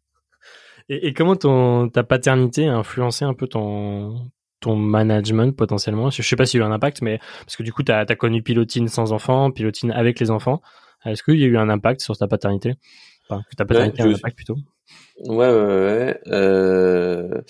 Et, 0.88 1.07
et 1.07 1.13
comment 1.13 1.36
ton 1.36 1.89
ta 1.89 2.03
paternité 2.03 2.67
a 2.67 2.75
influencé 2.75 3.25
un 3.25 3.34
peu 3.34 3.47
ton 3.47 4.31
ton 4.62 4.76
management 4.76 5.56
potentiellement 5.56 6.10
Je 6.10 6.21
sais 6.21 6.36
pas 6.36 6.45
s'il 6.45 6.60
y 6.60 6.63
a 6.63 6.65
eu 6.65 6.69
un 6.69 6.71
impact, 6.71 7.02
mais 7.02 7.19
parce 7.45 7.58
que 7.58 7.63
du 7.63 7.74
coup, 7.74 7.84
tu 7.84 7.91
as, 7.91 8.06
connu 8.15 8.41
Pilotine 8.41 8.88
sans 8.88 9.12
enfants, 9.12 9.52
Pilotine 9.52 9.91
avec 9.91 10.19
les 10.19 10.32
enfants. 10.32 10.62
Est-ce 11.06 11.24
qu'il 11.24 11.39
y 11.39 11.43
a 11.43 11.47
eu 11.47 11.58
un 11.58 11.69
impact 11.69 12.02
sur 12.02 12.15
ta 12.15 12.28
paternité? 12.28 12.76
Enfin, 13.28 13.41
que 13.50 13.56
ta 13.56 13.65
paternité 13.65 14.04
a 14.04 14.06
un 14.06 14.13
impact 14.13 14.36
plutôt 14.36 14.56
Ouais, 15.26 15.50
ouais, 15.50 15.65
ouais. 15.65 16.19
Euh... 16.28 17.41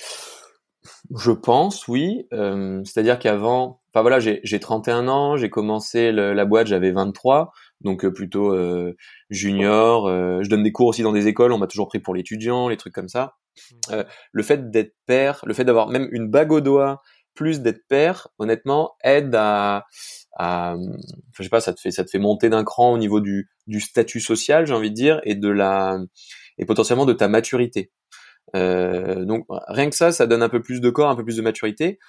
Je 1.18 1.32
pense, 1.32 1.88
oui. 1.88 2.28
Euh, 2.34 2.82
c'est-à-dire 2.86 3.20
qu'avant, 3.20 3.82
enfin 3.94 4.02
voilà, 4.02 4.20
j'ai 4.20 4.60
31 4.60 5.08
ans, 5.08 5.36
j'ai 5.36 5.50
commencé 5.50 6.12
la 6.12 6.46
boîte, 6.46 6.68
j'avais 6.68 6.92
23, 6.92 7.52
donc 7.84 8.06
euh, 8.06 8.12
plutôt 8.12 8.54
euh, 8.54 8.96
junior. 9.30 10.08
je 10.08 10.50
donne 10.50 10.64
des 10.64 10.72
cours 10.72 10.88
aussi 10.88 11.04
dans 11.04 11.12
des 11.12 11.28
écoles, 11.28 11.52
on 11.52 11.58
m'a 11.58 11.68
toujours 11.68 11.88
pris 11.88 12.00
pour 12.00 12.14
l'étudiant, 12.14 12.70
les 12.70 12.78
trucs 12.78 12.94
comme 12.94 13.10
ça. 13.10 13.36
Euh, 13.92 14.04
le 14.32 14.44
fait 14.44 14.72
d'être 14.72 14.96
père, 15.06 15.42
le 15.46 15.54
fait 15.54 15.66
d'avoir 15.66 15.90
même 15.90 16.08
une 16.12 16.30
bague 16.30 16.52
au 16.52 16.62
doigt, 16.62 17.02
plus 17.34 17.62
d'être 17.62 17.88
père, 17.88 18.28
honnêtement, 18.40 18.94
aide 19.04 19.34
à, 19.36 19.86
à 20.38 20.76
je 21.34 21.44
sais 21.44 21.50
pas, 21.50 21.62
ça 21.62 21.74
te 21.74 21.80
fait, 21.80 21.92
ça 21.92 22.04
te 22.04 22.10
fait 22.10 22.20
monter 22.20 22.50
d'un 22.50 22.64
cran 22.64 22.94
au 22.94 22.98
niveau 22.98 23.20
du, 23.20 23.50
du 23.68 23.80
statut 23.80 24.20
social, 24.20 24.66
j'ai 24.66 24.74
envie 24.74 24.90
de 24.90 24.96
dire, 24.96 25.22
et 25.24 25.36
de 25.36 25.50
la, 25.50 26.00
et 26.58 26.66
potentiellement 26.66 27.06
de 27.06 27.14
ta 27.14 27.28
maturité. 27.28 27.92
donc 28.54 29.46
rien 29.50 29.90
que 29.90 29.96
ça, 29.96 30.12
ça 30.12 30.28
donne 30.28 30.44
un 30.44 30.50
peu 30.50 30.62
plus 30.62 30.82
de 30.82 30.90
corps, 30.90 31.10
un 31.10 31.16
peu 31.16 31.24
plus 31.24 31.38
de 31.38 31.42
maturité 31.42 32.00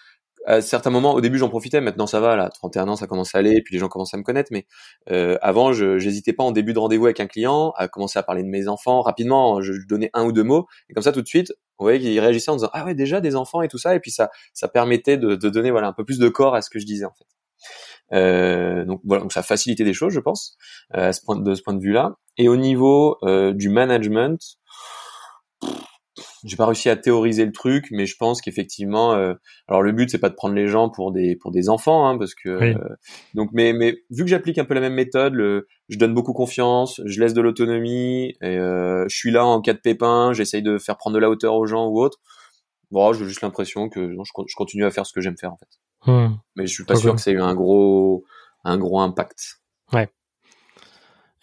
à 0.47 0.61
certains 0.61 0.91
moments, 0.91 1.15
au 1.15 1.21
début, 1.21 1.39
j'en 1.39 1.49
profitais. 1.49 1.81
Maintenant, 1.81 2.07
ça 2.07 2.21
va. 2.21 2.37
Là, 2.37 2.49
31 2.49 2.89
ans, 2.89 2.97
ça 2.97 3.07
commence 3.07 3.35
à 3.35 3.39
aller, 3.39 3.53
et 3.53 3.63
puis 3.63 3.75
les 3.75 3.79
gens 3.79 3.89
commencent 3.89 4.15
à 4.15 4.17
me 4.17 4.23
connaître. 4.23 4.51
Mais 4.53 4.67
euh, 5.11 5.39
avant, 5.43 5.73
je 5.73 5.99
j'hésitais 5.99 6.33
pas 6.33 6.45
en 6.45 6.53
début 6.53 6.73
de 6.73 6.79
rendez-vous 6.79 7.07
avec 7.07 7.21
un 7.21 7.27
client 7.27 7.73
à 7.77 7.89
commencer 7.89 8.19
à 8.19 8.23
parler 8.23 8.43
de 8.43 8.49
mes 8.49 8.69
enfants 8.69 9.03
rapidement. 9.03 9.61
Je, 9.63 9.73
donnais 9.89 10.11
un 10.15 10.25
ou 10.25 10.33
deux 10.33 10.45
mots, 10.45 10.67
et 10.89 10.95
comme 10.95 11.03
ça, 11.03 11.13
tout 11.13 11.23
de 11.23 11.29
suite, 11.29 11.53
vous 11.79 11.85
voyez 11.87 12.01
qu'ils 12.01 12.19
réagissaient 12.21 12.51
en 12.51 12.57
disant 12.57 12.71
ah 12.73 12.85
ouais, 12.85 12.95
déjà 12.95 13.21
des 13.21 13.37
enfants 13.37 13.63
et 13.63 13.69
tout 13.69 13.79
ça. 13.79 13.95
Et 13.95 14.01
puis 14.01 14.11
ça, 14.11 14.31
ça 14.55 14.69
permettait 14.69 15.17
de, 15.17 15.35
de 15.35 15.49
donner 15.49 15.71
voilà 15.71 15.89
un 15.89 15.93
peu 15.93 16.05
plus 16.05 16.19
de 16.19 16.29
corps 16.29 16.55
à 16.55 16.63
ce 16.63 16.71
que 16.71 16.79
je 16.79 16.87
disais 16.87 17.05
en 17.05 17.13
fait. 17.13 17.27
Euh, 18.13 18.85
donc 18.85 19.01
voilà, 19.05 19.23
donc 19.23 19.33
ça 19.33 19.43
facilitait 19.43 19.85
des 19.85 19.95
choses, 19.95 20.13
je 20.13 20.21
pense, 20.21 20.57
euh, 20.95 21.09
à 21.09 21.13
ce 21.13 21.23
point, 21.23 21.37
de 21.37 21.55
ce 21.55 21.63
point 21.63 21.75
de 21.75 21.81
vue-là. 21.81 22.17
Et 22.37 22.49
au 22.49 22.57
niveau 22.57 23.19
euh, 23.23 23.53
du 23.53 23.69
management, 23.69 24.59
j'ai 26.45 26.57
pas 26.57 26.67
réussi 26.67 26.89
à 26.89 26.97
théoriser 26.97 27.45
le 27.45 27.53
truc, 27.53 27.87
mais 27.91 28.07
je 28.07 28.17
pense 28.17 28.41
qu'effectivement, 28.41 29.15
euh, 29.15 29.35
alors 29.69 29.83
le 29.83 29.93
but 29.93 30.11
c'est 30.11 30.19
pas 30.19 30.29
de 30.29 30.35
prendre 30.35 30.55
les 30.55 30.67
gens 30.67 30.89
pour 30.89 31.13
des 31.13 31.37
pour 31.37 31.51
des 31.51 31.69
enfants, 31.69 32.09
hein, 32.09 32.19
parce 32.19 32.35
que 32.35 32.49
euh, 32.49 32.75
donc 33.35 33.51
mais 33.53 33.73
mais 33.73 33.97
vu 34.11 34.25
que 34.25 34.31
j'applique 34.31 34.59
un 34.59 34.65
peu 34.65 34.75
la 34.75 34.81
même 34.81 34.95
méthode, 34.95 35.35
le, 35.35 35.69
je 35.89 35.99
donne 35.99 36.15
beaucoup 36.15 36.33
confiance, 36.33 37.01
je 37.05 37.21
laisse 37.21 37.35
de 37.35 37.41
l'autonomie, 37.41 38.35
et 38.43 38.59
euh, 38.59 39.05
je 39.09 39.17
suis 39.17 39.31
là 39.31 39.45
en 39.45 39.61
cas 39.61 39.73
de 39.73 39.79
pépin, 39.79 40.33
j'essaye 40.33 40.63
de 40.63 40.79
faire 40.79 40.97
prendre 40.97 41.15
de 41.15 41.21
la 41.21 41.31
hauteur 41.31 41.55
aux 41.55 41.67
gens 41.67 41.87
ou 41.87 42.01
autres. 42.01 42.19
Bon, 42.91 43.13
j'ai 43.13 43.25
juste 43.25 43.41
l'impression 43.41 43.89
que 43.89 44.01
non, 44.01 44.25
je, 44.25 44.33
je, 44.47 44.55
continue 44.55 44.85
à 44.85 44.91
faire 44.91 45.07
ce 45.07 45.13
que 45.13 45.21
j'aime 45.21 45.39
faire 45.39 45.53
en 45.53 45.57
fait. 45.57 46.11
Hmm. 46.11 46.35
Mais 46.57 46.67
je 46.67 46.73
suis 46.73 46.85
pas 46.85 46.97
sûr 46.97 47.15
que 47.15 47.21
ça 47.21 47.31
ait 47.31 47.35
eu 47.35 47.41
un 47.41 47.55
gros 47.55 48.25
un 48.65 48.79
gros 48.79 49.01
impact. 49.01 49.61
Ouais. 49.93 50.09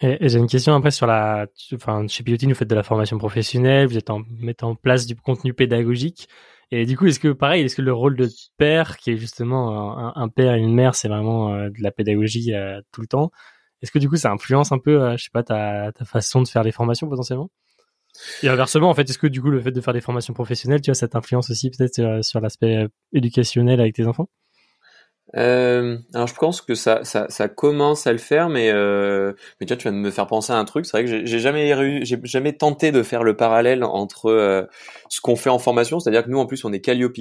Et, 0.02 0.28
j'ai 0.28 0.38
une 0.38 0.46
question 0.46 0.74
après 0.74 0.90
sur 0.90 1.06
la, 1.06 1.46
enfin, 1.74 2.06
chez 2.08 2.22
Pilotin, 2.22 2.48
vous 2.48 2.54
faites 2.54 2.70
de 2.70 2.74
la 2.74 2.82
formation 2.82 3.18
professionnelle, 3.18 3.86
vous 3.86 3.98
êtes 3.98 4.10
en 4.10 4.22
mettant 4.38 4.70
en 4.70 4.74
place 4.74 5.06
du 5.06 5.14
contenu 5.14 5.52
pédagogique. 5.52 6.28
Et 6.70 6.86
du 6.86 6.96
coup, 6.96 7.06
est-ce 7.06 7.20
que 7.20 7.32
pareil, 7.32 7.64
est-ce 7.64 7.76
que 7.76 7.82
le 7.82 7.92
rôle 7.92 8.16
de 8.16 8.28
père, 8.56 8.96
qui 8.96 9.10
est 9.10 9.16
justement 9.16 10.16
un, 10.16 10.28
père 10.28 10.54
et 10.54 10.58
une 10.60 10.74
mère, 10.74 10.94
c'est 10.94 11.08
vraiment 11.08 11.52
euh, 11.52 11.68
de 11.68 11.82
la 11.82 11.90
pédagogie 11.90 12.54
euh, 12.54 12.80
tout 12.92 13.00
le 13.00 13.08
temps, 13.08 13.30
est-ce 13.82 13.90
que 13.90 13.98
du 13.98 14.08
coup, 14.08 14.16
ça 14.16 14.30
influence 14.30 14.72
un 14.72 14.78
peu, 14.78 15.02
euh, 15.02 15.16
je 15.16 15.24
sais 15.24 15.30
pas, 15.32 15.42
ta, 15.42 15.92
ta 15.92 16.04
façon 16.04 16.42
de 16.42 16.48
faire 16.48 16.62
les 16.62 16.72
formations 16.72 17.08
potentiellement? 17.08 17.50
Et 18.42 18.48
inversement, 18.48 18.88
en 18.88 18.94
fait, 18.94 19.08
est-ce 19.08 19.18
que 19.18 19.26
du 19.26 19.42
coup, 19.42 19.50
le 19.50 19.60
fait 19.60 19.72
de 19.72 19.80
faire 19.80 19.94
des 19.94 20.00
formations 20.00 20.34
professionnelles, 20.34 20.80
tu 20.80 20.90
vois, 20.90 20.94
ça 20.94 21.08
t'influence 21.08 21.50
aussi 21.50 21.70
peut-être 21.70 22.22
sur 22.24 22.40
l'aspect 22.40 22.86
éducationnel 23.12 23.80
avec 23.80 23.94
tes 23.94 24.06
enfants? 24.06 24.28
Euh, 25.36 25.98
alors 26.12 26.26
je 26.26 26.34
pense 26.34 26.60
que 26.60 26.74
ça, 26.74 27.04
ça, 27.04 27.26
ça, 27.28 27.48
commence 27.48 28.06
à 28.06 28.12
le 28.12 28.18
faire, 28.18 28.48
mais 28.48 28.70
euh, 28.70 29.32
mais 29.60 29.66
tu 29.66 29.76
tu 29.76 29.82
viens 29.84 29.92
de 29.92 29.96
me 29.96 30.10
faire 30.10 30.26
penser 30.26 30.52
à 30.52 30.56
un 30.56 30.64
truc. 30.64 30.86
C'est 30.86 30.96
vrai 30.96 31.04
que 31.04 31.24
j'ai 31.24 31.38
jamais 31.38 32.04
j'ai 32.04 32.20
jamais 32.24 32.52
tenté 32.52 32.90
de 32.90 33.02
faire 33.02 33.22
le 33.22 33.36
parallèle 33.36 33.84
entre 33.84 34.26
euh, 34.26 34.66
ce 35.08 35.20
qu'on 35.20 35.36
fait 35.36 35.50
en 35.50 35.58
formation, 35.58 36.00
c'est-à-dire 36.00 36.24
que 36.24 36.30
nous 36.30 36.38
en 36.38 36.46
plus 36.46 36.64
on 36.64 36.72
est 36.72 36.80
Calliope. 36.80 37.18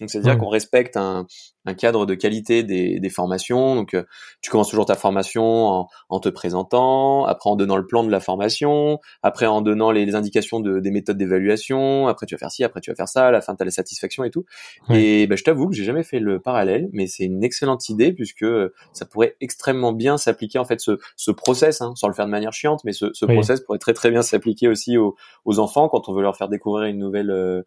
Donc 0.00 0.10
c'est-à-dire 0.10 0.38
qu'on 0.38 0.48
respecte 0.48 0.96
un, 0.96 1.26
un, 1.66 1.74
cadre 1.74 2.06
de 2.06 2.14
qualité 2.14 2.62
des, 2.62 3.00
des 3.00 3.08
formations. 3.10 3.74
Donc 3.74 3.94
euh, 3.94 4.04
tu 4.40 4.50
commences 4.50 4.68
toujours 4.68 4.86
ta 4.86 4.94
formation 4.94 5.44
en, 5.44 5.88
en, 6.08 6.20
te 6.20 6.28
présentant, 6.28 7.24
après 7.24 7.50
en 7.50 7.56
donnant 7.56 7.76
le 7.76 7.86
plan 7.86 8.04
de 8.04 8.10
la 8.10 8.20
formation, 8.20 8.98
après 9.22 9.46
en 9.46 9.62
donnant 9.62 9.90
les, 9.90 10.14
indications 10.14 10.60
de, 10.60 10.80
des 10.80 10.90
méthodes 10.90 11.16
d'évaluation, 11.16 12.08
après 12.08 12.26
tu 12.26 12.34
vas 12.34 12.38
faire 12.38 12.50
ci, 12.50 12.64
après 12.64 12.80
tu 12.80 12.90
vas 12.90 12.96
faire 12.96 13.08
ça, 13.08 13.28
à 13.28 13.30
la 13.30 13.40
fin 13.40 13.54
tu 13.54 13.62
as 13.62 13.64
la 13.64 13.70
satisfaction 13.70 14.24
et 14.24 14.30
tout. 14.30 14.44
Et 14.90 15.26
ben, 15.26 15.36
je 15.36 15.44
t'avoue 15.44 15.68
que 15.68 15.74
j'ai 15.74 15.84
jamais 15.84 16.02
fait 16.02 16.18
le 16.20 16.40
parallèle, 16.40 16.88
mais 16.92 17.06
c'est 17.06 17.24
une 17.24 17.44
excellente 17.44 17.88
idée 17.88 18.12
puisque 18.12 18.46
ça 18.92 19.06
pourrait 19.06 19.36
extrêmement 19.40 19.92
bien 19.92 20.18
s'appliquer 20.18 20.58
en 20.58 20.64
fait 20.64 20.80
ce, 20.80 20.98
ce 21.16 21.30
process, 21.30 21.80
hein, 21.80 21.92
sans 21.96 22.08
le 22.08 22.14
faire 22.14 22.26
de 22.26 22.30
manière 22.30 22.52
chiante, 22.52 22.82
mais 22.84 22.92
ce, 22.92 23.06
ce 23.12 23.24
process 23.24 23.60
pourrait 23.60 23.78
très 23.78 23.94
très 23.94 24.10
bien 24.10 24.22
s'appliquer 24.22 24.68
aussi 24.68 24.96
aux, 24.96 25.16
aux, 25.44 25.58
enfants 25.58 25.88
quand 25.88 26.08
on 26.08 26.14
veut 26.14 26.22
leur 26.22 26.36
faire 26.36 26.48
découvrir 26.48 26.86
une 26.86 26.98
nouvelle 26.98 27.30
euh, 27.30 27.62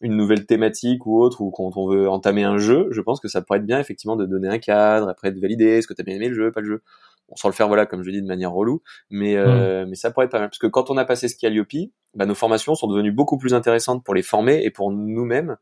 une 0.00 0.16
nouvelle 0.16 0.46
thématique 0.46 1.06
ou 1.06 1.20
autre, 1.20 1.40
ou 1.40 1.50
quand 1.50 1.76
on 1.76 1.88
veut 1.88 2.08
entamer 2.08 2.44
un 2.44 2.58
jeu, 2.58 2.88
je 2.90 3.00
pense 3.00 3.20
que 3.20 3.28
ça 3.28 3.42
pourrait 3.42 3.58
être 3.58 3.66
bien 3.66 3.78
effectivement 3.78 4.16
de 4.16 4.26
donner 4.26 4.48
un 4.48 4.58
cadre, 4.58 5.08
après 5.08 5.30
de 5.30 5.40
valider, 5.40 5.78
est-ce 5.78 5.86
que 5.86 5.94
tu 5.94 6.00
as 6.00 6.04
bien 6.04 6.16
aimé 6.16 6.28
le 6.28 6.34
jeu, 6.34 6.52
pas 6.52 6.60
le 6.60 6.66
jeu. 6.66 6.82
On 7.28 7.36
sans 7.36 7.48
le 7.48 7.54
faire 7.54 7.68
voilà 7.68 7.86
comme 7.86 8.02
je 8.02 8.10
dis 8.10 8.20
de 8.20 8.26
manière 8.26 8.50
relou, 8.50 8.82
mais 9.08 9.36
euh, 9.36 9.86
mais 9.88 9.94
ça 9.94 10.10
pourrait 10.10 10.26
être 10.26 10.32
pas 10.32 10.40
mal 10.40 10.48
parce 10.48 10.58
que 10.58 10.66
quand 10.66 10.90
on 10.90 10.96
a 10.96 11.04
passé 11.04 11.28
ce 11.28 11.36
Calliope, 11.36 11.92
bah, 12.14 12.26
nos 12.26 12.34
formations 12.34 12.74
sont 12.74 12.88
devenues 12.88 13.12
beaucoup 13.12 13.38
plus 13.38 13.54
intéressantes 13.54 14.02
pour 14.04 14.14
les 14.14 14.22
former 14.22 14.64
et 14.64 14.70
pour 14.70 14.90
nous-mêmes. 14.90 15.56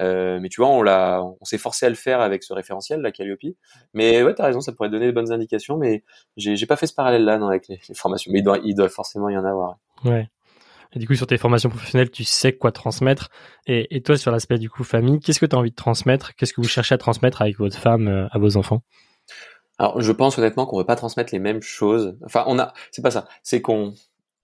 Euh, 0.00 0.38
mais 0.40 0.48
tu 0.48 0.60
vois, 0.60 0.70
on 0.70 0.80
l'a, 0.80 1.24
on 1.40 1.44
s'est 1.44 1.58
forcé 1.58 1.86
à 1.86 1.88
le 1.88 1.96
faire 1.96 2.20
avec 2.20 2.44
ce 2.44 2.52
référentiel, 2.52 3.00
la 3.00 3.10
Calliope. 3.10 3.56
Mais 3.94 4.22
ouais, 4.22 4.32
t'as 4.32 4.44
raison, 4.44 4.60
ça 4.60 4.70
pourrait 4.70 4.90
donner 4.90 5.06
des 5.06 5.12
bonnes 5.12 5.32
indications. 5.32 5.76
Mais 5.76 6.04
j'ai, 6.36 6.54
j'ai 6.54 6.66
pas 6.66 6.76
fait 6.76 6.86
ce 6.86 6.94
parallèle-là 6.94 7.38
non, 7.38 7.48
avec 7.48 7.66
les, 7.66 7.80
les, 7.88 7.94
formations. 7.96 8.30
Mais 8.32 8.38
il 8.38 8.44
doit, 8.44 8.58
il 8.62 8.76
doit 8.76 8.88
forcément 8.88 9.28
y 9.28 9.36
en 9.36 9.44
avoir. 9.44 9.78
Ouais. 10.04 10.28
Et 10.94 10.98
du 10.98 11.06
coup, 11.06 11.14
sur 11.14 11.26
tes 11.26 11.36
formations 11.36 11.68
professionnelles, 11.68 12.10
tu 12.10 12.24
sais 12.24 12.52
quoi 12.52 12.72
transmettre. 12.72 13.28
Et, 13.66 14.00
toi, 14.02 14.16
sur 14.16 14.32
l'aspect 14.32 14.58
du 14.58 14.70
coup 14.70 14.84
famille, 14.84 15.20
qu'est-ce 15.20 15.40
que 15.40 15.46
tu 15.46 15.54
as 15.54 15.58
envie 15.58 15.70
de 15.70 15.76
transmettre? 15.76 16.34
Qu'est-ce 16.34 16.52
que 16.52 16.60
vous 16.60 16.68
cherchez 16.68 16.94
à 16.94 16.98
transmettre 16.98 17.42
avec 17.42 17.58
votre 17.58 17.76
femme 17.76 18.08
euh, 18.08 18.26
à 18.30 18.38
vos 18.38 18.56
enfants? 18.56 18.82
Alors, 19.78 20.00
je 20.00 20.12
pense 20.12 20.38
honnêtement 20.38 20.66
qu'on 20.66 20.78
veut 20.78 20.86
pas 20.86 20.96
transmettre 20.96 21.32
les 21.32 21.38
mêmes 21.38 21.62
choses. 21.62 22.16
Enfin, 22.24 22.44
on 22.46 22.58
a, 22.58 22.72
c'est 22.90 23.02
pas 23.02 23.10
ça. 23.10 23.28
C'est 23.42 23.60
qu'on 23.60 23.94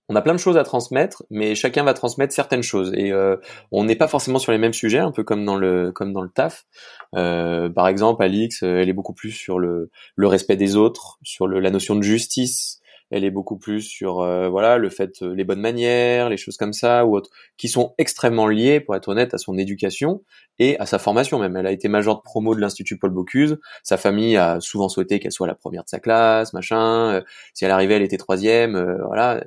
on 0.07 0.15
a 0.15 0.21
plein 0.21 0.33
de 0.33 0.39
choses 0.39 0.55
à 0.55 0.63
transmettre, 0.63 1.23
mais 1.31 1.55
chacun 1.55 1.83
va 1.83 1.95
transmettre 1.95 2.31
certaines 2.31 2.61
choses 2.61 2.93
et 2.93 3.11
euh, 3.11 3.37
on 3.71 3.85
n'est 3.85 3.95
pas 3.95 4.07
forcément 4.07 4.37
sur 4.37 4.51
les 4.51 4.59
mêmes 4.59 4.73
sujets, 4.73 4.99
un 4.99 5.11
peu 5.11 5.23
comme 5.23 5.43
dans 5.45 5.55
le 5.55 5.91
comme 5.91 6.13
dans 6.13 6.21
le 6.21 6.29
taf. 6.29 6.67
Euh, 7.15 7.69
par 7.69 7.87
exemple, 7.87 8.21
Alix, 8.23 8.61
elle 8.61 8.87
est 8.87 8.93
beaucoup 8.93 9.13
plus 9.13 9.31
sur 9.31 9.57
le 9.57 9.89
respect 10.19 10.57
des 10.57 10.75
autres, 10.75 11.17
sur 11.23 11.47
la 11.47 11.71
notion 11.71 11.95
de 11.95 12.03
justice, 12.03 12.81
elle 13.11 13.23
est 13.23 13.31
beaucoup 13.31 13.57
plus 13.57 13.81
sur 13.81 14.21
euh, 14.21 14.49
voilà 14.49 14.77
le 14.77 14.89
fait 14.89 15.21
euh, 15.21 15.33
les 15.33 15.43
bonnes 15.43 15.59
manières, 15.59 16.29
les 16.29 16.37
choses 16.37 16.57
comme 16.57 16.73
ça 16.73 17.05
ou 17.05 17.15
autres, 17.15 17.29
qui 17.57 17.67
sont 17.67 17.93
extrêmement 17.97 18.47
liées, 18.47 18.79
pour 18.79 18.95
être 18.95 19.07
honnête, 19.07 19.33
à 19.33 19.37
son 19.37 19.57
éducation 19.57 20.23
et 20.59 20.77
à 20.79 20.85
sa 20.85 20.99
formation 20.99 21.39
même. 21.39 21.55
Elle 21.55 21.67
a 21.67 21.71
été 21.71 21.87
majeure 21.87 22.17
de 22.17 22.21
promo 22.21 22.55
de 22.55 22.61
l'institut 22.61 22.97
Paul 22.97 23.11
Bocuse. 23.11 23.57
Sa 23.83 23.97
famille 23.97 24.37
a 24.37 24.59
souvent 24.59 24.89
souhaité 24.89 25.19
qu'elle 25.19 25.31
soit 25.31 25.47
la 25.47 25.55
première 25.55 25.83
de 25.83 25.89
sa 25.89 25.99
classe, 25.99 26.53
machin. 26.53 27.15
Euh, 27.15 27.21
si 27.53 27.65
elle 27.65 27.71
arrivait, 27.71 27.95
elle 27.95 28.03
était 28.03 28.17
troisième. 28.17 28.75
voilà, 29.05 29.43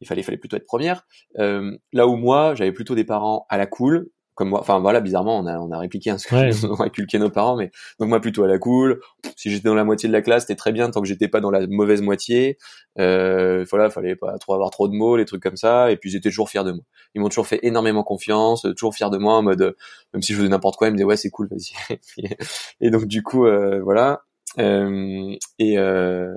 il 0.00 0.06
fallait, 0.06 0.22
fallait 0.22 0.38
plutôt 0.38 0.56
être 0.56 0.66
première. 0.66 1.06
là 1.36 2.06
où 2.06 2.16
moi, 2.16 2.54
j'avais 2.54 2.72
plutôt 2.72 2.94
des 2.94 3.04
parents 3.04 3.46
à 3.48 3.58
la 3.58 3.66
cool, 3.66 4.08
comme 4.34 4.48
moi 4.50 4.60
enfin 4.60 4.80
voilà 4.80 5.00
bizarrement 5.00 5.38
on 5.38 5.46
a 5.46 5.58
on 5.58 5.70
a 5.70 5.78
répliqué 5.78 6.10
un 6.10 6.18
ce 6.18 6.26
que 6.26 6.34
on 6.66 6.74
a 6.76 6.86
inculqué 6.86 7.18
nos 7.18 7.30
parents 7.30 7.56
mais 7.56 7.70
donc 7.98 8.08
moi 8.08 8.20
plutôt 8.20 8.44
à 8.44 8.48
la 8.48 8.58
cool. 8.58 9.00
Si 9.36 9.50
j'étais 9.50 9.68
dans 9.68 9.74
la 9.74 9.84
moitié 9.84 10.08
de 10.08 10.12
la 10.12 10.22
classe 10.22 10.42
c'était 10.42 10.56
très 10.56 10.72
bien 10.72 10.90
tant 10.90 11.00
que 11.00 11.06
j'étais 11.06 11.28
pas 11.28 11.40
dans 11.40 11.50
la 11.50 11.66
mauvaise 11.66 12.02
moitié. 12.02 12.58
Euh, 12.98 13.64
voilà 13.70 13.90
fallait 13.90 14.16
pas 14.16 14.38
trop 14.38 14.54
avoir 14.54 14.70
trop 14.70 14.88
de 14.88 14.94
mots 14.94 15.16
les 15.16 15.24
trucs 15.24 15.42
comme 15.42 15.56
ça 15.56 15.90
et 15.90 15.96
puis 15.96 16.10
j'étais 16.10 16.30
toujours 16.30 16.48
fier 16.48 16.64
de 16.64 16.72
moi. 16.72 16.82
Ils 17.14 17.20
m'ont 17.20 17.28
toujours 17.28 17.46
fait 17.46 17.60
énormément 17.62 18.02
confiance 18.02 18.62
toujours 18.76 18.94
fier 18.94 19.10
de 19.10 19.18
moi 19.18 19.34
en 19.34 19.42
mode 19.42 19.76
même 20.12 20.22
si 20.22 20.32
je 20.32 20.38
faisais 20.38 20.48
n'importe 20.48 20.76
quoi 20.76 20.88
ils 20.88 20.92
me 20.92 20.96
disaient 20.96 21.06
ouais 21.06 21.16
c'est 21.16 21.30
cool 21.30 21.48
vas-y. 21.48 21.98
Et 22.80 22.90
donc 22.90 23.06
du 23.06 23.22
coup 23.22 23.46
euh, 23.46 23.80
voilà. 23.82 24.22
Euh, 24.58 25.36
et 25.58 25.78
euh, 25.78 26.34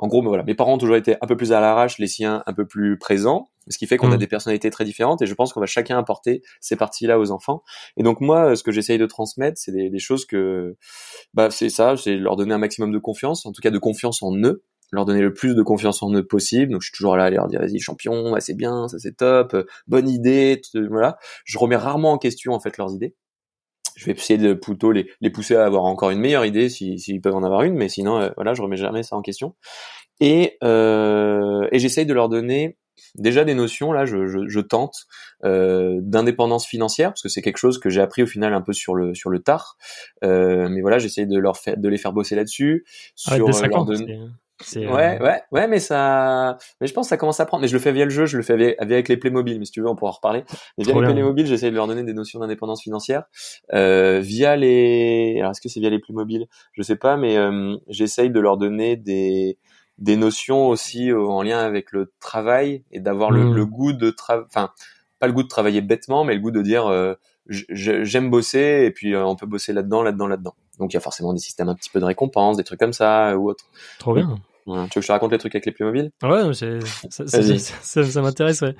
en 0.00 0.08
gros, 0.08 0.22
voilà, 0.22 0.42
mes 0.44 0.54
parents 0.54 0.74
ont 0.74 0.78
toujours 0.78 0.96
été 0.96 1.16
un 1.20 1.26
peu 1.26 1.36
plus 1.36 1.52
à 1.52 1.60
l'arrache, 1.60 1.98
les 1.98 2.06
siens 2.06 2.42
un 2.46 2.54
peu 2.54 2.66
plus 2.66 2.98
présents, 2.98 3.50
ce 3.68 3.76
qui 3.76 3.86
fait 3.86 3.98
qu'on 3.98 4.10
a 4.10 4.14
mm. 4.16 4.20
des 4.20 4.26
personnalités 4.26 4.70
très 4.70 4.86
différentes 4.86 5.20
et 5.20 5.26
je 5.26 5.34
pense 5.34 5.52
qu'on 5.52 5.60
va 5.60 5.66
chacun 5.66 5.98
apporter 5.98 6.40
ces 6.62 6.74
parties-là 6.74 7.18
aux 7.18 7.30
enfants. 7.30 7.62
Et 7.98 8.02
donc 8.02 8.22
moi, 8.22 8.56
ce 8.56 8.62
que 8.62 8.72
j'essaye 8.72 8.96
de 8.96 9.04
transmettre, 9.04 9.58
c'est 9.60 9.72
des, 9.72 9.98
choses 9.98 10.24
que, 10.24 10.74
bah, 11.34 11.50
c'est 11.50 11.68
ça, 11.68 11.98
c'est 11.98 12.16
leur 12.16 12.36
donner 12.36 12.54
un 12.54 12.58
maximum 12.58 12.92
de 12.92 12.98
confiance, 12.98 13.44
en 13.44 13.52
tout 13.52 13.60
cas 13.60 13.68
de 13.68 13.76
confiance 13.76 14.22
en 14.22 14.34
eux, 14.36 14.64
leur 14.90 15.04
donner 15.04 15.20
le 15.20 15.34
plus 15.34 15.54
de 15.54 15.62
confiance 15.62 16.02
en 16.02 16.10
eux 16.14 16.26
possible. 16.26 16.72
Donc 16.72 16.80
je 16.80 16.86
suis 16.86 16.96
toujours 16.96 17.18
là 17.18 17.24
à 17.24 17.30
leur 17.30 17.46
dire 17.48 17.60
vas-y 17.60 17.78
champion, 17.78 18.34
c'est 18.40 18.56
bien, 18.56 18.88
ça 18.88 18.98
c'est 18.98 19.18
top, 19.18 19.54
bonne 19.86 20.08
idée, 20.08 20.62
voilà. 20.88 21.18
Je 21.44 21.58
remets 21.58 21.76
rarement 21.76 22.12
en 22.12 22.18
question 22.18 22.54
en 22.54 22.60
fait 22.60 22.78
leurs 22.78 22.94
idées 22.94 23.14
je 23.96 24.06
vais 24.06 24.12
essayer 24.12 24.38
de 24.38 24.54
plutôt 24.54 24.92
les, 24.92 25.10
les 25.20 25.30
pousser 25.30 25.56
à 25.56 25.64
avoir 25.64 25.84
encore 25.84 26.10
une 26.10 26.20
meilleure 26.20 26.44
idée 26.44 26.68
s'ils 26.68 26.98
si, 26.98 27.18
peuvent 27.20 27.34
en 27.34 27.42
avoir 27.42 27.62
une, 27.62 27.74
mais 27.74 27.88
sinon, 27.88 28.18
euh, 28.18 28.30
voilà, 28.36 28.54
je 28.54 28.62
remets 28.62 28.76
jamais 28.76 29.02
ça 29.02 29.16
en 29.16 29.22
question. 29.22 29.54
Et, 30.20 30.58
euh, 30.62 31.66
et 31.72 31.78
j'essaye 31.78 32.06
de 32.06 32.14
leur 32.14 32.28
donner 32.28 32.76
déjà 33.16 33.44
des 33.44 33.54
notions, 33.54 33.92
là, 33.92 34.04
je, 34.04 34.26
je, 34.26 34.48
je 34.48 34.60
tente, 34.60 35.06
euh, 35.44 35.98
d'indépendance 36.02 36.66
financière, 36.66 37.10
parce 37.10 37.22
que 37.22 37.28
c'est 37.28 37.42
quelque 37.42 37.56
chose 37.56 37.78
que 37.78 37.90
j'ai 37.90 38.00
appris 38.00 38.22
au 38.22 38.26
final 38.26 38.54
un 38.54 38.60
peu 38.60 38.72
sur 38.72 38.94
le, 38.94 39.14
sur 39.14 39.30
le 39.30 39.40
tard. 39.40 39.76
Euh, 40.24 40.68
mais 40.68 40.80
voilà, 40.80 40.98
j'essaye 40.98 41.26
de, 41.26 41.38
leur 41.38 41.56
faire, 41.56 41.76
de 41.76 41.88
les 41.88 41.98
faire 41.98 42.12
bosser 42.12 42.36
là-dessus. 42.36 42.84
Sur, 43.14 43.32
euh, 43.32 43.66
leur 43.68 43.84
donner... 43.84 44.18
Ouais, 44.76 44.86
euh, 44.86 45.24
ouais, 45.24 45.42
ouais, 45.52 45.68
mais 45.68 45.80
ça, 45.80 46.58
mais 46.80 46.86
je 46.86 46.92
pense 46.92 47.06
que 47.06 47.10
ça 47.10 47.16
commence 47.16 47.40
à 47.40 47.46
prendre. 47.46 47.62
Mais 47.62 47.68
je 47.68 47.72
le 47.72 47.78
fais 47.78 47.92
via 47.92 48.04
le 48.04 48.10
jeu, 48.10 48.26
je 48.26 48.36
le 48.36 48.42
fais 48.42 48.52
avec, 48.52 48.76
avec 48.78 49.08
les 49.08 49.16
Playmobil, 49.16 49.58
mais 49.58 49.64
si 49.64 49.72
tu 49.72 49.80
veux, 49.80 49.88
on 49.88 49.96
pourra 49.96 50.10
en 50.10 50.14
reparler. 50.14 50.44
Mais 50.76 50.84
via 50.84 50.94
les 50.94 51.00
Playmobil, 51.00 51.46
j'essaie 51.46 51.70
de 51.70 51.76
leur 51.76 51.86
donner 51.86 52.04
des 52.04 52.12
notions 52.12 52.40
d'indépendance 52.40 52.82
financière. 52.82 53.24
Euh, 53.72 54.20
via 54.20 54.56
les, 54.56 55.36
alors 55.38 55.52
est-ce 55.52 55.60
que 55.60 55.68
c'est 55.68 55.80
via 55.80 55.90
les 55.90 55.98
Playmobil? 55.98 56.46
Je 56.72 56.82
sais 56.82 56.96
pas, 56.96 57.16
mais 57.16 57.36
euh, 57.36 57.76
j'essaye 57.88 58.30
de 58.30 58.40
leur 58.40 58.56
donner 58.56 58.96
des 58.96 59.58
des 59.98 60.16
notions 60.16 60.68
aussi 60.68 61.10
euh, 61.10 61.20
en 61.20 61.42
lien 61.42 61.58
avec 61.58 61.92
le 61.92 62.10
travail 62.20 62.84
et 62.90 63.00
d'avoir 63.00 63.30
le, 63.30 63.44
hmm. 63.44 63.54
le, 63.54 63.66
goût 63.66 63.92
de 63.92 64.08
travailler, 64.08 64.46
enfin 64.48 64.70
pas 65.18 65.26
le 65.26 65.34
goût 65.34 65.42
de 65.42 65.48
travailler 65.48 65.82
bêtement, 65.82 66.24
mais 66.24 66.34
le 66.34 66.40
goût 66.40 66.50
de 66.50 66.62
dire 66.62 66.86
euh, 66.86 67.14
j'aime 67.46 68.30
bosser 68.30 68.84
et 68.86 68.90
puis 68.92 69.14
on 69.14 69.36
peut 69.36 69.46
bosser 69.46 69.74
là-dedans, 69.74 70.02
là-dedans, 70.02 70.26
là-dedans. 70.26 70.54
Donc 70.78 70.92
il 70.92 70.94
y 70.94 70.96
a 70.96 71.00
forcément 71.00 71.34
des 71.34 71.40
systèmes 71.40 71.68
un 71.68 71.74
petit 71.74 71.90
peu 71.90 72.00
de 72.00 72.06
récompense, 72.06 72.56
des 72.56 72.64
trucs 72.64 72.80
comme 72.80 72.94
ça 72.94 73.36
ou 73.36 73.50
autre. 73.50 73.66
Trop 73.98 74.14
bien. 74.14 74.38
Tu 74.66 74.72
veux 74.72 74.86
que 74.86 75.00
je 75.00 75.06
te 75.06 75.12
raconte 75.12 75.32
les 75.32 75.38
trucs 75.38 75.54
avec 75.54 75.66
les 75.66 75.72
Playmobil? 75.72 76.10
Ouais, 76.22 76.52
ça, 76.54 77.26
ça, 77.26 78.04
ça, 78.04 78.22
m'intéresse, 78.22 78.62
ouais. 78.62 78.74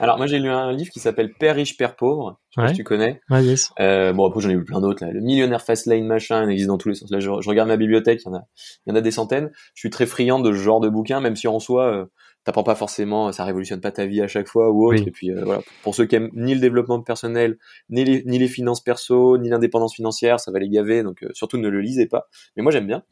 Alors 0.00 0.16
moi 0.16 0.26
j'ai 0.26 0.38
lu 0.38 0.48
un 0.48 0.72
livre 0.72 0.90
qui 0.90 0.98
s'appelle 0.98 1.32
Père 1.32 1.54
riche, 1.54 1.76
Père 1.76 1.94
pauvre, 1.94 2.40
je 2.50 2.60
sais 2.60 2.66
pas 2.66 2.68
si 2.70 2.74
tu 2.74 2.84
connais. 2.84 3.20
Ouais, 3.30 3.44
yes. 3.44 3.72
Euh, 3.78 4.12
bon 4.12 4.26
après 4.26 4.40
j'en 4.40 4.50
ai 4.50 4.54
lu 4.54 4.64
plein 4.64 4.80
d'autres 4.80 5.04
là. 5.04 5.12
Le 5.12 5.20
millionnaire 5.20 5.62
Fastlane 5.62 6.04
machin, 6.04 6.44
il 6.44 6.50
existe 6.50 6.68
dans 6.68 6.78
tous 6.78 6.88
les 6.88 6.94
sens. 6.96 7.10
Là 7.10 7.20
je, 7.20 7.30
regarde 7.30 7.68
ma 7.68 7.76
bibliothèque, 7.76 8.20
il 8.24 8.28
y 8.28 8.30
en 8.30 8.34
a, 8.34 8.42
il 8.86 8.90
y 8.90 8.92
en 8.92 8.96
a 8.96 9.00
des 9.00 9.12
centaines. 9.12 9.50
Je 9.74 9.80
suis 9.80 9.90
très 9.90 10.06
friand 10.06 10.40
de 10.40 10.52
ce 10.52 10.58
genre 10.58 10.80
de 10.80 10.88
bouquins, 10.88 11.20
même 11.20 11.36
si 11.36 11.46
en 11.46 11.60
soi 11.60 11.86
euh, 11.86 12.06
t'apprends 12.44 12.62
pas 12.62 12.74
forcément, 12.74 13.32
ça 13.32 13.44
révolutionne 13.44 13.80
pas 13.80 13.90
ta 13.90 14.06
vie 14.06 14.20
à 14.20 14.28
chaque 14.28 14.48
fois 14.48 14.70
ou 14.70 14.86
autre. 14.86 15.02
Et 15.06 15.10
puis 15.10 15.30
euh, 15.30 15.42
voilà, 15.44 15.62
pour 15.82 15.94
ceux 15.94 16.04
qui 16.04 16.16
aiment 16.16 16.30
ni 16.34 16.54
le 16.54 16.60
développement 16.60 17.00
personnel, 17.00 17.58
ni 17.90 18.04
les, 18.04 18.22
ni 18.26 18.38
les 18.38 18.48
finances 18.48 18.82
perso, 18.82 19.38
ni 19.38 19.48
l'indépendance 19.48 19.94
financière, 19.94 20.38
ça 20.40 20.52
va 20.52 20.58
les 20.58 20.68
gaver. 20.68 21.02
Donc 21.02 21.22
euh, 21.22 21.30
surtout 21.32 21.56
ne 21.56 21.68
le 21.68 21.80
lisez 21.80 22.06
pas. 22.06 22.28
Mais 22.56 22.62
moi 22.62 22.70
j'aime 22.70 22.86
bien. 22.86 23.02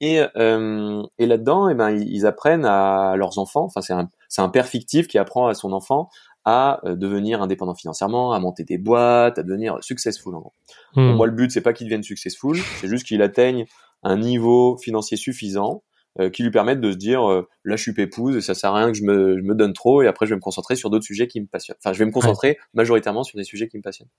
Et, 0.00 0.20
euh, 0.36 1.02
et 1.18 1.26
là-dedans, 1.26 1.68
eh 1.68 1.74
ben, 1.74 1.90
ils 1.90 2.26
apprennent 2.26 2.64
à 2.64 3.14
leurs 3.16 3.38
enfants. 3.38 3.64
Enfin, 3.64 3.80
c'est 3.82 3.92
un, 3.92 4.10
c'est 4.28 4.42
un 4.42 4.48
père 4.48 4.66
fictif 4.66 5.06
qui 5.06 5.16
apprend 5.16 5.46
à 5.46 5.54
son 5.54 5.72
enfant 5.72 6.08
à 6.44 6.80
euh, 6.84 6.96
devenir 6.96 7.40
indépendant 7.40 7.76
financièrement, 7.76 8.32
à 8.32 8.40
monter 8.40 8.64
des 8.64 8.78
boîtes, 8.78 9.38
à 9.38 9.44
devenir 9.44 9.78
successful. 9.80 10.34
En 10.34 10.40
gros. 10.40 10.52
Hmm. 10.96 11.12
moi, 11.12 11.26
le 11.26 11.32
but, 11.32 11.52
c'est 11.52 11.60
pas 11.60 11.72
qu'il 11.72 11.86
devienne 11.86 12.02
successful, 12.02 12.58
c'est 12.80 12.88
juste 12.88 13.06
qu'il 13.06 13.22
atteigne 13.22 13.66
un 14.02 14.16
niveau 14.16 14.76
financier 14.78 15.16
suffisant 15.16 15.84
euh, 16.20 16.30
qui 16.30 16.42
lui 16.42 16.50
permette 16.50 16.80
de 16.80 16.92
se 16.92 16.96
dire 16.96 17.28
euh, 17.30 17.48
là 17.64 17.76
je 17.76 17.82
suis 17.82 17.94
pépouse 17.94 18.36
et 18.36 18.40
ça 18.40 18.54
sert 18.54 18.74
à 18.74 18.78
rien 18.78 18.92
que 18.92 18.98
je 18.98 19.04
me, 19.04 19.38
je 19.38 19.42
me 19.42 19.54
donne 19.54 19.72
trop 19.72 20.02
et 20.02 20.06
après 20.06 20.26
je 20.26 20.30
vais 20.30 20.36
me 20.36 20.42
concentrer 20.42 20.76
sur 20.76 20.90
d'autres 20.90 21.04
sujets 21.04 21.26
qui 21.26 21.40
me 21.40 21.46
passionnent. 21.46 21.78
Enfin, 21.82 21.92
je 21.92 21.98
vais 21.98 22.04
me 22.04 22.10
concentrer 22.10 22.58
majoritairement 22.74 23.24
sur 23.24 23.38
des 23.38 23.44
sujets 23.44 23.68
qui 23.68 23.78
me 23.78 23.82
passionnent. 23.82 24.10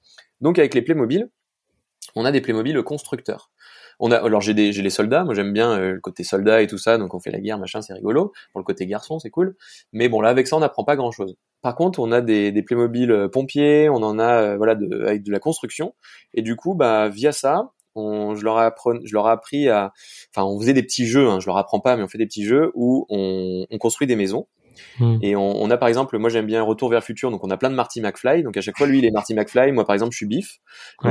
Donc 0.41 0.57
avec 0.57 0.73
les 0.73 0.81
Playmobil, 0.81 1.29
on 2.15 2.25
a 2.25 2.31
des 2.31 2.41
Playmobil 2.41 2.81
constructeurs. 2.83 3.51
On 3.99 4.11
a 4.11 4.17
alors 4.17 4.41
j'ai 4.41 4.53
des 4.53 4.73
j'ai 4.73 4.81
les 4.81 4.89
soldats. 4.89 5.23
Moi 5.23 5.33
j'aime 5.33 5.53
bien 5.53 5.71
euh, 5.71 5.93
le 5.93 5.99
côté 5.99 6.23
soldat 6.23 6.61
et 6.61 6.67
tout 6.67 6.77
ça 6.77 6.97
donc 6.97 7.13
on 7.13 7.19
fait 7.19 7.31
la 7.31 7.39
guerre 7.39 7.59
machin 7.59 7.81
c'est 7.81 7.93
rigolo. 7.93 8.33
Pour 8.51 8.59
le 8.59 8.65
côté 8.65 8.85
garçon 8.87 9.19
c'est 9.19 9.29
cool. 9.29 9.55
Mais 9.91 10.09
bon 10.09 10.21
là 10.21 10.29
avec 10.29 10.47
ça 10.47 10.57
on 10.57 10.59
n'apprend 10.59 10.83
pas 10.83 10.95
grand 10.95 11.11
chose 11.11 11.35
par 11.61 11.75
contre 11.75 11.99
on 11.99 12.11
a 12.11 12.21
des 12.21 12.51
des 12.51 12.63
Playmobil 12.63 13.11
euh, 13.11 13.27
pompiers 13.29 13.89
on 13.89 14.03
en 14.03 14.19
a 14.19 14.41
euh, 14.41 14.57
voilà 14.57 14.75
de, 14.75 15.05
avec 15.05 15.23
de 15.23 15.31
la 15.31 15.39
construction. 15.39 15.93
Et 16.33 16.41
du 16.41 16.55
coup 16.55 16.75
bah 16.75 17.09
via 17.09 17.31
ça 17.31 17.71
on, 17.95 18.35
je 18.35 18.43
leur 18.43 18.59
ai 18.59 18.65
appris, 18.65 18.99
je 19.05 19.13
leur 19.13 19.27
ai 19.27 19.31
appris 19.31 19.69
à, 19.69 19.93
enfin, 20.35 20.45
on 20.45 20.59
faisait 20.59 20.73
des 20.73 20.83
petits 20.83 21.05
jeux, 21.05 21.29
hein, 21.29 21.39
je 21.39 21.47
leur 21.47 21.57
apprends 21.57 21.79
pas, 21.79 21.95
mais 21.95 22.03
on 22.03 22.07
fait 22.07 22.17
des 22.17 22.25
petits 22.25 22.45
jeux 22.45 22.71
où 22.75 23.05
on, 23.09 23.65
on 23.69 23.77
construit 23.77 24.07
des 24.07 24.15
maisons. 24.15 24.47
Hmm. 24.99 25.17
Et 25.21 25.35
on, 25.35 25.61
on, 25.61 25.69
a 25.69 25.77
par 25.77 25.87
exemple, 25.87 26.17
moi 26.17 26.29
j'aime 26.29 26.45
bien 26.45 26.61
Retour 26.63 26.89
vers 26.89 26.99
le 26.99 27.05
futur, 27.05 27.31
donc 27.31 27.43
on 27.43 27.49
a 27.49 27.57
plein 27.57 27.69
de 27.69 27.75
Marty 27.75 28.01
McFly. 28.01 28.43
Donc 28.43 28.57
à 28.57 28.61
chaque 28.61 28.77
fois, 28.77 28.87
lui 28.87 28.99
il 28.99 29.05
est 29.05 29.11
Marty 29.11 29.33
McFly, 29.33 29.71
moi 29.71 29.85
par 29.85 29.93
exemple 29.93 30.13
je 30.13 30.17
suis 30.17 30.25
Biff. 30.25 30.59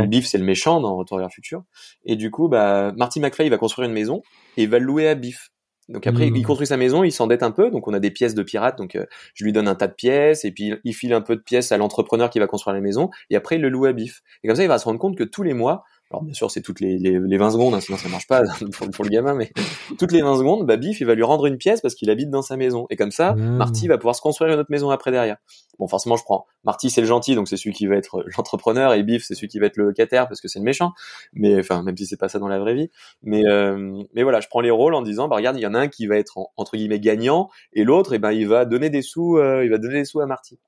Biff 0.08 0.26
c'est 0.26 0.38
le 0.38 0.44
méchant 0.44 0.80
dans 0.80 0.96
Retour 0.96 1.18
vers 1.18 1.28
le 1.28 1.32
futur. 1.32 1.62
Et 2.04 2.16
du 2.16 2.30
coup, 2.30 2.48
bah 2.48 2.92
Marty 2.96 3.20
McFly 3.20 3.46
il 3.46 3.50
va 3.50 3.58
construire 3.58 3.88
une 3.88 3.94
maison 3.94 4.22
et 4.56 4.64
il 4.64 4.68
va 4.68 4.78
le 4.78 4.84
louer 4.84 5.08
à 5.08 5.14
Biff. 5.14 5.50
Donc 5.88 6.06
après, 6.06 6.30
hmm. 6.30 6.36
il 6.36 6.46
construit 6.46 6.66
sa 6.66 6.76
maison, 6.76 7.02
il 7.02 7.10
s'endette 7.10 7.42
un 7.42 7.50
peu, 7.50 7.70
donc 7.70 7.88
on 7.88 7.92
a 7.92 7.98
des 7.98 8.10
pièces 8.10 8.34
de 8.34 8.42
pirates, 8.42 8.78
donc 8.78 8.94
euh, 8.94 9.04
je 9.34 9.44
lui 9.44 9.52
donne 9.52 9.66
un 9.66 9.74
tas 9.74 9.88
de 9.88 9.94
pièces, 9.94 10.44
et 10.44 10.52
puis 10.52 10.72
il 10.84 10.94
file 10.94 11.12
un 11.12 11.20
peu 11.20 11.34
de 11.34 11.40
pièces 11.42 11.72
à 11.72 11.76
l'entrepreneur 11.76 12.30
qui 12.30 12.38
va 12.38 12.46
construire 12.46 12.74
la 12.74 12.80
maison, 12.80 13.10
et 13.30 13.36
après 13.36 13.56
il 13.56 13.62
le 13.62 13.68
loue 13.68 13.86
à 13.86 13.92
Biff. 13.92 14.22
Et 14.42 14.48
comme 14.48 14.56
ça, 14.56 14.62
il 14.62 14.68
va 14.68 14.78
se 14.78 14.84
rendre 14.84 15.00
compte 15.00 15.18
que 15.18 15.24
tous 15.24 15.42
les 15.42 15.54
mois, 15.54 15.82
alors 16.12 16.22
bien 16.22 16.34
sûr 16.34 16.50
c'est 16.50 16.60
toutes 16.60 16.80
les, 16.80 16.98
les, 16.98 17.18
les 17.18 17.38
20 17.38 17.52
secondes, 17.52 17.74
hein, 17.74 17.80
sinon 17.80 17.96
ça 17.96 18.08
marche 18.08 18.26
pas 18.26 18.42
pour, 18.72 18.90
pour, 18.90 19.04
le 19.04 19.10
gamin, 19.10 19.34
mais 19.34 19.50
toutes 19.98 20.12
les 20.12 20.20
20 20.20 20.36
secondes, 20.36 20.66
bah 20.66 20.76
Biff 20.76 21.00
il 21.00 21.06
va 21.06 21.14
lui 21.14 21.22
rendre 21.22 21.46
une 21.46 21.56
pièce 21.56 21.80
parce 21.80 21.94
qu'il 21.94 22.10
habite 22.10 22.28
dans 22.28 22.42
sa 22.42 22.56
maison. 22.56 22.86
Et 22.90 22.96
comme 22.96 23.10
ça, 23.10 23.34
mmh. 23.34 23.56
Marty 23.56 23.88
va 23.88 23.96
pouvoir 23.96 24.14
se 24.14 24.20
construire 24.20 24.52
une 24.52 24.60
autre 24.60 24.70
maison 24.70 24.90
après 24.90 25.10
derrière. 25.10 25.38
Bon 25.78 25.88
forcément 25.88 26.16
je 26.16 26.22
prends 26.22 26.44
Marty 26.64 26.90
c'est 26.90 27.00
le 27.00 27.06
gentil, 27.06 27.34
donc 27.34 27.48
c'est 27.48 27.56
celui 27.56 27.72
qui 27.72 27.86
va 27.86 27.96
être 27.96 28.24
l'entrepreneur, 28.36 28.92
et 28.92 29.02
Biff 29.02 29.24
c'est 29.26 29.34
celui 29.34 29.48
qui 29.48 29.58
va 29.58 29.66
être 29.66 29.78
le 29.78 29.84
locataire 29.84 30.28
parce 30.28 30.42
que 30.42 30.48
c'est 30.48 30.58
le 30.58 30.64
méchant. 30.66 30.92
Mais 31.32 31.58
enfin 31.58 31.82
même 31.82 31.96
si 31.96 32.04
c'est 32.04 32.18
pas 32.18 32.28
ça 32.28 32.38
dans 32.38 32.48
la 32.48 32.58
vraie 32.58 32.74
vie. 32.74 32.90
Mais 33.22 33.46
euh, 33.46 34.02
mais 34.14 34.22
voilà, 34.22 34.40
je 34.40 34.48
prends 34.48 34.60
les 34.60 34.70
rôles 34.70 34.94
en 34.94 35.02
disant 35.02 35.28
bah 35.28 35.36
regarde 35.36 35.56
il 35.56 35.62
y 35.62 35.66
en 35.66 35.74
a 35.74 35.80
un 35.80 35.88
qui 35.88 36.06
va 36.06 36.16
être 36.16 36.38
entre 36.58 36.76
guillemets 36.76 37.00
gagnant 37.00 37.48
et 37.72 37.84
l'autre 37.84 38.12
et 38.12 38.16
eh 38.16 38.18
ben 38.18 38.32
il 38.32 38.48
va 38.48 38.66
donner 38.66 38.90
des 38.90 39.02
sous, 39.02 39.38
euh, 39.38 39.64
il 39.64 39.70
va 39.70 39.78
donner 39.78 39.94
des 39.94 40.04
sous 40.04 40.20
à 40.20 40.26
Marty. 40.26 40.58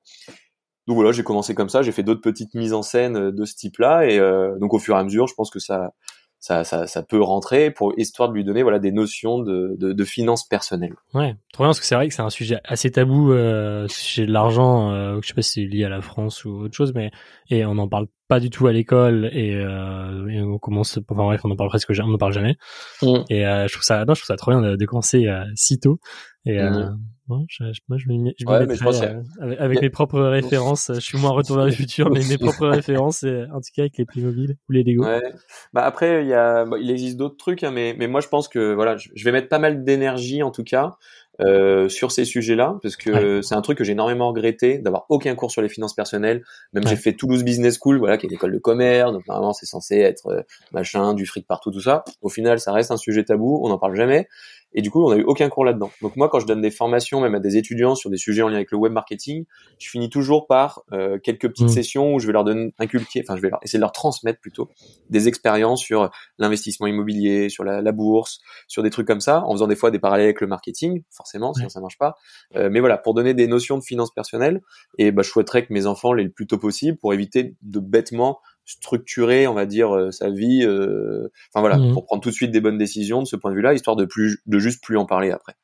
Donc 0.87 0.95
voilà, 0.95 1.11
j'ai 1.11 1.23
commencé 1.23 1.55
comme 1.55 1.69
ça, 1.69 1.81
j'ai 1.81 1.91
fait 1.91 2.03
d'autres 2.03 2.21
petites 2.21 2.53
mises 2.53 2.73
en 2.73 2.83
scène 2.83 3.17
euh, 3.17 3.31
de 3.31 3.45
ce 3.45 3.55
type-là, 3.55 4.05
et 4.05 4.19
euh, 4.19 4.57
donc 4.59 4.73
au 4.73 4.79
fur 4.79 4.95
et 4.95 4.99
à 4.99 5.03
mesure, 5.03 5.27
je 5.27 5.33
pense 5.33 5.49
que 5.49 5.59
ça, 5.59 5.93
ça, 6.39 6.63
ça, 6.63 6.85
ça, 6.85 7.01
peut 7.01 7.21
rentrer 7.21 7.71
pour 7.71 7.97
histoire 7.97 8.29
de 8.29 8.35
lui 8.35 8.43
donner 8.43 8.61
voilà 8.61 8.77
des 8.77 8.91
notions 8.91 9.39
de, 9.39 9.75
de, 9.79 9.93
de 9.93 10.03
finances 10.03 10.47
personnelles. 10.47 10.93
Ouais, 11.15 11.35
trop 11.53 11.63
bien 11.63 11.69
parce 11.69 11.79
que 11.79 11.87
c'est 11.87 11.95
vrai 11.95 12.07
que 12.07 12.13
c'est 12.13 12.21
un 12.21 12.29
sujet 12.29 12.59
assez 12.63 12.91
tabou, 12.91 13.31
euh, 13.31 13.87
sujet 13.87 14.27
de 14.27 14.31
l'argent. 14.31 14.91
Euh, 14.91 15.17
je 15.21 15.27
sais 15.27 15.33
pas 15.33 15.41
si 15.41 15.51
c'est 15.53 15.65
lié 15.65 15.85
à 15.85 15.89
la 15.89 16.01
France 16.01 16.45
ou 16.45 16.51
autre 16.51 16.75
chose, 16.75 16.93
mais 16.93 17.09
et 17.49 17.65
on 17.65 17.75
n'en 17.75 17.87
parle 17.87 18.07
pas 18.27 18.39
du 18.39 18.49
tout 18.49 18.67
à 18.67 18.73
l'école 18.73 19.29
et, 19.33 19.55
euh, 19.55 20.27
et, 20.27 20.41
on 20.41 20.57
commence. 20.57 20.97
Enfin 21.09 21.23
bref, 21.23 21.41
on 21.43 21.51
en 21.51 21.55
parle 21.55 21.69
presque, 21.69 21.91
on 21.99 22.07
n'en 22.07 22.17
parle 22.17 22.33
jamais. 22.33 22.57
Mm. 23.01 23.17
Et 23.29 23.45
euh, 23.45 23.67
je 23.67 23.73
trouve 23.73 23.83
ça, 23.83 24.05
non, 24.05 24.13
je 24.13 24.21
trouve 24.21 24.27
ça 24.27 24.35
trop 24.35 24.51
bien 24.51 24.61
de, 24.61 24.75
de 24.75 24.85
commencer 24.85 25.27
euh, 25.27 25.43
si 25.55 25.79
tôt. 25.79 25.99
Et 26.45 26.61
mm. 26.61 26.97
Bon, 27.27 27.43
je, 27.49 27.63
moi, 27.89 27.97
je 27.97 28.07
me, 28.07 28.31
je 28.37 28.45
ouais, 28.45 29.11
euh, 29.41 29.55
avec, 29.57 29.81
mes 29.81 29.89
propres 29.89 30.21
références. 30.21 30.91
Je 30.93 30.99
suis 30.99 31.17
moins 31.17 31.31
retour 31.31 31.55
vers 31.55 31.65
le 31.65 31.71
futur, 31.71 32.11
mais 32.11 32.19
mes 32.29 32.37
propres 32.37 32.67
références, 32.69 33.23
en 33.23 33.61
tout 33.61 33.71
cas 33.75 33.81
avec 33.81 33.97
les 33.97 34.05
Playmobil 34.05 34.57
ou 34.69 34.71
les 34.71 34.83
Lego. 34.83 35.05
Ouais. 35.05 35.33
Bah 35.73 35.83
après, 35.85 36.21
il 36.21 36.27
y 36.27 36.35
a, 36.35 36.65
il 36.79 36.91
existe 36.91 37.17
d'autres 37.17 37.37
trucs, 37.37 37.63
hein, 37.63 37.71
mais, 37.71 37.95
mais 37.97 38.07
moi, 38.07 38.21
je 38.21 38.27
pense 38.27 38.47
que 38.47 38.75
voilà, 38.75 38.95
je, 38.97 39.23
vais 39.23 39.31
mettre 39.31 39.49
pas 39.49 39.57
mal 39.57 39.83
d'énergie, 39.83 40.43
en 40.43 40.51
tout 40.51 40.63
cas, 40.63 40.97
euh, 41.41 41.89
sur 41.89 42.11
ces 42.11 42.25
sujets-là, 42.25 42.77
parce 42.83 42.95
que 42.95 43.41
c'est 43.41 43.55
un 43.55 43.61
truc 43.61 43.79
que 43.79 43.83
j'ai 43.83 43.93
énormément 43.93 44.27
regretté 44.27 44.77
d'avoir 44.77 45.07
aucun 45.09 45.33
cours 45.33 45.49
sur 45.49 45.63
les 45.63 45.69
finances 45.69 45.95
personnelles. 45.95 46.43
Même 46.73 46.87
j'ai 46.87 46.95
fait 46.95 47.13
Toulouse 47.13 47.43
Business 47.43 47.79
School, 47.81 47.97
voilà, 47.97 48.17
qui 48.17 48.27
est 48.27 48.29
l'école 48.29 48.53
de 48.53 48.59
commerce, 48.59 49.11
donc 49.11 49.27
normalement 49.27 49.53
c'est 49.53 49.65
censé 49.65 49.97
être 49.97 50.27
euh, 50.27 50.41
machin, 50.71 51.15
du 51.15 51.25
fric 51.25 51.47
partout, 51.47 51.71
tout 51.71 51.81
ça. 51.81 52.03
Au 52.21 52.29
final, 52.29 52.59
ça 52.59 52.71
reste 52.71 52.91
un 52.91 52.97
sujet 52.97 53.23
tabou, 53.23 53.61
on 53.63 53.69
n'en 53.69 53.79
parle 53.79 53.95
jamais. 53.95 54.27
Et 54.75 54.81
du 54.81 54.91
coup, 54.91 55.05
on 55.05 55.09
n'a 55.09 55.17
eu 55.17 55.23
aucun 55.23 55.47
cours 55.49 55.63
là-dedans. 55.63 55.89
Donc 56.01 56.17
moi, 56.17 56.29
quand 56.29 56.39
je 56.39 56.45
donne 56.45 56.61
des 56.61 56.69
formations, 56.69 57.21
même 57.21 57.33
à 57.33 57.39
des 57.39 57.55
étudiants 57.55 57.95
sur 57.95 58.09
des 58.09 58.17
sujets 58.17 58.41
en 58.41 58.49
lien 58.49 58.55
avec 58.55 58.71
le 58.71 58.77
web 58.77 58.91
marketing, 58.91 59.45
je 59.79 59.89
finis 59.89 60.09
toujours 60.09 60.47
par 60.47 60.83
euh, 60.91 61.17
quelques 61.17 61.47
petites 61.47 61.67
mmh. 61.67 61.69
sessions 61.69 62.13
où 62.13 62.19
je 62.19 62.27
vais 62.27 62.33
leur 62.33 62.43
donner 62.43 62.73
inculquer, 62.77 63.23
enfin 63.25 63.37
je 63.37 63.41
vais 63.41 63.49
leur, 63.49 63.59
essayer 63.63 63.79
de 63.79 63.81
leur 63.81 63.93
transmettre 63.93 64.39
plutôt 64.41 64.69
des 65.09 65.29
expériences 65.29 65.81
sur 65.81 66.11
l'investissement 66.37 66.87
immobilier, 66.87 67.47
sur 67.47 67.63
la, 67.63 67.81
la, 67.81 67.91
bourse, 67.93 68.39
sur 68.67 68.83
des 68.83 68.89
trucs 68.89 69.07
comme 69.07 69.21
ça, 69.21 69.43
en 69.45 69.53
faisant 69.53 69.67
des 69.67 69.77
fois 69.77 69.91
des 69.91 69.99
parallèles 69.99 70.25
avec 70.25 70.41
le 70.41 70.47
marketing, 70.47 71.03
forcément, 71.09 71.53
sinon 71.53 71.69
ça 71.69 71.79
marche 71.79 71.97
pas. 71.97 72.15
Euh, 72.55 72.69
mais 72.69 72.81
voilà, 72.81 72.97
pour 72.97 73.13
donner 73.13 73.33
des 73.33 73.47
notions 73.47 73.77
de 73.77 73.83
finances 73.83 74.13
personnelles, 74.13 74.61
et 74.97 75.11
bah, 75.11 75.21
je 75.23 75.29
souhaiterais 75.29 75.65
que 75.65 75.71
mes 75.73 75.85
enfants 75.85 76.11
l'aient 76.11 76.23
le 76.23 76.31
plus 76.31 76.47
tôt 76.47 76.57
possible 76.57 76.97
pour 76.97 77.13
éviter 77.13 77.55
de 77.61 77.79
bêtement 77.79 78.39
structurer, 78.65 79.47
on 79.47 79.53
va 79.53 79.65
dire, 79.65 79.95
euh, 79.95 80.11
sa 80.11 80.29
vie. 80.29 80.63
Euh, 80.63 81.29
enfin 81.53 81.61
voilà, 81.61 81.77
mmh. 81.77 81.93
pour 81.93 82.05
prendre 82.05 82.21
tout 82.21 82.29
de 82.29 82.33
suite 82.33 82.51
des 82.51 82.61
bonnes 82.61 82.77
décisions 82.77 83.21
de 83.21 83.27
ce 83.27 83.35
point 83.35 83.51
de 83.51 83.55
vue-là, 83.55 83.73
histoire 83.73 83.95
de 83.95 84.05
plus, 84.05 84.41
de 84.45 84.59
juste 84.59 84.83
plus 84.83 84.97
en 84.97 85.05
parler 85.05 85.31
après. 85.31 85.55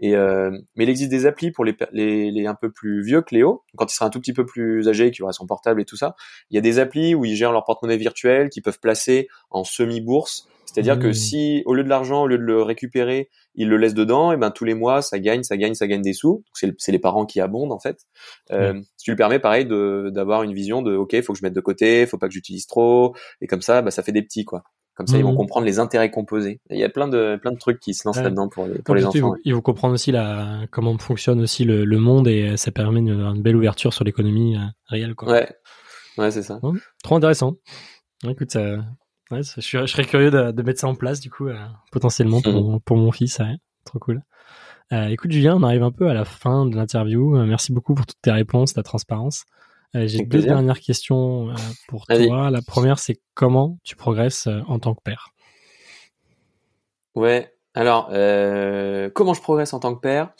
Et 0.00 0.14
euh, 0.14 0.50
mais 0.76 0.84
il 0.84 0.90
existe 0.90 1.10
des 1.10 1.26
applis 1.26 1.50
pour 1.50 1.64
les, 1.64 1.76
les, 1.92 2.30
les, 2.30 2.46
un 2.46 2.54
peu 2.54 2.70
plus 2.70 3.02
vieux 3.02 3.22
que 3.22 3.34
Léo, 3.34 3.64
quand 3.76 3.90
il 3.90 3.94
sera 3.94 4.06
un 4.06 4.10
tout 4.10 4.20
petit 4.20 4.34
peu 4.34 4.44
plus 4.44 4.88
âgé, 4.88 5.10
qui 5.10 5.22
aura 5.22 5.32
son 5.32 5.46
portable 5.46 5.80
et 5.80 5.84
tout 5.84 5.96
ça. 5.96 6.14
Il 6.50 6.54
y 6.54 6.58
a 6.58 6.60
des 6.60 6.78
applis 6.78 7.14
où 7.14 7.24
ils 7.24 7.36
gèrent 7.36 7.52
leur 7.52 7.64
porte-monnaie 7.64 7.96
virtuel, 7.96 8.50
qui 8.50 8.60
peuvent 8.60 8.80
placer 8.80 9.28
en 9.50 9.64
semi-bourse 9.64 10.48
c'est-à-dire 10.76 10.98
que 10.98 11.08
mmh. 11.08 11.14
si, 11.14 11.62
au 11.64 11.74
lieu 11.74 11.84
de 11.84 11.88
l'argent, 11.88 12.24
au 12.24 12.26
lieu 12.26 12.36
de 12.36 12.42
le 12.42 12.60
récupérer, 12.60 13.30
il 13.54 13.68
le 13.68 13.78
laisse 13.78 13.94
dedans, 13.94 14.32
et 14.32 14.36
ben 14.36 14.50
tous 14.50 14.64
les 14.64 14.74
mois, 14.74 15.00
ça 15.00 15.18
gagne, 15.18 15.42
ça 15.42 15.56
gagne, 15.56 15.72
ça 15.72 15.86
gagne 15.86 16.02
des 16.02 16.12
sous. 16.12 16.44
C'est 16.52 16.92
les 16.92 16.98
parents 16.98 17.24
qui 17.24 17.40
abondent 17.40 17.72
en 17.72 17.78
fait. 17.78 18.00
Euh, 18.50 18.74
mmh. 18.74 18.84
Tu 19.02 19.10
lui 19.12 19.16
permets, 19.16 19.38
pareil, 19.38 19.64
d'avoir 19.66 20.42
une 20.42 20.52
vision 20.52 20.82
de, 20.82 20.94
ok, 20.94 21.18
faut 21.22 21.32
que 21.32 21.38
je 21.38 21.44
mette 21.44 21.54
de 21.54 21.60
côté, 21.60 22.04
faut 22.06 22.18
pas 22.18 22.28
que 22.28 22.34
j'utilise 22.34 22.66
trop, 22.66 23.14
et 23.40 23.46
comme 23.46 23.62
ça, 23.62 23.80
bah, 23.80 23.90
ça 23.90 24.02
fait 24.02 24.12
des 24.12 24.22
petits 24.22 24.44
quoi. 24.44 24.64
Comme 24.96 25.06
ça, 25.06 25.18
ils 25.18 25.22
vont 25.22 25.32
mmh. 25.32 25.36
comprendre 25.36 25.66
les 25.66 25.78
intérêts 25.78 26.10
composés. 26.10 26.60
il 26.70 26.78
y 26.78 26.84
a 26.84 26.88
plein 26.88 27.06
de 27.06 27.38
plein 27.40 27.52
de 27.52 27.58
trucs 27.58 27.78
qui 27.80 27.92
se 27.92 28.08
lancent 28.08 28.20
là-dedans 28.20 28.48
pour 28.48 28.66
les, 28.66 28.78
pour 28.78 28.94
les 28.94 29.04
enfants. 29.04 29.34
Ils 29.44 29.54
vont, 29.54 29.60
comprendre 29.60 29.94
aussi 29.94 30.10
la 30.10 30.60
comment 30.70 30.96
fonctionne 30.96 31.40
aussi 31.40 31.64
le, 31.64 31.84
le 31.84 31.98
monde 31.98 32.28
et 32.28 32.56
ça 32.56 32.70
permet 32.70 33.00
une, 33.00 33.10
une 33.10 33.42
belle 33.42 33.56
ouverture 33.56 33.92
sur 33.92 34.04
l'économie 34.04 34.56
euh, 34.56 34.60
réelle. 34.86 35.14
Quoi. 35.14 35.30
Ouais, 35.30 35.48
ouais, 36.16 36.30
c'est 36.30 36.42
ça. 36.42 36.60
trop 37.02 37.16
intéressant. 37.16 37.56
Écoute, 38.26 38.52
ça, 38.52 38.78
Ouais, 39.30 39.42
je, 39.42 39.60
je, 39.60 39.86
serais 39.86 40.04
curieux 40.04 40.30
de, 40.30 40.52
de, 40.52 40.62
mettre 40.62 40.80
ça 40.80 40.86
en 40.86 40.94
place 40.94 41.18
du 41.18 41.30
coup, 41.30 41.48
euh, 41.48 41.58
potentiellement 41.90 42.40
pour, 42.40 42.52
mon, 42.52 42.78
pour 42.78 42.96
mon 42.96 43.10
fils. 43.10 43.40
Trop 43.84 43.98
cool. 43.98 44.22
Euh, 44.92 45.08
écoute 45.08 45.32
Julien, 45.32 45.56
on 45.56 45.64
arrive 45.64 45.82
un 45.82 45.90
peu 45.90 46.08
à 46.08 46.14
la 46.14 46.24
fin 46.24 46.64
de 46.64 46.76
l'interview. 46.76 47.36
Euh, 47.36 47.44
merci 47.44 47.72
beaucoup 47.72 47.94
pour 47.94 48.06
toutes 48.06 48.20
tes 48.22 48.30
réponses, 48.30 48.74
ta 48.74 48.84
transparence. 48.84 49.44
Euh, 49.96 50.06
J'ai 50.06 50.24
deux 50.24 50.42
dernières 50.42 50.80
questions 50.80 51.50
euh, 51.50 51.54
pour 51.88 52.06
toi. 52.06 52.50
La 52.50 52.62
première, 52.62 52.98
c'est 52.98 53.20
comment 53.34 53.78
tu 53.82 53.96
progresses 53.96 54.48
en 54.68 54.78
tant 54.78 54.94
que 54.94 55.02
père? 55.02 55.30
Ouais. 57.14 57.52
Alors, 57.74 58.08
comment 59.14 59.34
je 59.34 59.40
progresse 59.40 59.72
en 59.72 59.80
tant 59.80 59.94
que 59.94 60.00
père? 60.00 60.32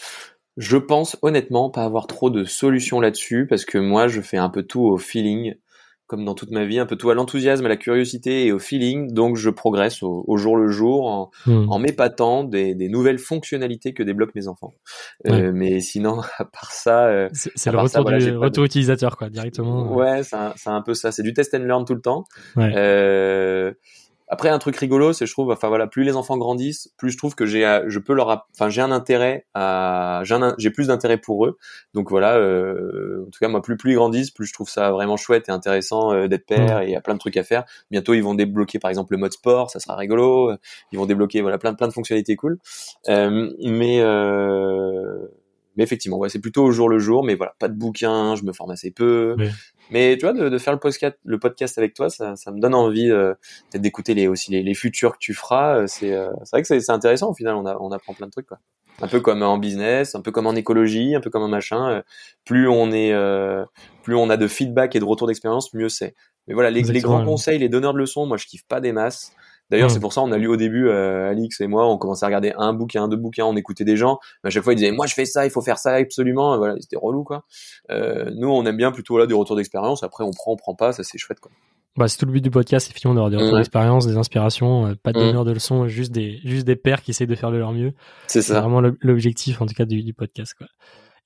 Je 0.57 0.78
pense 0.78 1.18
honnêtement 1.20 1.68
pas 1.68 1.84
avoir 1.84 2.07
trop 2.07 2.30
de 2.30 2.44
solutions 2.44 3.00
là-dessus 3.00 3.46
parce 3.46 3.66
que 3.66 3.76
moi, 3.76 4.09
je 4.09 4.22
fais 4.22 4.38
un 4.38 4.48
peu 4.48 4.62
tout 4.62 4.80
au 4.80 4.96
feeling 4.96 5.54
comme 6.07 6.24
dans 6.24 6.34
toute 6.34 6.50
ma 6.50 6.64
vie, 6.64 6.78
un 6.78 6.86
peu 6.86 6.96
tout 6.96 7.11
à 7.11 7.14
l'enthousiasme, 7.14 7.66
à 7.66 7.68
la 7.68 7.76
curiosité 7.76 8.46
et 8.46 8.52
au 8.52 8.59
feeling. 8.59 9.12
Donc, 9.12 9.36
je 9.36 9.50
progresse 9.50 10.02
au, 10.02 10.36
jour 10.36 10.57
le 10.57 10.68
jour 10.68 11.07
en, 11.07 11.30
hmm. 11.46 11.68
en 11.68 11.78
m'épatant 11.78 12.44
des, 12.44 12.74
des, 12.74 12.88
nouvelles 12.88 13.18
fonctionnalités 13.18 13.92
que 13.92 14.02
débloquent 14.02 14.32
mes 14.34 14.46
enfants. 14.46 14.74
Euh, 15.26 15.50
mais 15.52 15.80
sinon, 15.80 16.20
à 16.38 16.44
part 16.44 16.70
ça, 16.72 17.07
euh, 17.07 17.28
c'est 17.32 17.70
le 17.70 17.78
retour, 17.78 18.04
retour 18.04 18.64
utilisateur, 18.64 19.16
quoi, 19.16 19.30
directement. 19.30 19.92
Ouais, 19.92 20.22
c'est 20.22 20.36
un, 20.36 20.54
un, 20.66 20.82
peu 20.82 20.94
ça. 20.94 21.11
C'est 21.11 21.22
du 21.22 21.32
test 21.32 21.54
and 21.54 21.64
learn 21.64 21.84
tout 21.84 21.94
le 21.94 22.02
temps. 22.02 22.24
Ouais. 22.54 22.72
Euh, 22.76 23.72
après 24.29 24.49
un 24.49 24.59
truc 24.59 24.77
rigolo, 24.77 25.12
c'est 25.12 25.27
je 25.27 25.33
trouve, 25.33 25.51
enfin 25.51 25.68
voilà, 25.68 25.87
plus 25.87 26.03
les 26.03 26.16
enfants 26.16 26.37
grandissent, 26.37 26.93
plus 26.97 27.11
je 27.11 27.18
trouve 27.18 27.35
que 27.35 27.47
j'ai, 27.47 27.64
euh, 27.64 27.85
je 27.89 27.99
peux 27.99 28.12
leur, 28.12 28.47
enfin 28.55 28.68
j'ai 28.68 28.81
un 28.83 28.91
intérêt 28.91 29.47
à, 29.55 30.22
j'ai 30.59 30.70
plus 30.70 30.89
d'intérêt 30.89 31.18
pour 31.18 31.47
eux. 31.47 31.59
Donc 31.95 32.11
voilà, 32.11 32.37
euh, 32.37 33.22
en 33.27 33.31
tout 33.31 33.39
cas 33.41 33.49
moi 33.49 33.62
plus 33.62 33.77
plus 33.77 33.93
ils 33.93 33.97
grandissent, 33.97 34.31
plus 34.33 34.47
je 34.47 34.53
trouve 34.53 34.68
ça 34.68 34.91
vraiment 34.91 35.16
chouette 35.16 35.49
et 35.49 35.53
intéressant 35.53 36.12
euh, 36.12 36.27
d'être 36.27 36.47
père 36.47 36.81
et 36.83 36.87
il 36.87 36.91
y 36.91 36.97
a 36.97 37.01
plein 37.01 37.14
de 37.14 37.20
trucs 37.20 37.37
à 37.37 37.45
faire. 37.45 37.64
Bientôt 37.91 38.14
ils 38.14 38.22
vont 38.22 38.35
débloquer 38.35 38.79
par 38.79 38.91
exemple 38.91 39.12
le 39.12 39.18
mode 39.18 39.33
sport, 39.33 39.70
ça 39.70 39.79
sera 39.79 39.95
rigolo. 39.97 40.53
Ils 40.93 40.99
vont 40.99 41.07
débloquer 41.07 41.41
voilà 41.43 41.59
plein 41.59 41.74
plein 41.74 41.89
de 41.89 41.93
fonctionnalités 41.93 42.37
cool. 42.37 42.59
mais 43.09 44.03
mais 45.77 45.85
effectivement, 45.85 46.18
ouais, 46.18 46.29
c'est 46.29 46.41
plutôt 46.41 46.64
au 46.64 46.70
jour 46.70 46.89
le 46.89 46.99
jour, 46.99 47.24
mais 47.24 47.35
voilà, 47.35 47.55
pas 47.59 47.68
de 47.68 47.74
bouquin, 47.74 48.35
je 48.35 48.45
me 48.45 48.53
forme 48.53 48.70
assez 48.70 48.91
peu. 48.91 49.37
Mais 49.91 50.16
tu 50.18 50.27
vois, 50.27 50.33
de, 50.33 50.49
de, 50.49 50.59
faire 50.59 50.72
le 50.72 50.81
podcast, 50.81 51.16
le 51.24 51.39
podcast 51.39 51.79
avec 51.79 51.95
toi, 51.95 52.11
ça, 52.11 52.35
ça 52.37 52.51
me 52.51 52.61
donne 52.61 52.74
envie 52.74 53.11
euh, 53.11 53.35
peut-être 53.70 53.83
d'écouter 53.83 54.14
les, 54.14 54.27
aussi 54.27 54.51
les, 54.51 54.62
les, 54.62 54.74
futurs 54.74 55.12
que 55.12 55.18
tu 55.20 55.33
feras. 55.33 55.79
Euh, 55.79 55.87
c'est 55.87 56.12
euh, 56.12 56.31
c'est 56.45 56.57
vrai 56.57 56.62
que 56.62 56.81
c'est 56.81 56.91
intéressant 56.91 57.31
au 57.31 57.35
final, 57.35 57.55
on, 57.55 57.66
a, 57.66 57.77
on 57.79 57.93
apprend 57.93 58.12
plein 58.12 58.27
de 58.27 58.33
trucs. 58.33 58.47
Quoi. 58.47 58.59
Un 59.01 59.09
peu 59.09 59.20
comme 59.20 59.43
en 59.43 59.59
business, 59.59 60.14
un 60.14 60.22
peu 60.22 60.33
comme 60.33 60.47
en 60.47 60.55
écologie, 60.55 61.14
un 61.14 61.20
peu 61.20 61.31
comme 61.31 61.43
en 61.43 61.49
machin. 61.49 61.89
Euh, 61.91 62.03
plus 62.45 62.68
on 62.68 62.91
est, 62.93 63.14
plus 64.03 64.16
on 64.16 64.31
a 64.31 64.37
de 64.37 64.49
feedback 64.49 64.97
et 64.97 64.99
de 64.99 65.05
retour 65.05 65.29
d'expérience, 65.29 65.72
mieux 65.74 65.89
c'est. 65.89 66.14
Mais 66.49 66.55
voilà, 66.55 66.70
les, 66.70 66.83
les 66.83 67.01
grands 67.01 67.24
conseils, 67.24 67.59
les 67.59 67.68
donneurs 67.68 67.93
de 67.93 67.99
leçons, 67.99 68.27
moi 68.27 68.37
je 68.37 68.47
kiffe 68.47 68.66
pas 68.66 68.81
des 68.81 68.93
masses. 68.93 69.33
D'ailleurs, 69.70 69.90
c'est 69.90 70.00
pour 70.00 70.12
ça 70.12 70.22
on 70.22 70.30
a 70.32 70.38
lu 70.38 70.46
au 70.46 70.56
début, 70.56 70.88
euh, 70.88 71.30
Alix 71.30 71.60
et 71.60 71.66
moi, 71.66 71.86
on 71.88 71.98
commençait 71.98 72.24
à 72.24 72.28
regarder 72.28 72.52
un 72.56 72.72
bouquin, 72.72 73.08
deux 73.08 73.16
bouquins, 73.16 73.44
on 73.44 73.56
écoutait 73.56 73.84
des 73.84 73.96
gens. 73.96 74.18
Mais 74.42 74.48
à 74.48 74.50
chaque 74.50 74.62
fois, 74.62 74.72
ils 74.72 74.76
disaient 74.76 74.92
moi 74.92 75.06
je 75.06 75.14
fais 75.14 75.24
ça, 75.24 75.44
il 75.44 75.50
faut 75.50 75.62
faire 75.62 75.78
ça 75.78 75.94
absolument. 75.94 76.56
voilà, 76.56 76.74
c'était 76.80 76.96
relou 76.96 77.24
quoi. 77.24 77.44
Euh, 77.90 78.30
nous, 78.36 78.48
on 78.48 78.64
aime 78.64 78.76
bien 78.76 78.92
plutôt 78.92 79.18
là 79.18 79.26
du 79.26 79.34
retour 79.34 79.56
d'expérience. 79.56 80.02
Après, 80.02 80.24
on 80.24 80.30
prend, 80.30 80.52
on 80.52 80.56
prend 80.56 80.74
pas, 80.74 80.92
ça 80.92 81.02
c'est 81.02 81.18
chouette 81.18 81.40
quoi. 81.40 81.50
Bah, 81.96 82.08
c'est 82.08 82.18
tout 82.18 82.26
le 82.26 82.32
but 82.32 82.42
du 82.42 82.50
podcast, 82.50 82.88
effectivement, 82.90 83.14
d'avoir 83.14 83.30
des 83.30 83.38
retours 83.38 83.56
d'expérience, 83.56 84.06
des 84.06 84.18
inspirations, 84.18 84.86
euh, 84.86 84.94
pas 85.02 85.12
de 85.12 85.18
donneurs 85.18 85.46
de 85.46 85.52
leçons, 85.52 85.88
juste 85.88 86.12
des, 86.12 86.40
juste 86.44 86.66
des 86.66 86.76
pères 86.76 87.00
qui 87.00 87.10
essayent 87.10 87.26
de 87.26 87.34
faire 87.34 87.50
de 87.50 87.56
leur 87.56 87.72
mieux. 87.72 87.94
C'est 88.26 88.42
ça. 88.42 88.54
C'est 88.54 88.60
vraiment 88.60 88.82
l'objectif, 89.00 89.62
en 89.62 89.66
tout 89.66 89.72
cas, 89.72 89.86
du, 89.86 90.02
du 90.02 90.12
podcast, 90.12 90.54
quoi. 90.58 90.66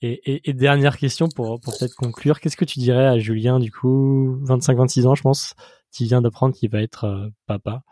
Et, 0.03 0.20
et, 0.24 0.49
et, 0.49 0.55
dernière 0.55 0.97
question 0.97 1.28
pour, 1.28 1.61
pour 1.61 1.76
peut-être 1.76 1.95
conclure, 1.95 2.41
qu'est-ce 2.41 2.57
que 2.57 2.64
tu 2.64 2.78
dirais 2.78 3.07
à 3.07 3.18
Julien, 3.18 3.59
du 3.59 3.70
coup, 3.70 4.38
25-26 4.45 5.07
ans, 5.07 5.14
je 5.14 5.22
pense, 5.22 5.55
qui 5.93 6.07
vient 6.07 6.22
d'apprendre 6.22 6.55
qu'il 6.55 6.70
va 6.70 6.80
être 6.80 7.05
euh, 7.05 7.28
papa? 7.47 7.82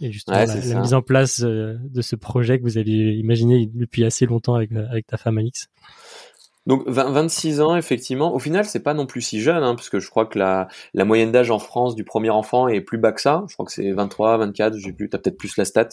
Et 0.00 0.12
justement 0.12 0.38
la, 0.38 0.80
mise 0.80 0.94
en 0.94 1.02
place 1.02 1.42
euh, 1.42 1.76
de 1.82 2.02
ce 2.02 2.16
projet 2.16 2.58
que 2.58 2.62
vous 2.62 2.78
aviez 2.78 3.12
imaginé 3.14 3.68
depuis 3.72 4.04
assez 4.04 4.26
longtemps 4.26 4.54
avec, 4.54 4.72
euh, 4.72 4.86
avec 4.90 5.06
ta 5.06 5.16
femme 5.16 5.38
Alix 5.38 5.68
donc 6.68 6.82
26 6.86 7.62
ans, 7.62 7.76
effectivement. 7.76 8.34
Au 8.34 8.38
final, 8.38 8.66
c'est 8.66 8.82
pas 8.82 8.92
non 8.92 9.06
plus 9.06 9.22
si 9.22 9.40
jeune, 9.40 9.64
hein, 9.64 9.74
parce 9.74 9.88
que 9.88 10.00
je 10.00 10.10
crois 10.10 10.26
que 10.26 10.38
la, 10.38 10.68
la 10.92 11.06
moyenne 11.06 11.32
d'âge 11.32 11.50
en 11.50 11.58
France 11.58 11.96
du 11.96 12.04
premier 12.04 12.28
enfant 12.28 12.68
est 12.68 12.82
plus 12.82 12.98
bas 12.98 13.12
que 13.12 13.22
ça. 13.22 13.44
Je 13.48 13.54
crois 13.54 13.64
que 13.64 13.72
c'est 13.72 13.90
23, 13.90 14.36
24, 14.36 14.76
j'ai 14.76 14.92
plus, 14.92 15.08
t'as 15.08 15.16
peut-être 15.16 15.38
plus 15.38 15.56
la 15.56 15.64
stat. 15.64 15.88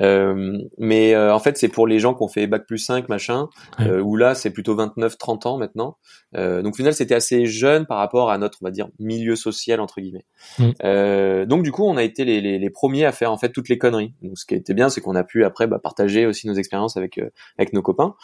Euh, 0.00 0.58
mais 0.76 1.14
euh, 1.14 1.32
en 1.32 1.38
fait, 1.38 1.56
c'est 1.56 1.68
pour 1.68 1.86
les 1.86 2.00
gens 2.00 2.14
qui 2.14 2.24
ont 2.24 2.28
fait 2.28 2.48
bac 2.48 2.66
plus 2.66 2.78
5, 2.78 3.08
machin, 3.08 3.48
euh, 3.78 4.00
où 4.00 4.16
là, 4.16 4.34
c'est 4.34 4.50
plutôt 4.50 4.74
29, 4.74 5.16
30 5.16 5.46
ans 5.46 5.56
maintenant. 5.56 5.98
Euh, 6.36 6.62
donc 6.62 6.74
au 6.74 6.76
final, 6.76 6.94
c'était 6.94 7.14
assez 7.14 7.46
jeune 7.46 7.86
par 7.86 7.98
rapport 7.98 8.32
à 8.32 8.38
notre, 8.38 8.58
on 8.60 8.66
va 8.66 8.72
dire, 8.72 8.88
milieu 8.98 9.36
social 9.36 9.80
entre 9.80 10.00
guillemets. 10.00 10.26
Mm. 10.58 10.70
Euh, 10.82 11.46
donc 11.46 11.62
du 11.62 11.70
coup, 11.70 11.84
on 11.84 11.96
a 11.96 12.02
été 12.02 12.24
les, 12.24 12.40
les, 12.40 12.58
les, 12.58 12.70
premiers 12.70 13.04
à 13.04 13.12
faire 13.12 13.30
en 13.30 13.38
fait 13.38 13.50
toutes 13.50 13.68
les 13.68 13.78
conneries. 13.78 14.14
Donc 14.22 14.36
ce 14.36 14.44
qui 14.44 14.56
était 14.56 14.74
bien, 14.74 14.88
c'est 14.88 15.00
qu'on 15.00 15.14
a 15.14 15.22
pu 15.22 15.44
après 15.44 15.68
bah, 15.68 15.78
partager 15.78 16.26
aussi 16.26 16.48
nos 16.48 16.54
expériences 16.54 16.96
avec 16.96 17.20
avec 17.56 17.72
nos 17.72 17.82
copains. 17.82 18.14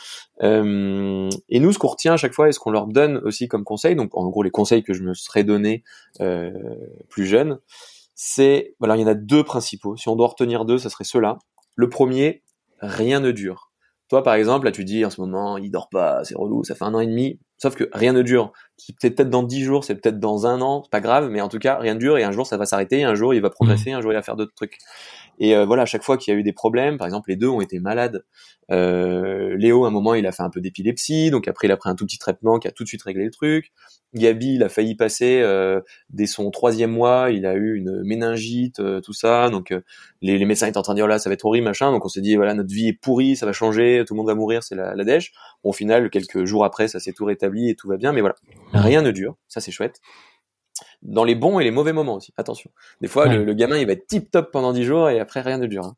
et 0.42 1.60
nous, 1.60 1.72
ce 1.72 1.78
qu'on 1.84 1.90
retient 1.90 2.14
à 2.14 2.16
chaque 2.16 2.32
fois 2.32 2.48
et 2.48 2.52
ce 2.52 2.58
qu'on 2.58 2.70
leur 2.70 2.86
donne 2.86 3.18
aussi 3.18 3.46
comme 3.46 3.62
conseil, 3.62 3.94
donc 3.94 4.16
en 4.16 4.28
gros 4.28 4.42
les 4.42 4.50
conseils 4.50 4.82
que 4.82 4.94
je 4.94 5.02
me 5.02 5.12
serais 5.12 5.44
donné 5.44 5.84
euh, 6.20 6.50
plus 7.10 7.26
jeune, 7.26 7.58
c'est 8.14 8.74
voilà, 8.78 8.96
il 8.96 9.02
y 9.02 9.04
en 9.04 9.08
a 9.08 9.14
deux 9.14 9.44
principaux. 9.44 9.96
Si 9.96 10.08
on 10.08 10.16
doit 10.16 10.28
retenir 10.28 10.64
deux, 10.64 10.78
ça 10.78 10.88
serait 10.88 11.04
ceux-là. 11.04 11.38
Le 11.74 11.88
premier, 11.88 12.42
rien 12.80 13.20
ne 13.20 13.32
dure. 13.32 13.70
Toi, 14.08 14.22
par 14.22 14.34
exemple, 14.34 14.66
là, 14.66 14.72
tu 14.72 14.84
dis 14.84 15.04
en 15.04 15.10
ce 15.10 15.20
moment, 15.20 15.58
il 15.58 15.70
dort 15.70 15.88
pas, 15.88 16.24
c'est 16.24 16.36
relou, 16.36 16.62
ça 16.64 16.74
fait 16.74 16.84
un 16.84 16.94
an 16.94 17.00
et 17.00 17.06
demi. 17.06 17.40
Sauf 17.56 17.74
que 17.74 17.88
rien 17.92 18.12
ne 18.12 18.22
dure. 18.22 18.52
C'est 18.76 19.10
peut-être 19.10 19.30
dans 19.30 19.42
dix 19.42 19.62
jours, 19.62 19.84
c'est 19.84 19.94
peut-être 19.94 20.20
dans 20.20 20.46
un 20.46 20.60
an, 20.60 20.82
pas 20.90 21.00
grave, 21.00 21.28
mais 21.30 21.40
en 21.40 21.48
tout 21.48 21.58
cas, 21.58 21.78
rien 21.78 21.94
ne 21.94 21.98
dure 21.98 22.18
et 22.18 22.24
un 22.24 22.32
jour, 22.32 22.46
ça 22.46 22.56
va 22.56 22.66
s'arrêter, 22.66 23.04
un 23.04 23.14
jour, 23.14 23.34
il 23.34 23.40
va 23.40 23.50
progresser, 23.50 23.92
un 23.92 24.00
jour, 24.00 24.12
il 24.12 24.16
va 24.16 24.22
faire 24.22 24.36
d'autres 24.36 24.54
trucs. 24.54 24.78
Et 25.38 25.56
euh, 25.56 25.64
voilà, 25.64 25.82
à 25.82 25.86
chaque 25.86 26.02
fois 26.02 26.16
qu'il 26.16 26.32
y 26.32 26.36
a 26.36 26.40
eu 26.40 26.42
des 26.42 26.52
problèmes, 26.52 26.98
par 26.98 27.06
exemple, 27.06 27.30
les 27.30 27.36
deux 27.36 27.48
ont 27.48 27.60
été 27.60 27.80
malades. 27.80 28.24
Euh, 28.70 29.56
Léo, 29.56 29.84
à 29.84 29.88
un 29.88 29.90
moment, 29.90 30.14
il 30.14 30.26
a 30.26 30.32
fait 30.32 30.42
un 30.42 30.50
peu 30.50 30.60
d'épilepsie, 30.60 31.30
donc 31.30 31.48
après, 31.48 31.68
il 31.68 31.72
a 31.72 31.76
pris 31.76 31.90
un 31.90 31.94
tout 31.94 32.06
petit 32.06 32.18
traitement 32.18 32.58
qui 32.58 32.68
a 32.68 32.70
tout 32.70 32.84
de 32.84 32.88
suite 32.88 33.02
réglé 33.02 33.24
le 33.24 33.30
truc. 33.30 33.72
Gabi, 34.14 34.54
il 34.54 34.62
a 34.62 34.68
failli 34.68 34.94
passer 34.94 35.40
euh, 35.42 35.80
dès 36.08 36.26
son 36.26 36.50
troisième 36.50 36.92
mois, 36.92 37.30
il 37.30 37.46
a 37.46 37.54
eu 37.54 37.74
une 37.74 38.02
méningite, 38.04 38.78
euh, 38.78 39.00
tout 39.00 39.12
ça. 39.12 39.50
Donc 39.50 39.72
euh, 39.72 39.80
les, 40.22 40.38
les, 40.38 40.44
médecins 40.44 40.68
étaient 40.68 40.78
en 40.78 40.82
train 40.82 40.94
de 40.94 40.98
dire 40.98 41.08
là, 41.08 41.18
ça 41.18 41.28
va 41.28 41.34
être 41.34 41.44
horrible, 41.44 41.64
machin. 41.64 41.90
Donc 41.90 42.04
on 42.04 42.08
s'est 42.08 42.20
dit 42.20 42.36
voilà, 42.36 42.54
notre 42.54 42.72
vie 42.72 42.88
est 42.88 42.92
pourrie, 42.92 43.34
ça 43.36 43.44
va 43.44 43.52
changer, 43.52 44.04
tout 44.06 44.14
le 44.14 44.18
monde 44.18 44.28
va 44.28 44.36
mourir, 44.36 44.62
c'est 44.62 44.76
la, 44.76 44.94
la 44.94 45.04
dèche. 45.04 45.32
Bon, 45.64 45.70
au 45.70 45.72
final, 45.72 46.10
quelques 46.10 46.44
jours 46.44 46.64
après, 46.64 46.86
ça 46.86 47.00
s'est 47.00 47.12
tout 47.12 47.24
rétabli 47.24 47.68
et 47.68 47.74
tout 47.74 47.88
va 47.88 47.96
bien. 47.96 48.12
Mais 48.12 48.20
voilà, 48.20 48.36
rien 48.72 49.02
ne 49.02 49.10
dure, 49.10 49.36
ça 49.48 49.60
c'est 49.60 49.72
chouette 49.72 50.00
dans 51.04 51.24
les 51.24 51.34
bons 51.34 51.60
et 51.60 51.64
les 51.64 51.70
mauvais 51.70 51.92
moments 51.92 52.14
aussi. 52.14 52.32
Attention. 52.36 52.70
Des 53.00 53.08
fois, 53.08 53.26
le, 53.26 53.52
gamin, 53.54 53.78
il 53.78 53.86
va 53.86 53.92
être 53.92 54.06
tip 54.06 54.30
top 54.30 54.50
pendant 54.50 54.72
10 54.72 54.84
jours 54.84 55.10
et 55.10 55.20
après, 55.20 55.40
rien 55.40 55.58
ne 55.58 55.66
dure. 55.66 55.84
Hein. 55.84 55.96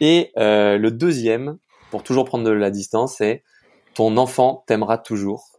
Et 0.00 0.32
euh, 0.38 0.78
le 0.78 0.90
deuxième, 0.90 1.58
pour 1.90 2.02
toujours 2.02 2.24
prendre 2.24 2.44
de 2.44 2.50
la 2.50 2.70
distance, 2.70 3.16
c'est 3.18 3.42
ton 3.94 4.16
enfant 4.16 4.64
t'aimera 4.66 4.98
toujours. 4.98 5.52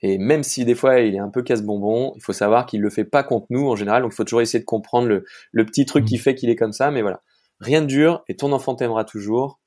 Et 0.00 0.18
même 0.18 0.44
si 0.44 0.64
des 0.64 0.76
fois 0.76 1.00
il 1.00 1.16
est 1.16 1.20
un 1.20 1.30
peu 1.30 1.42
casse-bonbon, 1.42 2.12
il 2.14 2.22
faut 2.22 2.32
savoir 2.32 2.66
qu'il 2.66 2.80
le 2.80 2.90
fait 2.90 3.04
pas 3.04 3.24
contre 3.24 3.46
nous 3.50 3.68
en 3.68 3.74
général. 3.74 4.02
Donc 4.02 4.12
il 4.12 4.14
faut 4.14 4.24
toujours 4.24 4.42
essayer 4.42 4.60
de 4.60 4.64
comprendre 4.64 5.08
le, 5.08 5.24
le 5.50 5.66
petit 5.66 5.86
truc 5.86 6.04
qui 6.04 6.16
mmh. 6.16 6.20
fait 6.20 6.34
qu'il 6.34 6.50
est 6.50 6.56
comme 6.56 6.72
ça. 6.72 6.90
Mais 6.90 7.02
voilà, 7.02 7.22
rien 7.58 7.80
ne 7.80 7.86
dure 7.86 8.22
et 8.28 8.36
ton 8.36 8.52
enfant 8.52 8.76
t'aimera 8.76 9.04
toujours. 9.04 9.58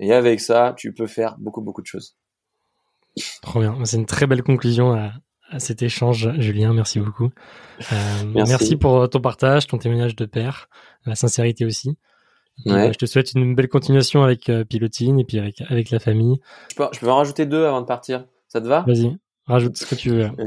Et 0.00 0.12
avec 0.12 0.40
ça, 0.40 0.74
tu 0.76 0.92
peux 0.92 1.06
faire 1.06 1.36
beaucoup 1.38 1.60
beaucoup 1.60 1.82
de 1.82 1.86
choses. 1.86 2.16
Trop 3.42 3.60
bien. 3.60 3.76
C'est 3.84 3.98
une 3.98 4.06
très 4.06 4.26
belle 4.26 4.42
conclusion 4.42 4.92
à, 4.92 5.12
à 5.50 5.58
cet 5.58 5.82
échange, 5.82 6.30
Julien. 6.38 6.72
Merci 6.72 7.00
beaucoup. 7.00 7.30
Euh, 7.92 7.96
merci. 8.34 8.76
pour 8.76 9.08
ton 9.10 9.20
partage, 9.20 9.66
ton 9.66 9.78
témoignage 9.78 10.16
de 10.16 10.24
père, 10.24 10.68
la 11.06 11.14
sincérité 11.14 11.64
aussi. 11.64 11.96
Euh, 12.66 12.92
je 12.92 12.98
te 12.98 13.06
souhaite 13.06 13.32
une 13.32 13.54
belle 13.54 13.68
continuation 13.68 14.22
avec 14.22 14.48
euh, 14.48 14.64
Pilotine 14.64 15.18
et 15.18 15.24
puis 15.24 15.38
avec, 15.38 15.62
avec 15.68 15.90
la 15.90 15.98
famille. 15.98 16.36
Je 16.70 16.76
peux, 16.76 16.86
je 16.92 17.00
peux 17.00 17.10
en 17.10 17.16
rajouter 17.16 17.46
deux 17.46 17.64
avant 17.64 17.80
de 17.80 17.86
partir. 17.86 18.26
Ça 18.48 18.60
te 18.60 18.66
va? 18.66 18.84
Vas-y, 18.86 19.16
rajoute 19.46 19.76
ce 19.76 19.86
que 19.86 19.94
tu 19.94 20.10
veux. 20.10 20.28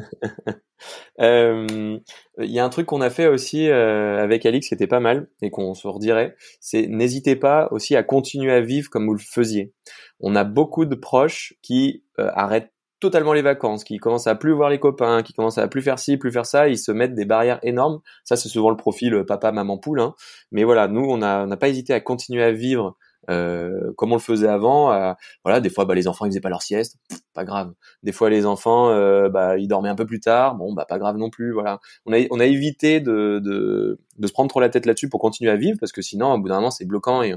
Il 1.20 2.02
y 2.40 2.60
a 2.60 2.66
un 2.66 2.70
truc 2.70 2.88
qu'on 2.88 3.02
a 3.02 3.10
fait 3.10 3.28
aussi 3.28 3.70
avec 3.70 4.46
Alix 4.46 4.68
qui 4.68 4.74
était 4.74 4.88
pas 4.88 5.00
mal 5.00 5.30
et 5.42 5.50
qu'on 5.50 5.74
se 5.74 5.88
redirait, 5.88 6.36
c'est 6.60 6.88
n'hésitez 6.88 7.36
pas 7.38 7.70
aussi 7.72 7.96
à 7.96 8.04
continuer 8.04 8.52
à 8.52 8.60
vivre 8.60 8.90
comme 8.90 9.08
vous 9.08 9.14
le 9.14 9.20
faisiez. 9.20 9.74
On 10.20 10.36
a 10.36 10.44
beaucoup 10.44 10.86
de 10.86 10.96
proches 10.96 11.54
qui 11.62 12.04
arrêtent 12.18 12.74
totalement 13.04 13.34
les 13.34 13.42
vacances, 13.42 13.84
qui 13.84 13.98
commencent 13.98 14.28
à 14.28 14.36
plus 14.36 14.54
voir 14.54 14.70
les 14.70 14.80
copains, 14.80 15.24
qui 15.24 15.34
commencent 15.34 15.58
à 15.58 15.68
plus 15.68 15.82
faire 15.82 16.00
ci, 16.00 16.16
plus 16.16 16.32
faire 16.32 16.46
ça, 16.46 16.70
ils 16.70 16.78
se 16.78 16.92
mettent 16.92 17.16
des 17.16 17.26
barrières 17.26 17.60
énormes. 17.62 18.00
Ça, 18.24 18.38
c'est 18.38 18.48
souvent 18.48 18.70
le 18.70 18.78
profil 18.78 19.14
euh, 19.14 19.26
papa, 19.26 19.52
maman, 19.52 19.78
poule. 19.78 20.00
Hein. 20.00 20.16
Mais 20.52 20.64
voilà, 20.64 20.88
nous, 20.88 21.04
on 21.04 21.18
n'a 21.18 21.58
pas 21.58 21.68
hésité 21.68 21.94
à 21.94 22.00
continuer 22.00 22.44
à 22.44 22.54
vivre 22.54 22.96
euh, 23.30 23.92
comme 23.98 24.12
on 24.12 24.16
le 24.16 24.22
faisait 24.22 24.48
avant. 24.48 25.16
voilà, 25.44 25.60
des 25.60 25.70
fois, 25.70 25.84
bah, 25.86 25.96
les 25.96 26.08
enfants 26.08 26.26
ils 26.26 26.30
faisaient 26.30 26.42
pas 26.42 26.50
leur 26.50 26.62
sieste, 26.62 26.98
pas 27.34 27.44
grave. 27.44 27.74
Des 28.04 28.14
fois, 28.14 28.30
les 28.30 28.46
enfants, 28.46 28.90
euh, 28.90 29.28
bah, 29.28 29.58
ils 29.58 29.68
dormaient 29.68 29.90
un 29.90 29.96
peu 29.96 30.06
plus 30.06 30.22
tard, 30.22 30.56
bon, 30.56 30.74
bah, 30.74 30.86
pas 30.88 30.98
grave 30.98 31.18
non 31.18 31.30
plus. 31.30 31.52
Voilà, 31.52 31.80
on 32.06 32.14
a 32.14 32.46
évité 32.46 33.02
de 33.02 33.98
se 34.22 34.32
prendre 34.32 34.50
trop 34.50 34.62
la 34.62 34.70
tête 34.70 34.86
là-dessus 34.86 35.10
pour 35.10 35.20
continuer 35.20 35.52
à 35.52 35.58
vivre 35.58 35.78
parce 35.78 35.92
que 35.92 36.02
sinon, 36.02 36.34
au 36.34 36.40
bout 36.40 36.48
d'un 36.48 36.56
moment, 36.56 36.72
c'est 36.72 36.86
bloquant 36.86 37.22
et 37.22 37.36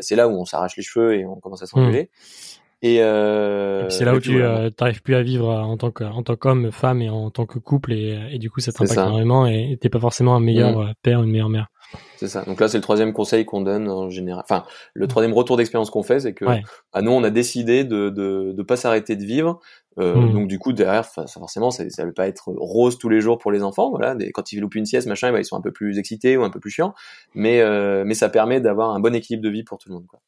c'est 0.00 0.16
là 0.16 0.28
où 0.28 0.32
on 0.32 0.44
s'arrache 0.44 0.76
les 0.76 0.82
cheveux 0.82 1.14
et 1.14 1.24
on 1.24 1.36
commence 1.36 1.62
à 1.62 1.66
s'engueuler. 1.66 2.04
Mmh. 2.04 2.67
Et, 2.80 3.02
euh, 3.02 3.88
c'est 3.88 4.04
là 4.04 4.14
où 4.14 4.20
tu 4.20 4.40
euh, 4.40 4.70
n'arrives 4.80 5.02
plus 5.02 5.16
à 5.16 5.22
vivre 5.22 5.48
en 5.48 5.76
tant 5.76 5.90
que 5.90 6.04
en 6.04 6.22
tant 6.22 6.36
qu'homme, 6.36 6.70
femme 6.70 7.02
et 7.02 7.10
en 7.10 7.30
tant 7.30 7.44
que 7.44 7.58
couple 7.58 7.92
et, 7.92 8.16
et 8.30 8.38
du 8.38 8.50
coup 8.50 8.60
ça 8.60 8.70
t'impacte 8.70 8.92
énormément 8.92 9.46
et 9.46 9.76
t'es 9.80 9.88
pas 9.88 9.98
forcément 9.98 10.36
un 10.36 10.40
meilleur 10.40 10.78
mmh. 10.78 10.92
père 11.02 11.20
ou 11.20 11.24
une 11.24 11.30
meilleure 11.30 11.48
mère. 11.48 11.68
C'est 12.16 12.28
ça. 12.28 12.44
Donc 12.44 12.60
là 12.60 12.68
c'est 12.68 12.78
le 12.78 12.82
troisième 12.82 13.12
conseil 13.12 13.44
qu'on 13.44 13.62
donne 13.62 13.88
en 13.88 14.10
général. 14.10 14.44
Enfin 14.48 14.64
le 14.94 15.06
mmh. 15.06 15.08
troisième 15.08 15.34
retour 15.34 15.56
d'expérience 15.56 15.90
qu'on 15.90 16.04
fait, 16.04 16.20
c'est 16.20 16.34
que 16.34 16.44
à 16.44 16.60
ah, 16.92 17.02
nous 17.02 17.10
on 17.10 17.24
a 17.24 17.30
décidé 17.30 17.82
de 17.82 18.10
de, 18.10 18.52
de 18.56 18.62
pas 18.62 18.76
s'arrêter 18.76 19.16
de 19.16 19.24
vivre. 19.24 19.58
Euh, 19.98 20.14
mmh. 20.14 20.32
Donc 20.32 20.46
du 20.46 20.60
coup 20.60 20.72
derrière 20.72 21.04
forcément 21.04 21.72
ça, 21.72 21.90
ça 21.90 22.04
veut 22.04 22.12
pas 22.12 22.28
être 22.28 22.52
rose 22.56 22.98
tous 22.98 23.08
les 23.08 23.20
jours 23.20 23.38
pour 23.38 23.50
les 23.50 23.64
enfants. 23.64 23.90
Voilà, 23.90 24.14
quand 24.32 24.52
ils 24.52 24.60
loupent 24.60 24.76
une 24.76 24.86
sieste 24.86 25.08
machin, 25.08 25.32
bah, 25.32 25.40
ils 25.40 25.44
sont 25.44 25.56
un 25.56 25.60
peu 25.62 25.72
plus 25.72 25.98
excités 25.98 26.36
ou 26.36 26.44
un 26.44 26.50
peu 26.50 26.60
plus 26.60 26.70
chiants. 26.70 26.94
Mais 27.34 27.60
euh, 27.60 28.04
mais 28.06 28.14
ça 28.14 28.28
permet 28.28 28.60
d'avoir 28.60 28.90
un 28.90 29.00
bon 29.00 29.16
équilibre 29.16 29.42
de 29.42 29.50
vie 29.50 29.64
pour 29.64 29.78
tout 29.78 29.88
le 29.88 29.96
monde. 29.96 30.06
Quoi. 30.06 30.20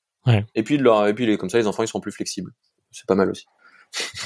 Et 0.55 0.63
puis, 0.63 0.77
leur, 0.79 1.07
et 1.07 1.15
puis 1.15 1.37
comme 1.39 1.51
ça, 1.51 1.59
les 1.59 1.67
enfants, 1.67 1.83
ils 1.83 1.89
seront 1.89 2.01
plus 2.01 2.13
flexibles. 2.13 2.53
C'est 2.91 3.07
pas 3.07 3.15
mal 3.15 3.31
aussi. 3.31 3.47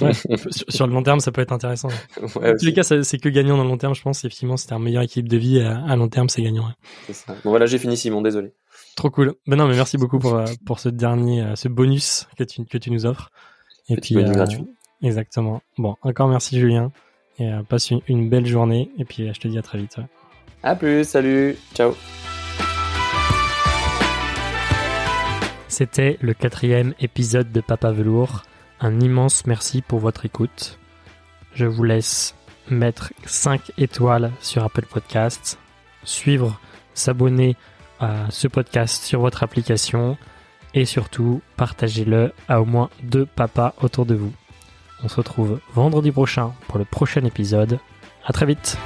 Ouais, 0.01 0.13
sur, 0.69 0.87
le 0.87 0.93
long 0.93 1.03
terme, 1.03 1.21
ça 1.21 1.33
peut 1.33 1.41
être 1.41 1.53
intéressant. 1.53 1.89
Ouais, 2.37 2.51
en 2.51 2.57
tous 2.57 2.67
les 2.67 2.73
cas, 2.73 2.83
c'est 2.83 3.19
que 3.19 3.29
gagnant 3.29 3.57
dans 3.57 3.65
le 3.65 3.71
long 3.71 3.79
terme, 3.79 3.95
je 3.95 4.03
pense. 4.03 4.19
Effectivement, 4.19 4.57
c'était 4.57 4.75
un 4.75 4.79
meilleur 4.79 5.03
équilibre 5.03 5.31
de 5.31 5.37
vie 5.37 5.61
à, 5.61 5.97
long 5.97 6.09
terme, 6.09 6.29
c'est 6.29 6.43
gagnant. 6.43 6.69
Ça. 7.11 7.35
Bon, 7.45 7.51
voilà, 7.51 7.67
j'ai 7.67 7.79
fini, 7.79 7.97
Simon, 7.97 8.21
désolé. 8.21 8.53
Trop 8.97 9.11
cool. 9.11 9.35
Ben 9.47 9.57
non, 9.57 9.67
mais 9.67 9.75
merci 9.75 9.97
beaucoup 9.97 10.19
pour, 10.19 10.35
euh, 10.35 10.45
pour 10.67 10.79
ce 10.81 10.89
dernier, 10.89 11.43
euh, 11.43 11.57
ce 11.57 11.69
bonus 11.69 12.29
que 12.37 12.45
tu, 12.45 12.65
que 12.65 12.79
tu 12.79 12.91
nous 12.91 13.07
offres. 13.07 13.31
Et 13.89 13.97
Petit 13.97 14.15
puis, 14.15 14.25
euh, 14.25 14.31
gratuit. 14.31 14.67
Exactement. 15.03 15.63
Bon, 15.79 15.97
encore 16.03 16.29
merci, 16.29 16.59
Julien. 16.59 16.93
Et 17.39 17.51
passe 17.69 17.91
une, 17.91 18.01
une, 18.07 18.29
belle 18.29 18.47
journée. 18.47 18.93
Et 18.97 19.05
puis, 19.05 19.33
je 19.35 19.41
te 19.41 19.49
dis 19.49 19.59
à 19.59 19.63
très 19.63 19.79
vite. 19.79 19.97
À 20.63 20.77
plus, 20.77 21.05
salut, 21.05 21.57
ciao. 21.75 21.95
C'était 25.77 26.19
le 26.21 26.35
quatrième 26.35 26.95
épisode 27.01 27.51
de 27.51 27.61
Papa 27.61 27.91
Velours. 27.91 28.45
Un 28.79 29.01
immense 29.01 29.45
merci 29.45 29.83
pour 29.83 29.99
votre 29.99 30.25
écoute. 30.25 30.79
Je 31.53 31.67
vous 31.67 31.83
laisse 31.83 32.37
mettre 32.71 33.13
5 33.27 33.73
étoiles 33.77 34.31
sur 34.41 34.63
Apple 34.63 34.87
Podcasts, 34.89 35.59
suivre, 36.05 36.61
s'abonner 36.95 37.57
à 37.99 38.27
ce 38.31 38.47
podcast 38.47 39.03
sur 39.03 39.19
votre 39.19 39.43
application 39.43 40.17
et 40.75 40.85
surtout 40.85 41.43
partagez-le 41.57 42.33
à 42.47 42.61
au 42.61 42.67
moins 42.67 42.89
deux 43.03 43.27
papas 43.27 43.75
autour 43.83 44.07
de 44.07 44.15
vous. 44.15 44.33
On 45.03 45.09
se 45.09 45.17
retrouve 45.17 45.59
vendredi 45.75 46.13
prochain 46.13 46.55
pour 46.69 46.79
le 46.79 46.85
prochain 46.85 47.25
épisode. 47.25 47.81
À 48.25 48.33
très 48.33 48.47
vite. 48.47 48.79